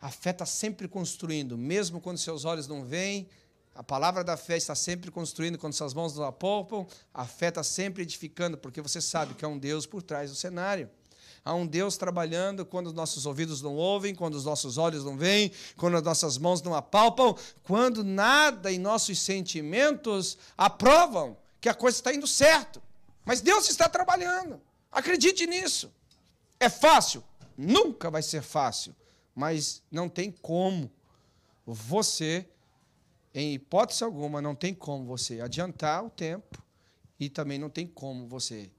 A 0.00 0.10
fé 0.10 0.30
está 0.30 0.44
sempre 0.44 0.86
construindo, 0.86 1.56
mesmo 1.56 2.00
quando 2.00 2.18
seus 2.18 2.44
olhos 2.44 2.68
não 2.68 2.84
veem, 2.84 3.28
a 3.74 3.82
palavra 3.82 4.22
da 4.22 4.36
fé 4.36 4.56
está 4.56 4.74
sempre 4.74 5.10
construindo 5.10 5.58
quando 5.58 5.72
suas 5.72 5.92
mãos 5.92 6.14
não 6.16 6.24
apalpam, 6.24 6.86
a 7.12 7.26
fé 7.26 7.48
está 7.48 7.62
sempre 7.62 8.02
edificando, 8.02 8.56
porque 8.56 8.80
você 8.80 9.00
sabe 9.00 9.34
que 9.34 9.44
há 9.44 9.48
um 9.48 9.58
Deus 9.58 9.86
por 9.86 10.02
trás 10.02 10.30
do 10.30 10.36
cenário. 10.36 10.88
Há 11.44 11.54
um 11.54 11.66
Deus 11.66 11.96
trabalhando 11.96 12.64
quando 12.64 12.86
os 12.86 12.92
nossos 12.94 13.26
ouvidos 13.26 13.60
não 13.60 13.76
ouvem, 13.76 14.14
quando 14.14 14.34
os 14.34 14.44
nossos 14.44 14.78
olhos 14.78 15.04
não 15.04 15.16
veem, 15.16 15.52
quando 15.76 15.96
as 15.96 16.02
nossas 16.02 16.38
mãos 16.38 16.62
não 16.62 16.74
apalpam, 16.74 17.36
quando 17.62 18.02
nada 18.02 18.72
em 18.72 18.78
nossos 18.78 19.20
sentimentos 19.20 20.38
aprovam 20.56 21.36
que 21.60 21.68
a 21.68 21.74
coisa 21.74 21.98
está 21.98 22.14
indo 22.14 22.26
certo. 22.26 22.82
Mas 23.24 23.42
Deus 23.42 23.68
está 23.68 23.88
trabalhando. 23.88 24.60
Acredite 24.90 25.46
nisso. 25.46 25.92
É 26.58 26.70
fácil? 26.70 27.22
Nunca 27.56 28.10
vai 28.10 28.22
ser 28.22 28.42
fácil 28.42 28.94
mas 29.34 29.82
não 29.90 30.08
tem 30.08 30.30
como 30.30 30.90
você, 31.66 32.48
em 33.34 33.52
hipótese 33.54 34.04
alguma, 34.04 34.40
não 34.40 34.54
tem 34.54 34.72
como 34.72 35.04
você 35.04 35.40
adiantar 35.40 36.04
o 36.04 36.08
tempo 36.08 36.62
e 37.18 37.28
também 37.28 37.58
não 37.58 37.68
tem 37.68 37.86
como 37.86 38.28
você 38.28 38.70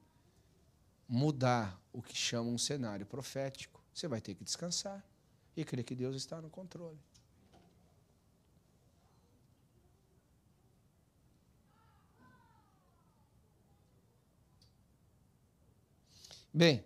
mudar 1.06 1.78
o 1.92 2.00
que 2.00 2.16
chama 2.16 2.50
um 2.50 2.58
cenário 2.58 3.04
profético. 3.04 3.84
Você 3.92 4.08
vai 4.08 4.20
ter 4.20 4.34
que 4.34 4.42
descansar 4.42 5.04
e 5.54 5.64
crer 5.64 5.84
que 5.84 5.94
Deus 5.94 6.16
está 6.16 6.40
no 6.40 6.48
controle. 6.48 6.98
Bem, 16.52 16.82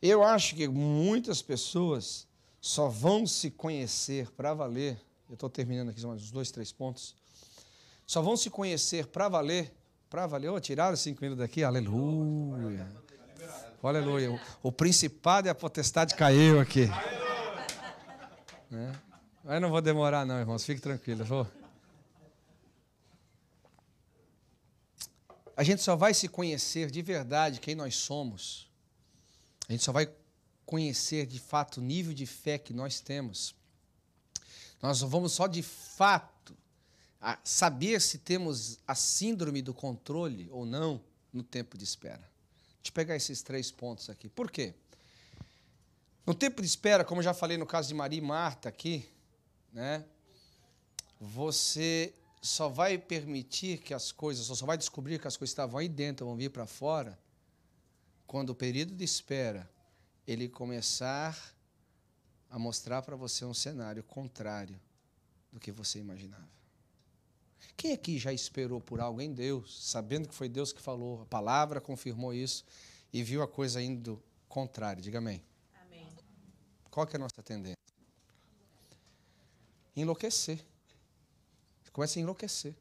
eu 0.00 0.22
acho 0.22 0.54
que 0.54 0.68
muitas 0.68 1.42
pessoas 1.42 2.28
só 2.60 2.88
vão 2.88 3.26
se 3.26 3.50
conhecer 3.50 4.30
para 4.30 4.54
valer. 4.54 5.04
Eu 5.34 5.36
estou 5.36 5.50
terminando 5.50 5.88
aqui 5.88 6.00
mais 6.06 6.22
uns 6.22 6.30
dois, 6.30 6.52
três 6.52 6.70
pontos. 6.70 7.12
Só 8.06 8.22
vão 8.22 8.36
se 8.36 8.48
conhecer 8.48 9.08
para 9.08 9.28
valer. 9.28 9.74
Para 10.08 10.28
valer. 10.28 10.48
Oh, 10.48 10.60
tiraram 10.60 10.96
cinco 10.96 11.20
minutos 11.22 11.42
daqui. 11.42 11.64
Aleluia. 11.64 12.86
Aleluia. 13.82 14.30
O, 14.30 14.68
o 14.68 14.70
principado 14.70 15.48
e 15.48 15.50
a 15.50 15.54
potestade 15.54 16.14
caiu 16.14 16.60
aqui. 16.60 16.86
Né? 18.70 18.92
Mas 19.42 19.60
não 19.60 19.70
vou 19.70 19.82
demorar, 19.82 20.24
não, 20.24 20.38
irmãos. 20.38 20.64
Fique 20.64 20.80
tranquilo. 20.80 21.24
Vou. 21.24 21.48
A 25.56 25.64
gente 25.64 25.82
só 25.82 25.96
vai 25.96 26.14
se 26.14 26.28
conhecer 26.28 26.92
de 26.92 27.02
verdade 27.02 27.58
quem 27.58 27.74
nós 27.74 27.96
somos. 27.96 28.70
A 29.68 29.72
gente 29.72 29.82
só 29.82 29.90
vai 29.90 30.08
conhecer 30.64 31.26
de 31.26 31.40
fato 31.40 31.78
o 31.78 31.82
nível 31.82 32.14
de 32.14 32.24
fé 32.24 32.56
que 32.56 32.72
nós 32.72 33.00
temos. 33.00 33.52
Nós 34.84 35.00
vamos 35.00 35.32
só 35.32 35.46
de 35.46 35.62
fato 35.62 36.54
saber 37.42 38.02
se 38.02 38.18
temos 38.18 38.78
a 38.86 38.94
síndrome 38.94 39.62
do 39.62 39.72
controle 39.72 40.46
ou 40.50 40.66
não 40.66 41.02
no 41.32 41.42
tempo 41.42 41.78
de 41.78 41.84
espera. 41.84 42.20
Deixa 42.20 42.90
eu 42.90 42.92
pegar 42.92 43.16
esses 43.16 43.40
três 43.40 43.70
pontos 43.70 44.10
aqui. 44.10 44.28
Por 44.28 44.50
quê? 44.50 44.74
No 46.26 46.34
tempo 46.34 46.60
de 46.60 46.68
espera, 46.68 47.02
como 47.02 47.20
eu 47.20 47.24
já 47.24 47.32
falei 47.32 47.56
no 47.56 47.64
caso 47.64 47.88
de 47.88 47.94
Maria 47.94 48.18
e 48.18 48.20
Marta 48.20 48.68
aqui, 48.68 49.08
né, 49.72 50.04
você 51.18 52.12
só 52.42 52.68
vai 52.68 52.98
permitir 52.98 53.78
que 53.78 53.94
as 53.94 54.12
coisas, 54.12 54.44
só 54.44 54.66
vai 54.66 54.76
descobrir 54.76 55.18
que 55.18 55.26
as 55.26 55.38
coisas 55.38 55.52
estavam 55.52 55.78
aí 55.78 55.88
dentro, 55.88 56.26
vão 56.26 56.36
vir 56.36 56.50
para 56.50 56.66
fora, 56.66 57.18
quando 58.26 58.50
o 58.50 58.54
período 58.54 58.94
de 58.94 59.02
espera 59.02 59.66
ele 60.26 60.46
começar 60.46 61.53
a 62.54 62.58
mostrar 62.58 63.02
para 63.02 63.16
você 63.16 63.44
um 63.44 63.52
cenário 63.52 64.00
contrário 64.04 64.80
do 65.50 65.58
que 65.58 65.72
você 65.72 65.98
imaginava. 65.98 66.48
Quem 67.76 67.92
aqui 67.92 68.16
já 68.16 68.32
esperou 68.32 68.80
por 68.80 69.00
algo 69.00 69.20
em 69.20 69.32
Deus, 69.32 69.84
sabendo 69.90 70.28
que 70.28 70.34
foi 70.36 70.48
Deus 70.48 70.72
que 70.72 70.80
falou, 70.80 71.22
a 71.22 71.26
palavra 71.26 71.80
confirmou 71.80 72.32
isso 72.32 72.64
e 73.12 73.24
viu 73.24 73.42
a 73.42 73.48
coisa 73.48 73.82
indo 73.82 74.22
contrária? 74.48 75.02
Diga 75.02 75.18
amém. 75.18 75.42
amém. 75.82 76.06
Qual 76.92 77.04
que 77.08 77.16
é 77.16 77.18
a 77.18 77.20
nossa 77.20 77.42
tendência? 77.42 77.74
Enlouquecer. 79.96 80.64
Você 81.82 81.90
começa 81.90 82.20
a 82.20 82.22
enlouquecer. 82.22 82.76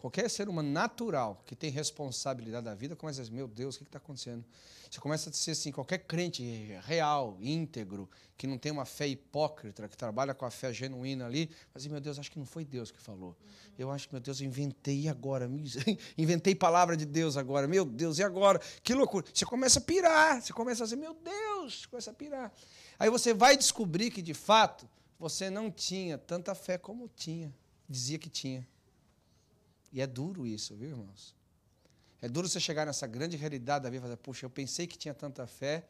Qualquer 0.00 0.30
ser 0.30 0.48
humano 0.48 0.70
natural 0.70 1.42
que 1.44 1.54
tem 1.54 1.70
responsabilidade 1.70 2.64
da 2.64 2.74
vida 2.74 2.96
começa 2.96 3.20
a 3.20 3.24
dizer, 3.24 3.36
meu 3.36 3.46
Deus, 3.46 3.74
o 3.74 3.78
que 3.80 3.84
está 3.84 3.98
acontecendo? 3.98 4.42
Você 4.90 4.98
começa 4.98 5.28
a 5.28 5.32
dizer 5.32 5.50
assim, 5.50 5.70
qualquer 5.70 5.98
crente 5.98 6.42
real, 6.84 7.36
íntegro, 7.38 8.08
que 8.34 8.46
não 8.46 8.56
tem 8.56 8.72
uma 8.72 8.86
fé 8.86 9.06
hipócrita, 9.06 9.86
que 9.86 9.96
trabalha 9.98 10.32
com 10.32 10.46
a 10.46 10.50
fé 10.50 10.72
genuína 10.72 11.26
ali, 11.26 11.50
mas 11.74 11.86
meu 11.86 12.00
Deus, 12.00 12.18
acho 12.18 12.30
que 12.30 12.38
não 12.38 12.46
foi 12.46 12.64
Deus 12.64 12.90
que 12.90 12.98
falou. 12.98 13.36
Eu 13.78 13.90
acho 13.90 14.08
que, 14.08 14.14
meu 14.14 14.22
Deus, 14.22 14.40
eu 14.40 14.46
inventei 14.46 15.06
agora, 15.06 15.46
inventei 16.16 16.54
palavra 16.54 16.96
de 16.96 17.04
Deus 17.04 17.36
agora, 17.36 17.68
meu 17.68 17.84
Deus, 17.84 18.18
e 18.18 18.22
agora? 18.22 18.58
Que 18.82 18.94
loucura. 18.94 19.26
Você 19.34 19.44
começa 19.44 19.80
a 19.80 19.82
pirar, 19.82 20.40
você 20.40 20.54
começa 20.54 20.82
a 20.82 20.86
dizer, 20.86 20.96
meu 20.96 21.12
Deus, 21.12 21.84
começa 21.84 22.10
a 22.10 22.14
pirar. 22.14 22.50
Aí 22.98 23.10
você 23.10 23.34
vai 23.34 23.54
descobrir 23.54 24.10
que, 24.10 24.22
de 24.22 24.32
fato, 24.32 24.88
você 25.18 25.50
não 25.50 25.70
tinha 25.70 26.16
tanta 26.16 26.54
fé 26.54 26.78
como 26.78 27.06
tinha, 27.06 27.54
dizia 27.86 28.18
que 28.18 28.30
tinha. 28.30 28.66
E 29.92 30.00
é 30.00 30.06
duro 30.06 30.46
isso, 30.46 30.74
viu, 30.74 30.90
irmãos? 30.90 31.34
É 32.22 32.28
duro 32.28 32.48
você 32.48 32.60
chegar 32.60 32.86
nessa 32.86 33.06
grande 33.06 33.36
realidade 33.36 33.84
da 33.84 33.90
vida 33.90 34.02
e 34.02 34.06
falar, 34.06 34.16
puxa, 34.16 34.46
eu 34.46 34.50
pensei 34.50 34.86
que 34.86 34.98
tinha 34.98 35.14
tanta 35.14 35.46
fé 35.46 35.86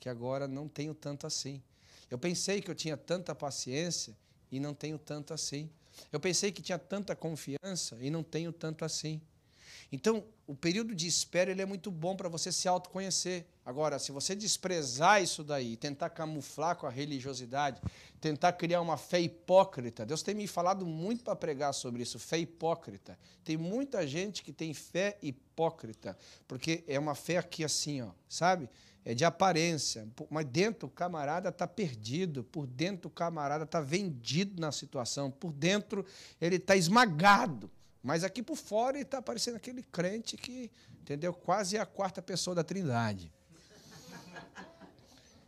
que 0.00 0.08
agora 0.08 0.48
não 0.48 0.68
tenho 0.68 0.94
tanto 0.94 1.26
assim. 1.26 1.62
Eu 2.10 2.18
pensei 2.18 2.60
que 2.60 2.70
eu 2.70 2.74
tinha 2.74 2.96
tanta 2.96 3.34
paciência 3.34 4.16
e 4.50 4.58
não 4.58 4.74
tenho 4.74 4.98
tanto 4.98 5.34
assim. 5.34 5.70
Eu 6.12 6.20
pensei 6.20 6.52
que 6.52 6.62
tinha 6.62 6.78
tanta 6.78 7.16
confiança 7.16 7.96
e 8.00 8.10
não 8.10 8.22
tenho 8.22 8.52
tanto 8.52 8.84
assim. 8.84 9.20
Então, 9.90 10.24
o 10.46 10.54
período 10.54 10.94
de 10.94 11.06
espera 11.06 11.50
ele 11.50 11.62
é 11.62 11.66
muito 11.66 11.90
bom 11.90 12.16
para 12.16 12.28
você 12.28 12.52
se 12.52 12.68
autoconhecer. 12.68 13.46
Agora, 13.64 13.98
se 13.98 14.12
você 14.12 14.34
desprezar 14.34 15.22
isso 15.22 15.42
daí, 15.42 15.76
tentar 15.76 16.10
camuflar 16.10 16.76
com 16.76 16.86
a 16.86 16.90
religiosidade, 16.90 17.80
tentar 18.20 18.52
criar 18.52 18.80
uma 18.80 18.96
fé 18.96 19.20
hipócrita, 19.20 20.06
Deus 20.06 20.22
tem 20.22 20.34
me 20.34 20.46
falado 20.46 20.86
muito 20.86 21.24
para 21.24 21.34
pregar 21.34 21.72
sobre 21.72 22.02
isso, 22.02 22.18
fé 22.18 22.38
hipócrita. 22.38 23.18
Tem 23.44 23.56
muita 23.56 24.06
gente 24.06 24.42
que 24.42 24.52
tem 24.52 24.72
fé 24.72 25.18
hipócrita, 25.22 26.16
porque 26.46 26.84
é 26.86 26.98
uma 26.98 27.14
fé 27.14 27.38
aqui 27.38 27.64
assim, 27.64 28.02
ó, 28.02 28.10
sabe? 28.28 28.68
É 29.04 29.14
de 29.14 29.24
aparência, 29.24 30.08
mas 30.28 30.46
dentro 30.46 30.88
o 30.88 30.90
camarada 30.90 31.48
está 31.48 31.66
perdido, 31.66 32.42
por 32.42 32.66
dentro 32.66 33.08
o 33.08 33.10
camarada 33.10 33.62
está 33.62 33.80
vendido 33.80 34.60
na 34.60 34.72
situação, 34.72 35.30
por 35.30 35.52
dentro 35.52 36.04
ele 36.40 36.56
está 36.56 36.76
esmagado. 36.76 37.70
Mas 38.06 38.22
aqui 38.22 38.40
por 38.40 38.56
fora 38.56 38.96
ele 38.96 39.02
está 39.02 39.20
parecendo 39.20 39.56
aquele 39.56 39.82
crente 39.82 40.36
que, 40.36 40.70
entendeu? 41.00 41.34
Quase 41.34 41.76
é 41.76 41.80
a 41.80 41.84
quarta 41.84 42.22
pessoa 42.22 42.54
da 42.54 42.62
Trindade. 42.62 43.32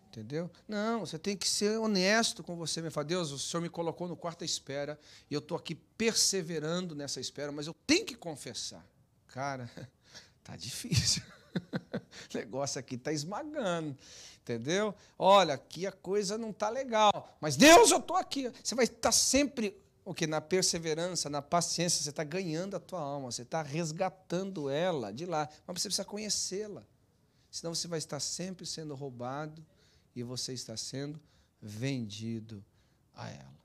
Entendeu? 0.08 0.50
Não, 0.66 1.06
você 1.06 1.16
tem 1.20 1.36
que 1.36 1.48
ser 1.48 1.78
honesto 1.78 2.42
com 2.42 2.56
você 2.56 2.82
mesmo. 2.82 2.94
Fala, 2.94 3.04
Deus, 3.04 3.30
o 3.30 3.38
Senhor 3.38 3.62
me 3.62 3.68
colocou 3.68 4.08
no 4.08 4.16
quarto 4.16 4.44
espera 4.44 4.98
e 5.30 5.34
eu 5.34 5.38
estou 5.38 5.56
aqui 5.56 5.76
perseverando 5.76 6.96
nessa 6.96 7.20
espera, 7.20 7.52
mas 7.52 7.68
eu 7.68 7.76
tenho 7.86 8.04
que 8.04 8.16
confessar. 8.16 8.84
Cara, 9.28 9.70
tá 10.42 10.56
difícil. 10.56 11.22
o 12.34 12.36
negócio 12.36 12.80
aqui 12.80 12.96
está 12.96 13.12
esmagando. 13.12 13.96
Entendeu? 14.42 14.92
Olha, 15.16 15.54
aqui 15.54 15.86
a 15.86 15.92
coisa 15.92 16.36
não 16.36 16.50
está 16.50 16.70
legal. 16.70 17.38
Mas 17.40 17.56
Deus, 17.56 17.92
eu 17.92 17.98
estou 17.98 18.16
aqui. 18.16 18.50
Você 18.64 18.74
vai 18.74 18.86
estar 18.86 18.98
tá 18.98 19.12
sempre 19.12 19.80
o 20.08 20.14
que 20.14 20.26
na 20.26 20.40
perseverança, 20.40 21.28
na 21.28 21.42
paciência, 21.42 22.02
você 22.02 22.08
está 22.08 22.24
ganhando 22.24 22.74
a 22.74 22.80
tua 22.80 22.98
alma, 22.98 23.30
você 23.30 23.42
está 23.42 23.60
resgatando 23.60 24.70
ela 24.70 25.12
de 25.12 25.26
lá, 25.26 25.46
mas 25.66 25.82
você 25.82 25.88
precisa 25.88 26.04
conhecê-la. 26.06 26.82
Senão 27.50 27.74
você 27.74 27.86
vai 27.86 27.98
estar 27.98 28.18
sempre 28.18 28.64
sendo 28.64 28.94
roubado 28.94 29.62
e 30.16 30.22
você 30.22 30.54
está 30.54 30.78
sendo 30.78 31.20
vendido 31.60 32.64
a 33.14 33.28
ela. 33.28 33.58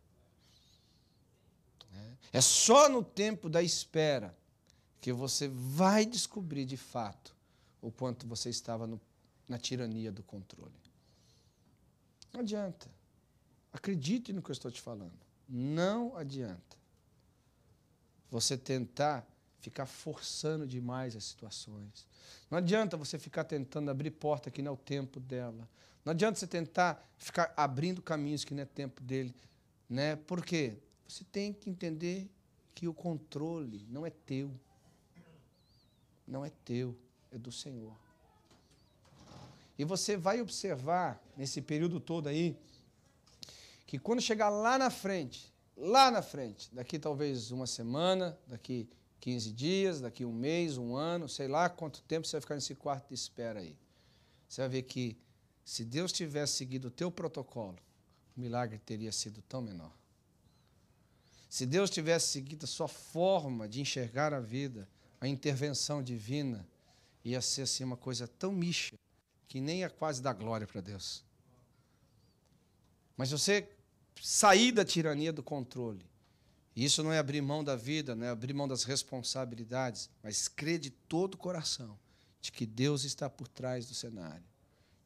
É 2.34 2.41
só 2.41 2.89
no 2.89 3.02
tempo 3.02 3.48
da 3.48 3.64
espera 3.64 4.36
que 5.00 5.14
você 5.14 5.48
vai 5.48 6.06
descobrir 6.06 6.66
de 6.66 6.76
fato 6.76 7.34
o 7.82 7.89
quanto 7.89 8.28
você 8.28 8.50
estava 8.50 8.86
no, 8.86 9.00
na 9.48 9.58
tirania 9.58 10.12
do 10.12 10.24
controle. 10.24 10.74
Não 12.34 12.41
adianta. 12.41 12.91
Acredite 13.72 14.34
no 14.34 14.41
que 14.41 14.52
eu 14.52 14.54
estou 14.54 14.70
te 14.70 14.82
falando. 14.82 15.23
Não 15.48 16.16
adianta 16.16 16.78
você 18.30 18.58
tentar 18.58 19.28
ficar 19.60 19.86
forçando 19.86 20.68
demais 20.68 21.16
as 21.16 21.24
situações. 21.24 22.06
Não 22.50 22.58
adianta 22.58 22.98
você 22.98 23.18
ficar 23.18 23.44
tentando 23.44 23.89
abrir 23.89 24.12
porta 24.12 24.52
que 24.52 24.62
não 24.62 24.72
é 24.72 24.74
o 24.74 24.78
tempo 24.78 25.20
dela. 25.20 25.68
Não 26.04 26.12
adianta 26.12 26.39
você 26.39 26.48
tentar 26.48 27.02
ficar 27.18 27.54
abrindo 27.56 28.02
caminhos 28.02 28.44
que 28.44 28.54
não 28.54 28.64
é 28.64 28.66
tempo 28.66 29.02
dele. 29.02 29.34
Né? 29.89 30.16
Por 30.16 30.44
quê? 30.44 30.78
Você 31.08 31.24
tem 31.24 31.54
que 31.54 31.70
entender 31.70 32.30
que 32.76 32.88
o 32.88 32.94
controle 32.94 33.86
não 33.89 34.06
é 34.06 34.10
teu. 34.10 34.52
Não 36.28 36.44
é 36.44 36.50
teu. 36.66 36.98
é 37.32 37.38
do 37.38 37.52
Senhor. 37.52 37.96
E 39.78 39.86
você 39.86 40.18
vai 40.18 40.41
observar 40.41 41.22
nesse 41.36 41.62
período 41.62 42.00
todo 42.00 42.28
aí 42.28 42.56
que 43.94 44.00
quando 44.00 44.24
chegar 44.24 44.50
lá 44.50 44.76
na 44.76 44.89
frente, 44.89 45.54
lá 45.78 46.10
na 46.10 46.24
frente, 46.24 46.68
daqui 46.74 46.98
talvez 46.98 47.52
uma 47.52 47.68
semana, 47.68 48.36
daqui 48.48 48.89
15 49.20 49.52
dias, 49.52 50.02
daqui 50.02 50.26
um 50.26 50.34
mês, 50.34 50.80
um 50.80 50.96
ano, 50.96 51.30
sei 51.30 51.48
lá 51.48 51.70
quanto 51.70 52.02
tempo 52.02 52.26
você 52.26 52.38
vai 52.38 52.41
ficar 52.41 52.56
nesse 52.56 52.74
quarto 52.74 53.10
de 53.10 53.14
espera 53.14 53.60
aí. 53.60 53.78
Você 54.50 54.62
vai 54.62 54.70
ver 54.70 54.82
que 54.82 55.16
se 55.64 55.86
Deus 55.86 56.12
tivesse 56.12 56.54
seguido 56.54 56.88
o 56.88 56.89
teu 56.89 57.12
protocolo, 57.12 57.78
o 58.36 58.41
milagre 58.41 58.80
teria 58.80 59.12
sido 59.12 59.44
tão 59.44 59.62
menor. 59.62 59.96
Se 61.48 61.64
Deus 61.64 61.91
tivesse 61.91 62.30
seguido 62.30 62.66
a 62.66 62.68
sua 62.68 62.88
forma 62.88 63.70
de 63.70 63.80
enxergar 63.80 64.34
a 64.34 64.39
vida, 64.39 64.89
a 65.22 65.28
intervenção 65.28 66.02
divina, 66.02 66.68
ia 67.24 67.39
ser 67.41 67.62
assim 67.62 67.84
uma 67.84 67.96
coisa 67.96 68.28
tão 68.28 68.52
micha 68.52 68.96
que 69.48 69.62
nem 69.62 69.84
é 69.84 69.89
quase 69.89 70.20
dar 70.20 70.34
glória 70.34 70.66
para 70.66 70.82
Deus. 70.82 71.24
Mas 73.16 73.30
você 73.30 73.70
sair 74.22 74.72
da 74.72 74.86
tirania 74.86 75.34
do 75.34 75.43
controle, 75.43 76.05
isso 76.76 77.03
não 77.03 77.11
é 77.11 77.20
abrir 77.20 77.41
mão 77.41 77.64
da 77.64 77.76
vida, 77.76 78.16
não 78.16 78.26
é 78.26 78.30
abrir 78.30 78.53
mão 78.53 78.68
das 78.68 78.84
responsabilidades, 78.84 80.09
mas 80.24 80.47
crer 80.47 80.80
de 80.80 80.89
todo 80.89 81.36
o 81.36 81.38
coração 81.38 81.97
de 82.41 82.51
que 82.51 82.66
Deus 82.66 83.03
está 83.03 83.30
por 83.30 83.47
trás 83.47 83.86
do 83.86 83.93
cenário, 83.93 84.43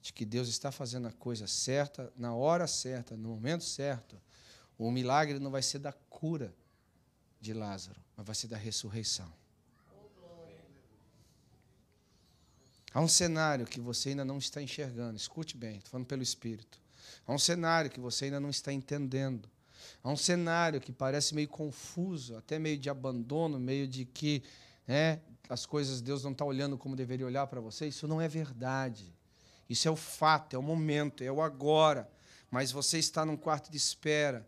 de 0.02 0.14
que 0.14 0.26
Deus 0.26 0.48
está 0.48 0.72
fazendo 0.72 1.08
a 1.08 1.12
coisa 1.12 1.46
certa, 1.46 2.12
na 2.16 2.34
hora 2.34 2.66
certa, 2.68 3.18
no 3.18 3.30
momento 3.30 3.64
certo. 3.64 4.20
O 4.78 4.90
milagre 4.90 5.40
não 5.40 5.52
vai 5.52 5.62
ser 5.62 5.80
da 5.80 5.92
cura 5.92 6.56
de 7.42 7.54
Lázaro, 7.54 8.00
mas 8.16 8.26
vai 8.26 8.36
ser 8.36 8.48
da 8.48 8.58
ressurreição. 8.58 9.32
Há 12.94 13.02
um 13.02 13.08
cenário 13.08 13.66
que 13.66 13.80
você 13.80 14.10
ainda 14.10 14.26
não 14.26 14.38
está 14.38 14.62
enxergando, 14.62 15.18
escute 15.18 15.56
bem, 15.56 15.78
estou 15.78 15.92
falando 15.92 16.08
pelo 16.08 16.24
Espírito. 16.24 16.82
Há 17.26 17.34
um 17.34 17.40
cenário 17.40 17.90
que 17.90 18.00
você 18.00 18.26
ainda 18.26 18.40
não 18.40 18.50
está 18.50 18.72
entendendo. 18.72 19.50
Há 20.04 20.10
um 20.10 20.18
cenário 20.18 20.80
que 20.80 20.92
parece 20.92 21.36
meio 21.36 21.48
confuso, 21.48 22.36
até 22.38 22.58
meio 22.58 22.78
de 22.78 22.90
abandono, 22.90 23.60
meio 23.60 23.88
de 23.88 24.06
que 24.06 24.44
né, 24.88 25.20
as 25.50 25.66
coisas 25.66 26.02
Deus 26.02 26.24
não 26.24 26.32
está 26.32 26.46
olhando 26.46 26.78
como 26.78 26.96
deveria 26.96 27.26
olhar 27.26 27.48
para 27.48 27.60
você. 27.60 27.88
Isso 27.88 28.08
não 28.08 28.22
é 28.22 28.28
verdade. 28.28 29.14
Isso 29.70 29.88
é 29.88 29.92
o 29.92 29.96
fato, 29.96 30.56
é 30.56 30.60
o 30.60 30.64
momento, 30.64 31.24
é 31.24 31.32
o 31.32 31.42
agora. 31.42 32.10
Mas 32.50 32.72
você 32.72 32.98
está 32.98 33.26
num 33.26 33.36
quarto 33.36 33.70
de 33.70 33.78
espera. 33.78 34.48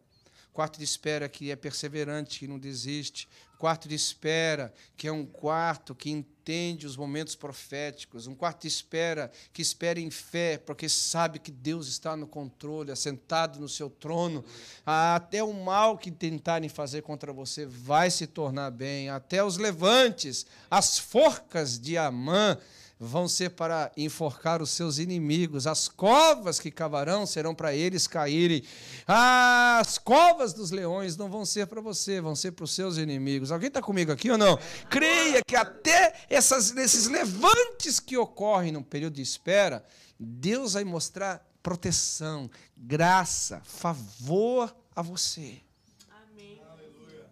Quarto 0.54 0.78
de 0.78 0.84
espera 0.84 1.30
que 1.30 1.52
é 1.52 1.56
perseverante, 1.56 2.40
que 2.40 2.48
não 2.48 2.58
desiste. 2.58 3.28
Quarto 3.58 3.88
de 3.88 3.96
espera, 3.96 4.74
que 4.96 5.08
é 5.08 5.12
um 5.12 5.26
quarto 5.26 5.94
que 5.94 6.10
entende 6.10 6.39
os 6.86 6.98
momentos 6.98 7.36
proféticos. 7.36 8.26
Um 8.26 8.34
quarto 8.34 8.66
espera 8.66 9.32
que 9.54 9.62
espera 9.62 10.00
em 10.00 10.10
fé, 10.10 10.58
porque 10.58 10.90
sabe 10.90 11.38
que 11.38 11.52
Deus 11.52 11.88
está 11.88 12.18
no 12.18 12.26
controle, 12.26 12.92
assentado 12.92 13.60
no 13.60 13.70
seu 13.70 13.90
trono. 13.90 14.44
Até 14.86 15.44
o 15.44 15.54
mal 15.54 15.98
que 15.98 16.10
tentarem 16.10 16.68
fazer 16.68 17.04
contra 17.04 17.32
você 17.32 17.66
vai 17.66 18.10
se 18.10 18.26
tornar 18.26 18.72
bem. 18.72 19.10
Até 19.10 19.44
os 19.44 19.58
levantes, 19.58 20.46
as 20.72 20.98
forcas 20.98 21.80
de 21.80 21.98
Amã 21.98 22.58
vão 23.00 23.30
ser 23.30 23.52
para 23.52 23.90
enforcar 23.96 24.62
os 24.62 24.72
seus 24.72 24.98
inimigos. 24.98 25.66
As 25.66 25.88
covas 25.88 26.60
que 26.60 26.70
cavarão 26.70 27.26
serão 27.26 27.56
para 27.56 27.74
eles 27.74 28.06
caírem. 28.06 28.62
As 29.08 29.98
covas 29.98 30.52
dos 30.52 30.70
leões 30.70 31.16
não 31.16 31.30
vão 31.30 31.46
ser 31.46 31.68
para 31.68 31.80
você, 31.80 32.20
vão 32.20 32.36
ser 32.36 32.52
para 32.52 32.66
os 32.66 32.72
seus 32.72 32.98
inimigos. 32.98 33.52
Alguém 33.52 33.70
está 33.70 33.82
comigo 33.82 34.12
aqui 34.12 34.30
ou 34.30 34.38
não? 34.38 34.60
Creia 34.90 35.42
que 35.48 35.56
até 35.56 36.14
essas, 36.30 36.76
esses 36.76 37.08
levantes 37.08 38.02
que 38.02 38.18
ocorrem 38.18 38.74
no 38.74 38.84
período 38.84 39.14
de 39.14 39.22
espera, 39.22 39.86
Deus 40.20 40.74
vai 40.74 40.84
mostrar 40.84 41.48
proteção, 41.64 42.50
graça, 42.76 43.62
favor 43.64 44.76
a 44.94 45.02
você. 45.02 45.62
Amém. 46.10 46.62
Aleluia. 46.70 47.30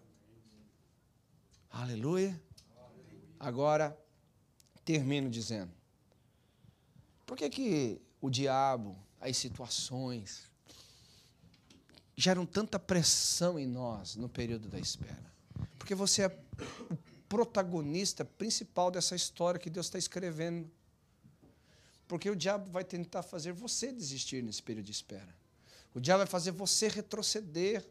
Aleluia. 1.70 2.42
Agora, 3.40 3.98
termino 4.88 5.30
dizendo: 5.30 5.74
por 7.26 7.36
que, 7.36 7.50
que 7.50 8.02
o 8.22 8.30
diabo, 8.30 8.98
as 9.20 9.36
situações, 9.36 10.50
geram 12.16 12.46
tanta 12.46 12.80
pressão 12.80 13.60
em 13.60 13.68
nós 13.68 14.16
no 14.16 14.30
período 14.30 14.70
da 14.70 14.80
espera? 14.80 15.30
Porque 15.78 15.94
você 15.94 16.24
é 16.24 16.40
o 16.90 16.98
protagonista 17.28 18.24
principal 18.24 18.90
dessa 18.90 19.14
história 19.14 19.60
que 19.60 19.70
Deus 19.70 19.88
está 19.88 20.00
escrevendo. 20.00 20.72
Porque 22.08 22.30
o 22.30 22.36
diabo 22.36 22.72
vai 22.72 22.86
tentar 22.86 23.24
fazer 23.24 23.52
você 23.52 23.92
desistir 23.92 24.42
nesse 24.42 24.64
período 24.64 24.86
de 24.86 24.94
espera. 24.94 25.36
O 25.94 26.00
diabo 26.00 26.20
vai 26.20 26.28
fazer 26.28 26.52
você 26.52 26.88
retroceder. 26.88 27.86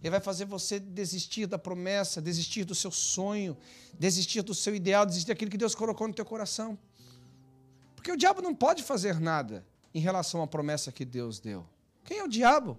Ele 0.00 0.10
vai 0.10 0.20
fazer 0.20 0.44
você 0.44 0.78
desistir 0.78 1.46
da 1.46 1.58
promessa, 1.58 2.20
desistir 2.20 2.64
do 2.64 2.74
seu 2.74 2.90
sonho, 2.90 3.56
desistir 3.98 4.42
do 4.42 4.54
seu 4.54 4.74
ideal, 4.74 5.06
desistir 5.06 5.28
daquilo 5.28 5.50
que 5.50 5.56
Deus 5.56 5.74
colocou 5.74 6.06
no 6.06 6.14
teu 6.14 6.24
coração. 6.24 6.78
Porque 7.94 8.12
o 8.12 8.16
diabo 8.16 8.42
não 8.42 8.54
pode 8.54 8.82
fazer 8.82 9.18
nada 9.18 9.66
em 9.94 10.00
relação 10.00 10.42
à 10.42 10.46
promessa 10.46 10.92
que 10.92 11.04
Deus 11.04 11.40
deu. 11.40 11.66
Quem 12.04 12.18
é 12.18 12.24
o 12.24 12.28
diabo? 12.28 12.78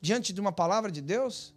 Diante 0.00 0.32
de 0.32 0.40
uma 0.40 0.52
palavra 0.52 0.92
de 0.92 1.00
Deus? 1.00 1.54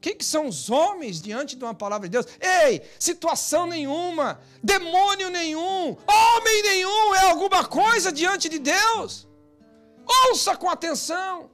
Quem 0.00 0.16
que 0.16 0.24
são 0.24 0.46
os 0.46 0.70
homens 0.70 1.20
diante 1.20 1.56
de 1.56 1.64
uma 1.64 1.74
palavra 1.74 2.08
de 2.08 2.12
Deus? 2.12 2.26
Ei, 2.40 2.82
situação 2.98 3.66
nenhuma, 3.66 4.40
demônio 4.62 5.28
nenhum, 5.28 5.96
homem 6.06 6.62
nenhum 6.62 7.14
é 7.14 7.30
alguma 7.30 7.64
coisa 7.64 8.12
diante 8.12 8.48
de 8.48 8.58
Deus. 8.58 9.26
Ouça 10.26 10.56
com 10.56 10.68
atenção. 10.68 11.50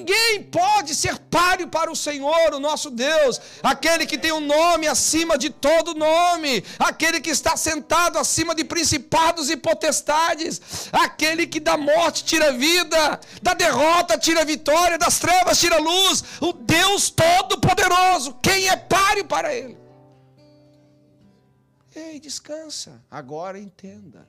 Ninguém 0.00 0.42
pode 0.44 0.94
ser 0.94 1.18
páreo 1.18 1.68
para 1.68 1.92
o 1.92 1.96
Senhor, 1.96 2.54
o 2.54 2.58
nosso 2.58 2.90
Deus, 2.90 3.38
aquele 3.62 4.06
que 4.06 4.16
tem 4.16 4.32
um 4.32 4.40
nome 4.40 4.88
acima 4.88 5.36
de 5.36 5.50
todo 5.50 5.94
nome, 5.94 6.64
aquele 6.78 7.20
que 7.20 7.28
está 7.28 7.54
sentado 7.54 8.18
acima 8.18 8.54
de 8.54 8.64
principados 8.64 9.50
e 9.50 9.58
potestades, 9.58 10.88
aquele 10.90 11.46
que 11.46 11.60
da 11.60 11.76
morte 11.76 12.24
tira 12.24 12.50
vida, 12.50 13.20
da 13.42 13.52
derrota 13.52 14.16
tira 14.16 14.42
vitória, 14.42 14.96
das 14.96 15.18
trevas 15.18 15.60
tira 15.60 15.76
luz, 15.76 16.24
o 16.40 16.54
Deus 16.54 17.10
Todo-Poderoso. 17.10 18.38
Quem 18.42 18.68
é 18.68 18.76
páreo 18.76 19.26
para 19.26 19.54
Ele? 19.54 19.76
Ei, 21.94 22.18
descansa. 22.18 23.04
Agora 23.10 23.58
entenda. 23.58 24.26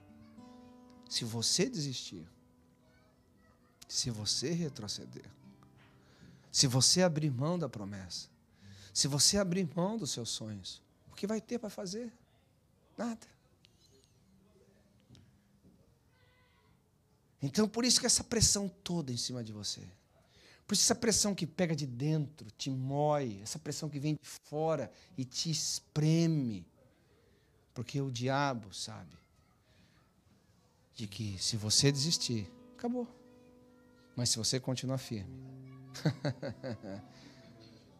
Se 1.09 1.24
você 1.24 1.69
desistir, 1.69 2.28
se 3.88 4.09
você 4.09 4.51
retroceder, 4.51 5.30
se 6.52 6.68
você 6.68 7.02
abrir 7.02 7.32
mão 7.32 7.58
da 7.58 7.70
promessa, 7.70 8.28
se 8.93 9.08
você 9.08 9.38
abrir 9.38 9.70
mão 9.76 9.97
dos 9.97 10.12
seus 10.12 10.30
sonhos, 10.30 10.82
o 11.12 11.16
que 11.16 11.26
vai 11.26 11.39
ter 11.39 11.58
para 11.60 11.70
fazer? 11.70 12.12
Nada. 12.97 13.26
Então, 17.41 17.68
por 17.68 17.86
isso 17.86 17.99
que 17.99 18.06
essa 18.06 18.24
pressão 18.24 18.70
toda 18.84 19.12
em 19.12 19.18
cima 19.18 19.43
de 19.43 19.52
você. 19.52 19.82
Por 20.68 20.74
isso 20.76 20.84
essa 20.84 20.95
pressão 20.95 21.34
que 21.34 21.47
pega 21.47 21.76
de 21.76 21.88
dentro, 21.88 22.49
te 22.52 22.70
mói, 22.70 23.39
essa 23.41 23.58
pressão 23.58 23.89
que 23.89 23.99
vem 23.99 24.14
de 24.14 24.28
fora 24.45 24.91
e 25.18 25.26
te 25.26 25.49
espreme. 25.49 26.66
Porque 27.74 27.99
o 27.99 28.12
diabo 28.12 28.74
sabe 28.74 29.18
de 30.93 31.08
que 31.08 31.38
se 31.39 31.58
você 31.58 31.91
desistir, 31.91 32.52
acabou. 32.78 33.08
Mas 34.16 34.30
se 34.30 34.38
você 34.38 34.60
continuar 34.60 34.97
firme, 34.97 35.34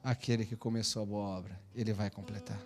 Aquele 0.04 0.46
que 0.46 0.56
começou 0.56 1.04
a 1.04 1.06
boa 1.06 1.38
obra, 1.38 1.60
ele 1.76 1.94
vai 1.94 2.10
completar. 2.10 2.60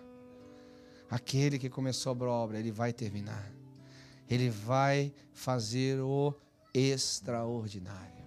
Aquele 1.10 1.58
que 1.58 1.68
começou 1.68 2.12
a 2.12 2.14
boa 2.14 2.32
obra, 2.32 2.58
ele 2.58 2.72
vai 2.72 2.92
terminar. 2.92 3.50
Ele 4.28 4.50
vai 4.50 5.12
fazer 5.32 6.00
o 6.00 6.34
extraordinário. 6.74 8.26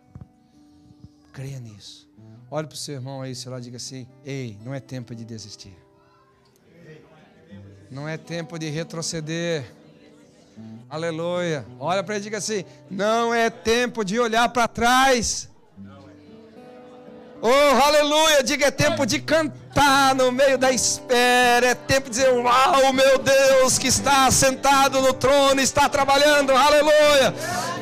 Creia 1.33 1.59
nisso. 1.59 2.09
Olhe 2.49 2.67
para 2.67 2.75
o 2.75 2.77
seu 2.77 2.95
irmão 2.95 3.21
aí, 3.21 3.35
sei 3.35 3.51
lá, 3.51 3.59
diga 3.59 3.77
assim: 3.77 4.07
Ei, 4.23 4.57
não 4.63 4.73
é 4.73 4.79
tempo 4.79 5.13
de 5.13 5.25
desistir. 5.25 5.75
Não 7.91 8.07
é 8.07 8.17
tempo 8.17 8.57
de 8.57 8.69
retroceder. 8.69 9.65
Aleluia. 10.89 11.65
Olha 11.79 12.03
para 12.03 12.15
ele 12.15 12.23
e 12.23 12.25
diga 12.25 12.37
assim: 12.37 12.63
Não 12.89 13.33
é 13.33 13.49
tempo 13.49 14.05
de 14.05 14.19
olhar 14.19 14.47
para 14.49 14.67
trás. 14.67 15.48
Oh, 17.41 17.83
aleluia! 17.83 18.43
Diga, 18.43 18.67
é 18.67 18.71
tempo 18.71 19.05
de 19.05 19.19
cantar 19.19 20.13
no 20.13 20.29
meio 20.31 20.57
da 20.57 20.71
espera. 20.71 21.67
É 21.67 21.75
tempo 21.75 22.09
de 22.09 22.17
dizer: 22.17 22.33
Uau, 22.33 22.91
meu 22.91 23.17
Deus, 23.17 23.77
que 23.77 23.87
está 23.87 24.29
sentado 24.29 25.01
no 25.01 25.13
trono, 25.13 25.61
está 25.61 25.87
trabalhando. 25.87 26.51
Aleluia! 26.51 27.33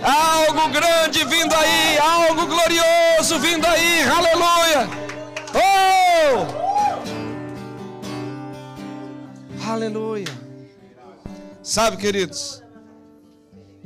Algo 0.04 0.70
grande 0.70 1.24
vindo 1.26 1.56
aí, 1.56 1.98
algo 1.98 2.46
glorioso 2.46 3.40
vindo 3.40 3.66
aí. 3.66 4.04
Aleluia! 4.04 4.90
Oh! 5.56 6.68
Aleluia. 9.72 10.28
Sabe, 11.64 11.98
queridos, 11.98 12.64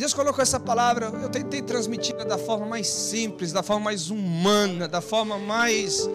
Deus 0.01 0.15
colocou 0.15 0.41
essa 0.41 0.59
palavra, 0.59 1.11
eu 1.21 1.29
tentei 1.29 1.61
transmiti-la 1.61 2.23
da 2.23 2.35
forma 2.35 2.65
mais 2.65 2.87
simples, 2.87 3.51
da 3.51 3.61
forma 3.61 3.83
mais 3.83 4.09
humana, 4.09 4.87
da 4.87 4.99
forma 4.99 5.37
mais, 5.37 6.09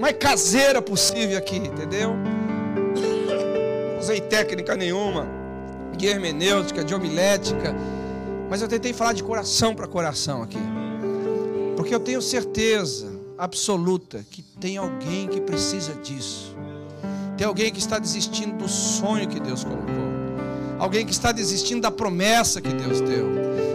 mais 0.00 0.16
caseira 0.18 0.82
possível 0.82 1.38
aqui, 1.38 1.54
entendeu? 1.54 2.16
Não 2.16 4.00
usei 4.00 4.20
técnica 4.20 4.74
nenhuma, 4.74 5.28
de 5.96 6.08
hermenêutica, 6.08 6.82
de 6.82 6.92
homilética, 6.92 7.72
mas 8.50 8.60
eu 8.60 8.66
tentei 8.66 8.92
falar 8.92 9.12
de 9.12 9.22
coração 9.22 9.72
para 9.72 9.86
coração 9.86 10.42
aqui, 10.42 10.58
porque 11.76 11.94
eu 11.94 12.00
tenho 12.00 12.20
certeza 12.20 13.08
absoluta 13.38 14.26
que 14.32 14.42
tem 14.42 14.78
alguém 14.78 15.28
que 15.28 15.40
precisa 15.40 15.94
disso. 16.02 16.56
Tem 17.36 17.46
alguém 17.46 17.70
que 17.72 17.78
está 17.78 18.00
desistindo 18.00 18.56
do 18.56 18.68
sonho 18.68 19.28
que 19.28 19.38
Deus 19.38 19.62
colocou. 19.62 20.11
Alguém 20.82 21.06
que 21.06 21.12
está 21.12 21.30
desistindo 21.30 21.80
da 21.80 21.92
promessa 21.92 22.60
que 22.60 22.74
Deus 22.74 23.00
deu. 23.00 23.30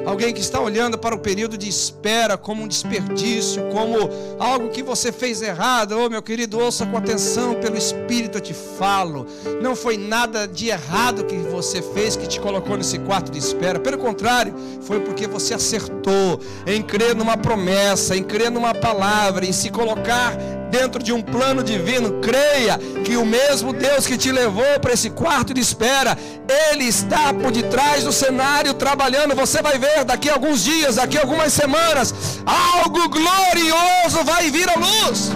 Alguém 0.05 0.33
que 0.33 0.41
está 0.41 0.59
olhando 0.59 0.97
para 0.97 1.15
o 1.15 1.19
período 1.19 1.57
de 1.57 1.69
espera 1.69 2.37
como 2.37 2.63
um 2.63 2.67
desperdício, 2.67 3.63
como 3.71 4.09
algo 4.37 4.67
que 4.67 4.83
você 4.83 5.09
fez 5.09 5.41
errado. 5.41 5.97
Oh, 5.97 6.09
meu 6.09 6.21
querido, 6.21 6.59
ouça 6.59 6.85
com 6.85 6.97
atenção, 6.97 7.55
pelo 7.55 7.77
Espírito 7.77 8.39
eu 8.39 8.41
te 8.41 8.53
falo. 8.53 9.25
Não 9.61 9.73
foi 9.73 9.95
nada 9.95 10.45
de 10.45 10.67
errado 10.67 11.23
que 11.23 11.37
você 11.37 11.81
fez 11.81 12.17
que 12.17 12.27
te 12.27 12.41
colocou 12.41 12.75
nesse 12.75 12.99
quarto 12.99 13.31
de 13.31 13.37
espera. 13.37 13.79
Pelo 13.79 13.97
contrário, 13.97 14.53
foi 14.81 14.99
porque 14.99 15.27
você 15.27 15.53
acertou 15.53 16.41
em 16.65 16.81
crer 16.81 17.15
numa 17.15 17.37
promessa, 17.37 18.17
em 18.17 18.23
crer 18.23 18.51
numa 18.51 18.73
palavra, 18.73 19.45
em 19.45 19.53
se 19.53 19.69
colocar 19.69 20.35
dentro 20.79 21.01
de 21.01 21.11
um 21.11 21.21
plano 21.21 21.63
divino, 21.63 22.21
creia 22.21 22.77
que 23.03 23.17
o 23.17 23.25
mesmo 23.25 23.73
Deus 23.73 24.05
que 24.05 24.15
te 24.15 24.31
levou 24.31 24.79
para 24.79 24.93
esse 24.93 25.09
quarto 25.09 25.53
de 25.53 25.59
espera, 25.59 26.15
Ele 26.47 26.85
está 26.85 27.33
por 27.33 27.51
detrás 27.51 28.03
do 28.03 28.11
cenário 28.11 28.75
trabalhando. 28.75 29.35
Você 29.35 29.59
vai 29.61 29.79
ver 29.79 30.03
daqui 30.05 30.29
a 30.29 30.33
alguns 30.33 30.63
dias, 30.63 30.95
daqui 30.95 31.17
a 31.17 31.21
algumas 31.21 31.51
semanas, 31.51 32.13
algo 32.45 33.09
glorioso 33.09 34.23
vai 34.23 34.51
vir 34.51 34.69
à 34.69 34.75
luz. 34.75 35.31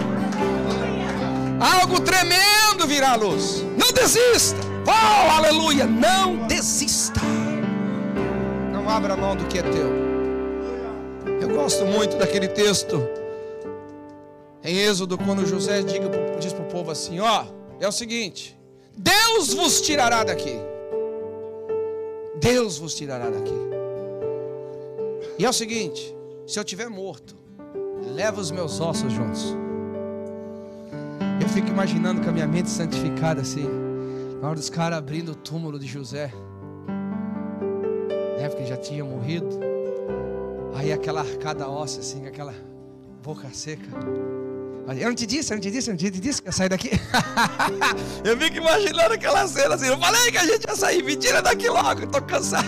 Algo 1.59 1.99
tremendo 2.01 2.87
virá 2.87 3.13
à 3.13 3.15
luz. 3.15 3.63
Não 3.77 3.91
desista. 3.91 4.59
Oh, 4.85 5.31
aleluia. 5.37 5.85
Não 5.85 6.47
desista. 6.47 7.19
Não 8.71 8.87
abra 8.89 9.15
mão 9.15 9.35
do 9.35 9.45
que 9.45 9.57
é 9.59 9.63
teu. 9.63 9.91
Eu 11.39 11.49
gosto 11.49 11.85
muito 11.85 12.17
daquele 12.17 12.47
texto 12.47 13.20
em 14.63 14.77
Êxodo, 14.77 15.17
quando 15.17 15.45
José 15.45 15.81
diz 16.39 16.53
para 16.53 16.63
o 16.63 16.67
povo 16.67 16.91
assim: 16.91 17.19
Ó, 17.19 17.45
é 17.79 17.87
o 17.87 17.91
seguinte, 17.91 18.57
Deus 18.95 19.53
vos 19.53 19.81
tirará 19.81 20.23
daqui. 20.23 20.55
Deus 22.39 22.77
vos 22.77 22.93
tirará 22.95 23.29
daqui. 23.29 23.53
E 25.37 25.45
é 25.45 25.49
o 25.49 25.53
seguinte: 25.53 26.15
se 26.45 26.59
eu 26.59 26.63
tiver 26.63 26.89
morto, 26.89 27.35
leva 28.13 28.39
os 28.39 28.51
meus 28.51 28.79
ossos 28.79 29.11
juntos. 29.11 29.55
Eu 31.41 31.49
fico 31.49 31.69
imaginando 31.69 32.21
com 32.21 32.29
a 32.29 32.31
minha 32.31 32.47
mente 32.47 32.69
santificada 32.69 33.41
assim, 33.41 33.67
na 34.39 34.47
hora 34.47 34.55
dos 34.55 34.69
caras 34.69 34.99
abrindo 34.99 35.31
o 35.31 35.35
túmulo 35.35 35.79
de 35.79 35.87
José, 35.87 36.31
né, 38.37 38.47
porque 38.47 38.65
já 38.65 38.77
tinha 38.77 39.03
morrido. 39.03 39.47
Aí 40.75 40.93
aquela 40.93 41.21
arcada 41.21 41.67
óssea 41.67 42.01
assim, 42.01 42.27
aquela 42.27 42.53
boca 43.23 43.49
seca. 43.51 43.87
Eu 44.87 45.07
não 45.07 45.15
te 45.15 45.25
disse, 45.25 45.53
eu 45.53 45.55
não 45.55 45.61
te 45.61 45.71
disse, 45.71 45.89
eu 45.89 45.93
não 45.93 45.97
te 45.97 46.09
disse 46.09 46.41
que 46.41 46.47
ia 46.47 46.51
sair 46.51 46.69
daqui. 46.69 46.89
eu 48.25 48.37
fico 48.37 48.57
imaginando 48.57 49.13
aquela 49.13 49.47
cena 49.47 49.75
assim. 49.75 49.87
Eu 49.87 49.97
falei 49.97 50.31
que 50.31 50.37
a 50.37 50.45
gente 50.45 50.67
ia 50.67 50.75
sair, 50.75 51.03
me 51.03 51.15
tira 51.15 51.41
daqui 51.41 51.69
logo, 51.69 52.03
estou 52.03 52.21
cansado. 52.21 52.65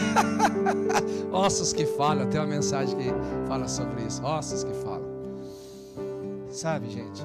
Ossos 1.31 1.73
que 1.73 1.85
falam, 1.85 2.27
tem 2.29 2.39
uma 2.39 2.47
mensagem 2.47 2.95
que 2.95 3.09
fala 3.47 3.67
sobre 3.67 4.03
isso. 4.03 4.23
Ossos 4.23 4.63
que 4.63 4.73
falam. 4.73 5.03
Sabe, 6.49 6.89
gente? 6.89 7.23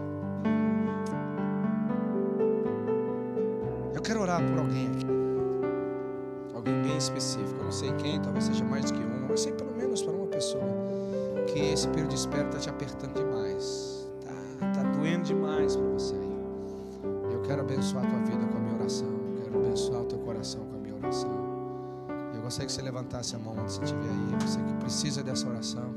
Eu 3.95 4.01
quero 4.01 4.23
orar 4.23 4.43
por 4.43 4.59
alguém 4.59 4.87
aqui. 4.87 5.07
Alguém 6.55 6.83
bem 6.83 6.97
específico. 6.97 7.57
Eu 7.59 7.65
não 7.65 7.73
sei 7.73 7.93
quem, 7.93 8.21
talvez 8.21 8.45
seja 8.45 8.65
mais 8.65 8.91
do 8.91 8.95
que 8.95 9.05
um. 9.05 9.27
Eu 9.29 9.37
sei 9.37 9.53
pelo 9.53 9.77
menos 9.77 10.03
para 10.03 10.13
uma 10.13 10.27
pessoa 10.27 10.65
que 11.47 11.59
esse 11.59 11.87
período 11.89 12.09
de 12.11 12.17
espera 12.17 12.47
está 12.47 12.59
te 12.59 12.71
apertando 12.71 13.15
demais 13.15 13.98
doendo 14.97 15.25
demais 15.25 15.77
para 15.77 15.87
você 15.87 16.15
aí. 16.15 16.39
Eu 17.33 17.43
quero 17.43 17.61
abençoar 17.63 18.05
a 18.05 18.09
tua 18.09 18.19
vida 18.21 18.47
com 18.47 18.59
a 18.59 18.61
minha 18.61 18.75
oração. 18.77 19.09
Eu 19.09 19.43
quero 19.43 19.65
abençoar 19.65 20.03
o 20.03 20.05
teu 20.05 20.19
coração 20.19 20.65
com 20.67 20.77
a 20.77 20.79
minha 20.79 20.95
oração. 20.97 21.31
Eu 22.35 22.43
gostaria 22.43 22.67
que 22.67 22.73
você 22.73 22.83
levantasse 22.83 23.37
a 23.37 23.39
mão 23.39 23.55
onde 23.59 23.73
você 23.73 23.83
estiver 23.85 24.09
aí. 24.09 24.37
Você 24.41 24.59
que 24.59 24.75
precisa 24.75 25.23
dessa 25.23 25.49
oração. 25.49 25.95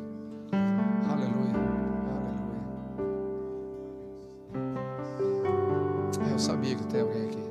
Aleluia. 1.09 1.55
Aleluia. 6.15 6.31
Eu 6.31 6.39
sabia 6.39 6.75
que 6.75 6.83
tem 6.85 7.01
alguém 7.01 7.25
aqui. 7.25 7.43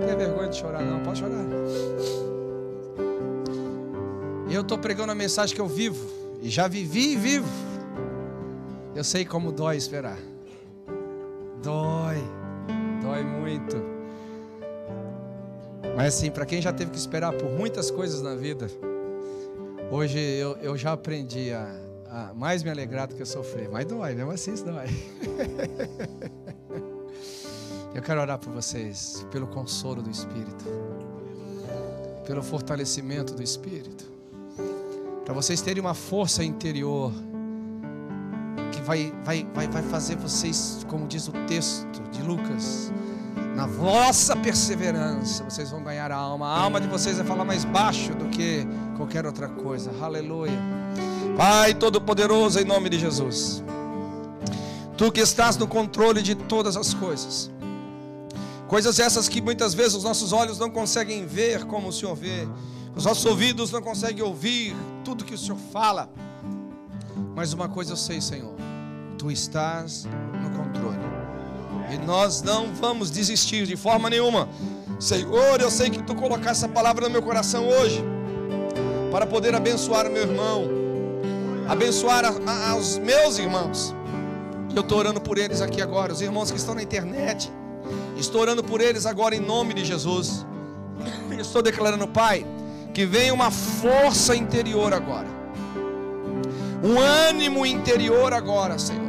Não 0.00 0.06
tem 0.06 0.16
vergonha 0.16 0.48
de 0.48 0.56
chorar, 0.56 0.82
não. 0.82 1.00
Pode 1.02 1.18
chorar. 1.18 1.44
Eu 4.50 4.60
estou 4.60 4.78
pregando 4.78 5.10
a 5.10 5.14
mensagem 5.14 5.54
que 5.54 5.60
eu 5.60 5.66
vivo. 5.66 6.06
E 6.40 6.48
já 6.48 6.68
vivi 6.68 7.14
e 7.14 7.16
vivo. 7.16 7.73
Eu 8.94 9.02
sei 9.02 9.24
como 9.24 9.50
dói 9.50 9.76
esperar. 9.76 10.18
Dói. 11.62 12.16
Dói 13.02 13.24
muito. 13.24 13.76
Mas 15.96 16.14
assim, 16.14 16.30
para 16.30 16.46
quem 16.46 16.62
já 16.62 16.72
teve 16.72 16.92
que 16.92 16.98
esperar 16.98 17.32
por 17.32 17.50
muitas 17.50 17.90
coisas 17.90 18.22
na 18.22 18.36
vida, 18.36 18.68
hoje 19.90 20.18
eu, 20.18 20.56
eu 20.58 20.76
já 20.76 20.92
aprendi 20.92 21.52
a, 21.52 21.66
a 22.08 22.34
mais 22.34 22.62
me 22.62 22.70
alegrar 22.70 23.08
do 23.08 23.16
que 23.16 23.24
sofrer. 23.24 23.68
Mas 23.68 23.84
dói, 23.84 24.14
mesmo 24.14 24.30
assim 24.30 24.54
isso 24.54 24.64
dói. 24.64 24.86
Eu 27.94 28.02
quero 28.02 28.20
orar 28.20 28.40
por 28.40 28.52
vocês, 28.52 29.24
pelo 29.30 29.46
consolo 29.46 30.02
do 30.02 30.10
Espírito, 30.10 30.64
pelo 32.26 32.42
fortalecimento 32.42 33.34
do 33.34 33.42
Espírito, 33.42 34.04
para 35.24 35.32
vocês 35.32 35.62
terem 35.62 35.80
uma 35.80 35.94
força 35.94 36.42
interior 36.42 37.12
vai, 38.84 39.12
vai, 39.24 39.46
vai, 39.54 39.66
vai 39.66 39.82
fazer 39.82 40.16
vocês, 40.16 40.84
como 40.88 41.06
diz 41.06 41.26
o 41.26 41.32
texto 41.46 42.02
de 42.12 42.22
Lucas, 42.22 42.92
na 43.56 43.66
vossa 43.66 44.36
perseverança, 44.36 45.44
vocês 45.44 45.70
vão 45.70 45.82
ganhar 45.82 46.12
a 46.12 46.16
alma. 46.16 46.46
A 46.46 46.60
alma 46.60 46.80
de 46.80 46.86
vocês 46.86 47.16
vai 47.16 47.26
falar 47.26 47.44
mais 47.44 47.64
baixo 47.64 48.14
do 48.14 48.26
que 48.26 48.66
qualquer 48.96 49.24
outra 49.24 49.48
coisa. 49.48 49.90
Aleluia. 50.02 50.58
Pai 51.36 51.72
Todo-Poderoso, 51.72 52.60
em 52.60 52.64
nome 52.64 52.88
de 52.88 52.98
Jesus. 52.98 53.62
Tu 54.96 55.10
que 55.10 55.20
estás 55.20 55.56
no 55.56 55.66
controle 55.66 56.20
de 56.20 56.34
todas 56.34 56.76
as 56.76 56.92
coisas. 56.92 57.50
Coisas 58.68 58.98
essas 58.98 59.28
que 59.28 59.40
muitas 59.40 59.72
vezes 59.72 59.94
os 59.94 60.04
nossos 60.04 60.32
olhos 60.32 60.58
não 60.58 60.70
conseguem 60.70 61.26
ver 61.26 61.64
como 61.64 61.88
o 61.88 61.92
Senhor 61.92 62.14
vê. 62.14 62.48
Os 62.94 63.04
nossos 63.04 63.24
ouvidos 63.24 63.70
não 63.70 63.80
conseguem 63.80 64.22
ouvir 64.22 64.74
tudo 65.04 65.24
que 65.24 65.34
o 65.34 65.38
Senhor 65.38 65.58
fala. 65.72 66.10
Mas 67.34 67.52
uma 67.52 67.68
coisa 67.68 67.92
eu 67.92 67.96
sei, 67.96 68.20
Senhor 68.20 68.53
tu 69.24 69.30
estás 69.30 70.06
no 70.42 70.50
controle. 70.50 70.98
E 71.90 71.96
nós 72.04 72.42
não 72.42 72.74
vamos 72.74 73.10
desistir 73.10 73.66
de 73.66 73.74
forma 73.74 74.10
nenhuma. 74.10 74.46
Senhor, 75.00 75.60
eu 75.60 75.70
sei 75.70 75.88
que 75.88 76.02
tu 76.02 76.14
colocaste 76.14 76.64
essa 76.64 76.68
palavra 76.68 77.06
no 77.06 77.10
meu 77.10 77.22
coração 77.22 77.66
hoje 77.66 78.04
para 79.10 79.26
poder 79.26 79.54
abençoar 79.54 80.06
o 80.06 80.10
meu 80.10 80.22
irmão, 80.22 80.64
abençoar 81.66 82.24
os 82.78 82.98
meus 82.98 83.38
irmãos. 83.38 83.94
Eu 84.74 84.82
estou 84.82 84.98
orando 84.98 85.22
por 85.22 85.38
eles 85.38 85.62
aqui 85.62 85.80
agora, 85.80 86.12
os 86.12 86.20
irmãos 86.20 86.50
que 86.50 86.58
estão 86.58 86.74
na 86.74 86.82
internet. 86.82 87.50
Estou 88.18 88.42
orando 88.42 88.62
por 88.62 88.82
eles 88.82 89.06
agora 89.06 89.34
em 89.34 89.40
nome 89.40 89.72
de 89.72 89.86
Jesus. 89.86 90.44
Estou 91.38 91.62
declarando, 91.62 92.06
Pai, 92.06 92.44
que 92.92 93.06
venha 93.06 93.32
uma 93.32 93.50
força 93.50 94.36
interior 94.36 94.92
agora, 94.92 95.28
um 96.82 97.00
ânimo 97.00 97.64
interior 97.64 98.32
agora, 98.34 98.78
Senhor 98.78 99.03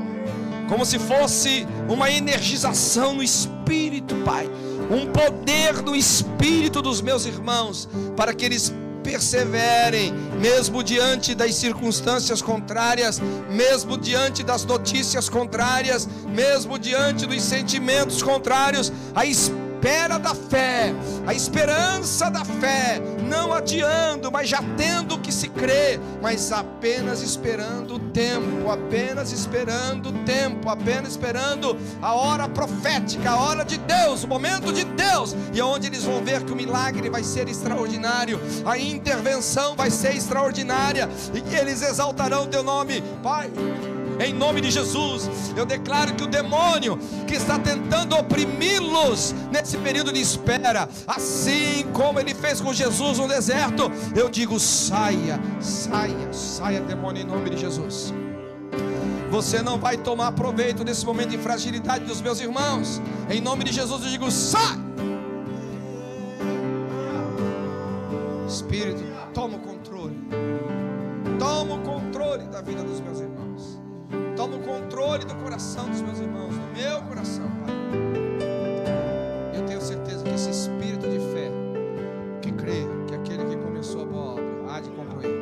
como 0.67 0.85
se 0.85 0.99
fosse 0.99 1.67
uma 1.87 2.11
energização 2.11 3.13
no 3.13 3.23
espírito, 3.23 4.15
Pai, 4.25 4.49
um 4.89 5.05
poder 5.11 5.81
do 5.81 5.95
espírito 5.95 6.81
dos 6.81 7.01
meus 7.01 7.25
irmãos, 7.25 7.87
para 8.15 8.33
que 8.33 8.45
eles 8.45 8.73
perseverem, 9.03 10.11
mesmo 10.41 10.83
diante 10.83 11.35
das 11.35 11.53
circunstâncias 11.55 12.41
contrárias, 12.41 13.21
mesmo 13.49 13.97
diante 13.97 14.43
das 14.43 14.65
notícias 14.65 15.29
contrárias, 15.29 16.07
mesmo 16.27 16.79
diante 16.79 17.27
dos 17.27 17.43
sentimentos 17.43 18.23
contrários, 18.23 18.91
a 19.13 19.25
esperança 19.25 19.64
espera 19.85 20.17
da 20.17 20.33
fé, 20.33 20.95
a 21.27 21.33
esperança 21.35 22.27
da 22.27 22.43
fé, 22.43 22.99
não 23.29 23.53
adiando, 23.53 24.31
mas 24.31 24.49
já 24.49 24.59
tendo 24.75 25.19
que 25.19 25.31
se 25.31 25.47
crê, 25.47 25.99
mas 26.23 26.51
apenas 26.51 27.21
esperando 27.21 27.97
o 27.97 27.99
tempo, 27.99 28.71
apenas 28.71 29.31
esperando 29.31 30.09
o 30.09 30.13
tempo, 30.25 30.69
apenas 30.69 31.11
esperando 31.11 31.77
a 32.01 32.15
hora 32.15 32.49
profética, 32.49 33.29
a 33.29 33.39
hora 33.39 33.63
de 33.63 33.77
Deus, 33.77 34.23
o 34.23 34.27
momento 34.27 34.73
de 34.73 34.83
Deus, 34.85 35.35
e 35.53 35.61
onde 35.61 35.85
eles 35.85 36.03
vão 36.03 36.23
ver 36.23 36.43
que 36.43 36.51
o 36.51 36.55
milagre 36.55 37.07
vai 37.07 37.23
ser 37.23 37.47
extraordinário, 37.47 38.41
a 38.65 38.79
intervenção 38.79 39.75
vai 39.75 39.91
ser 39.91 40.15
extraordinária, 40.15 41.07
e 41.31 41.55
eles 41.55 41.83
exaltarão 41.83 42.45
o 42.45 42.47
teu 42.47 42.63
nome, 42.63 43.03
Pai. 43.21 43.51
Em 44.19 44.33
nome 44.33 44.61
de 44.61 44.71
Jesus, 44.71 45.29
eu 45.55 45.65
declaro 45.65 46.13
que 46.15 46.23
o 46.23 46.27
demônio 46.27 46.97
que 47.27 47.35
está 47.35 47.59
tentando 47.59 48.15
oprimi-los 48.15 49.33
nesse 49.51 49.77
período 49.77 50.11
de 50.11 50.21
espera, 50.21 50.87
assim 51.05 51.85
como 51.93 52.19
ele 52.19 52.33
fez 52.33 52.61
com 52.61 52.73
Jesus 52.73 53.17
no 53.17 53.27
deserto, 53.27 53.91
eu 54.15 54.29
digo: 54.29 54.59
saia, 54.59 55.39
saia, 55.59 56.31
saia, 56.31 56.81
demônio, 56.81 57.23
em 57.23 57.25
nome 57.25 57.49
de 57.49 57.57
Jesus. 57.57 58.13
Você 59.31 59.61
não 59.61 59.77
vai 59.77 59.97
tomar 59.97 60.31
proveito 60.31 60.83
desse 60.83 61.05
momento 61.05 61.29
de 61.29 61.37
fragilidade 61.37 62.05
dos 62.05 62.21
meus 62.21 62.39
irmãos. 62.39 63.01
Em 63.29 63.41
nome 63.41 63.65
de 63.65 63.73
Jesus 63.73 64.03
eu 64.03 64.09
digo: 64.09 64.31
sai. 64.31 64.85
Espírito, 68.47 69.03
toma 69.33 69.57
o 69.57 69.59
controle. 69.59 70.17
Toma 71.37 71.75
o 71.75 71.79
controle 71.79 72.45
da 72.45 72.61
vida 72.61 72.81
dos 72.81 73.01
meus 73.01 73.19
irmãos. 73.19 73.34
Toma 74.45 74.57
o 74.57 74.59
controle 74.59 75.25
do 75.25 75.33
coração 75.37 75.89
dos 75.89 76.01
meus 76.01 76.19
irmãos, 76.19 76.53
do 76.53 76.77
meu 76.77 77.01
coração, 77.07 77.49
Pai. 77.65 77.73
Eu 79.55 79.65
tenho 79.65 79.81
certeza 79.81 80.23
que 80.23 80.29
esse 80.29 80.51
espírito 80.51 81.09
de 81.09 81.17
fé, 81.33 81.49
que 82.43 82.51
crê 82.51 82.85
que 83.07 83.15
aquele 83.15 83.43
que 83.45 83.55
começou 83.55 84.03
a 84.03 84.05
boa 84.05 84.33
obra 84.33 84.45
há 84.69 84.79
de 84.79 84.91
concluir, 84.91 85.33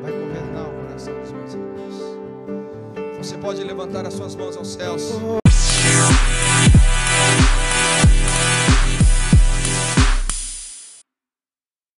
vai 0.00 0.12
governar 0.12 0.66
o 0.66 0.86
coração 0.86 1.12
dos 1.20 1.30
meus 1.30 1.52
irmãos. 1.52 3.18
Você 3.18 3.36
pode 3.36 3.62
levantar 3.62 4.06
as 4.06 4.14
suas 4.14 4.34
mãos 4.34 4.56
aos 4.56 4.68
céus. 4.68 5.12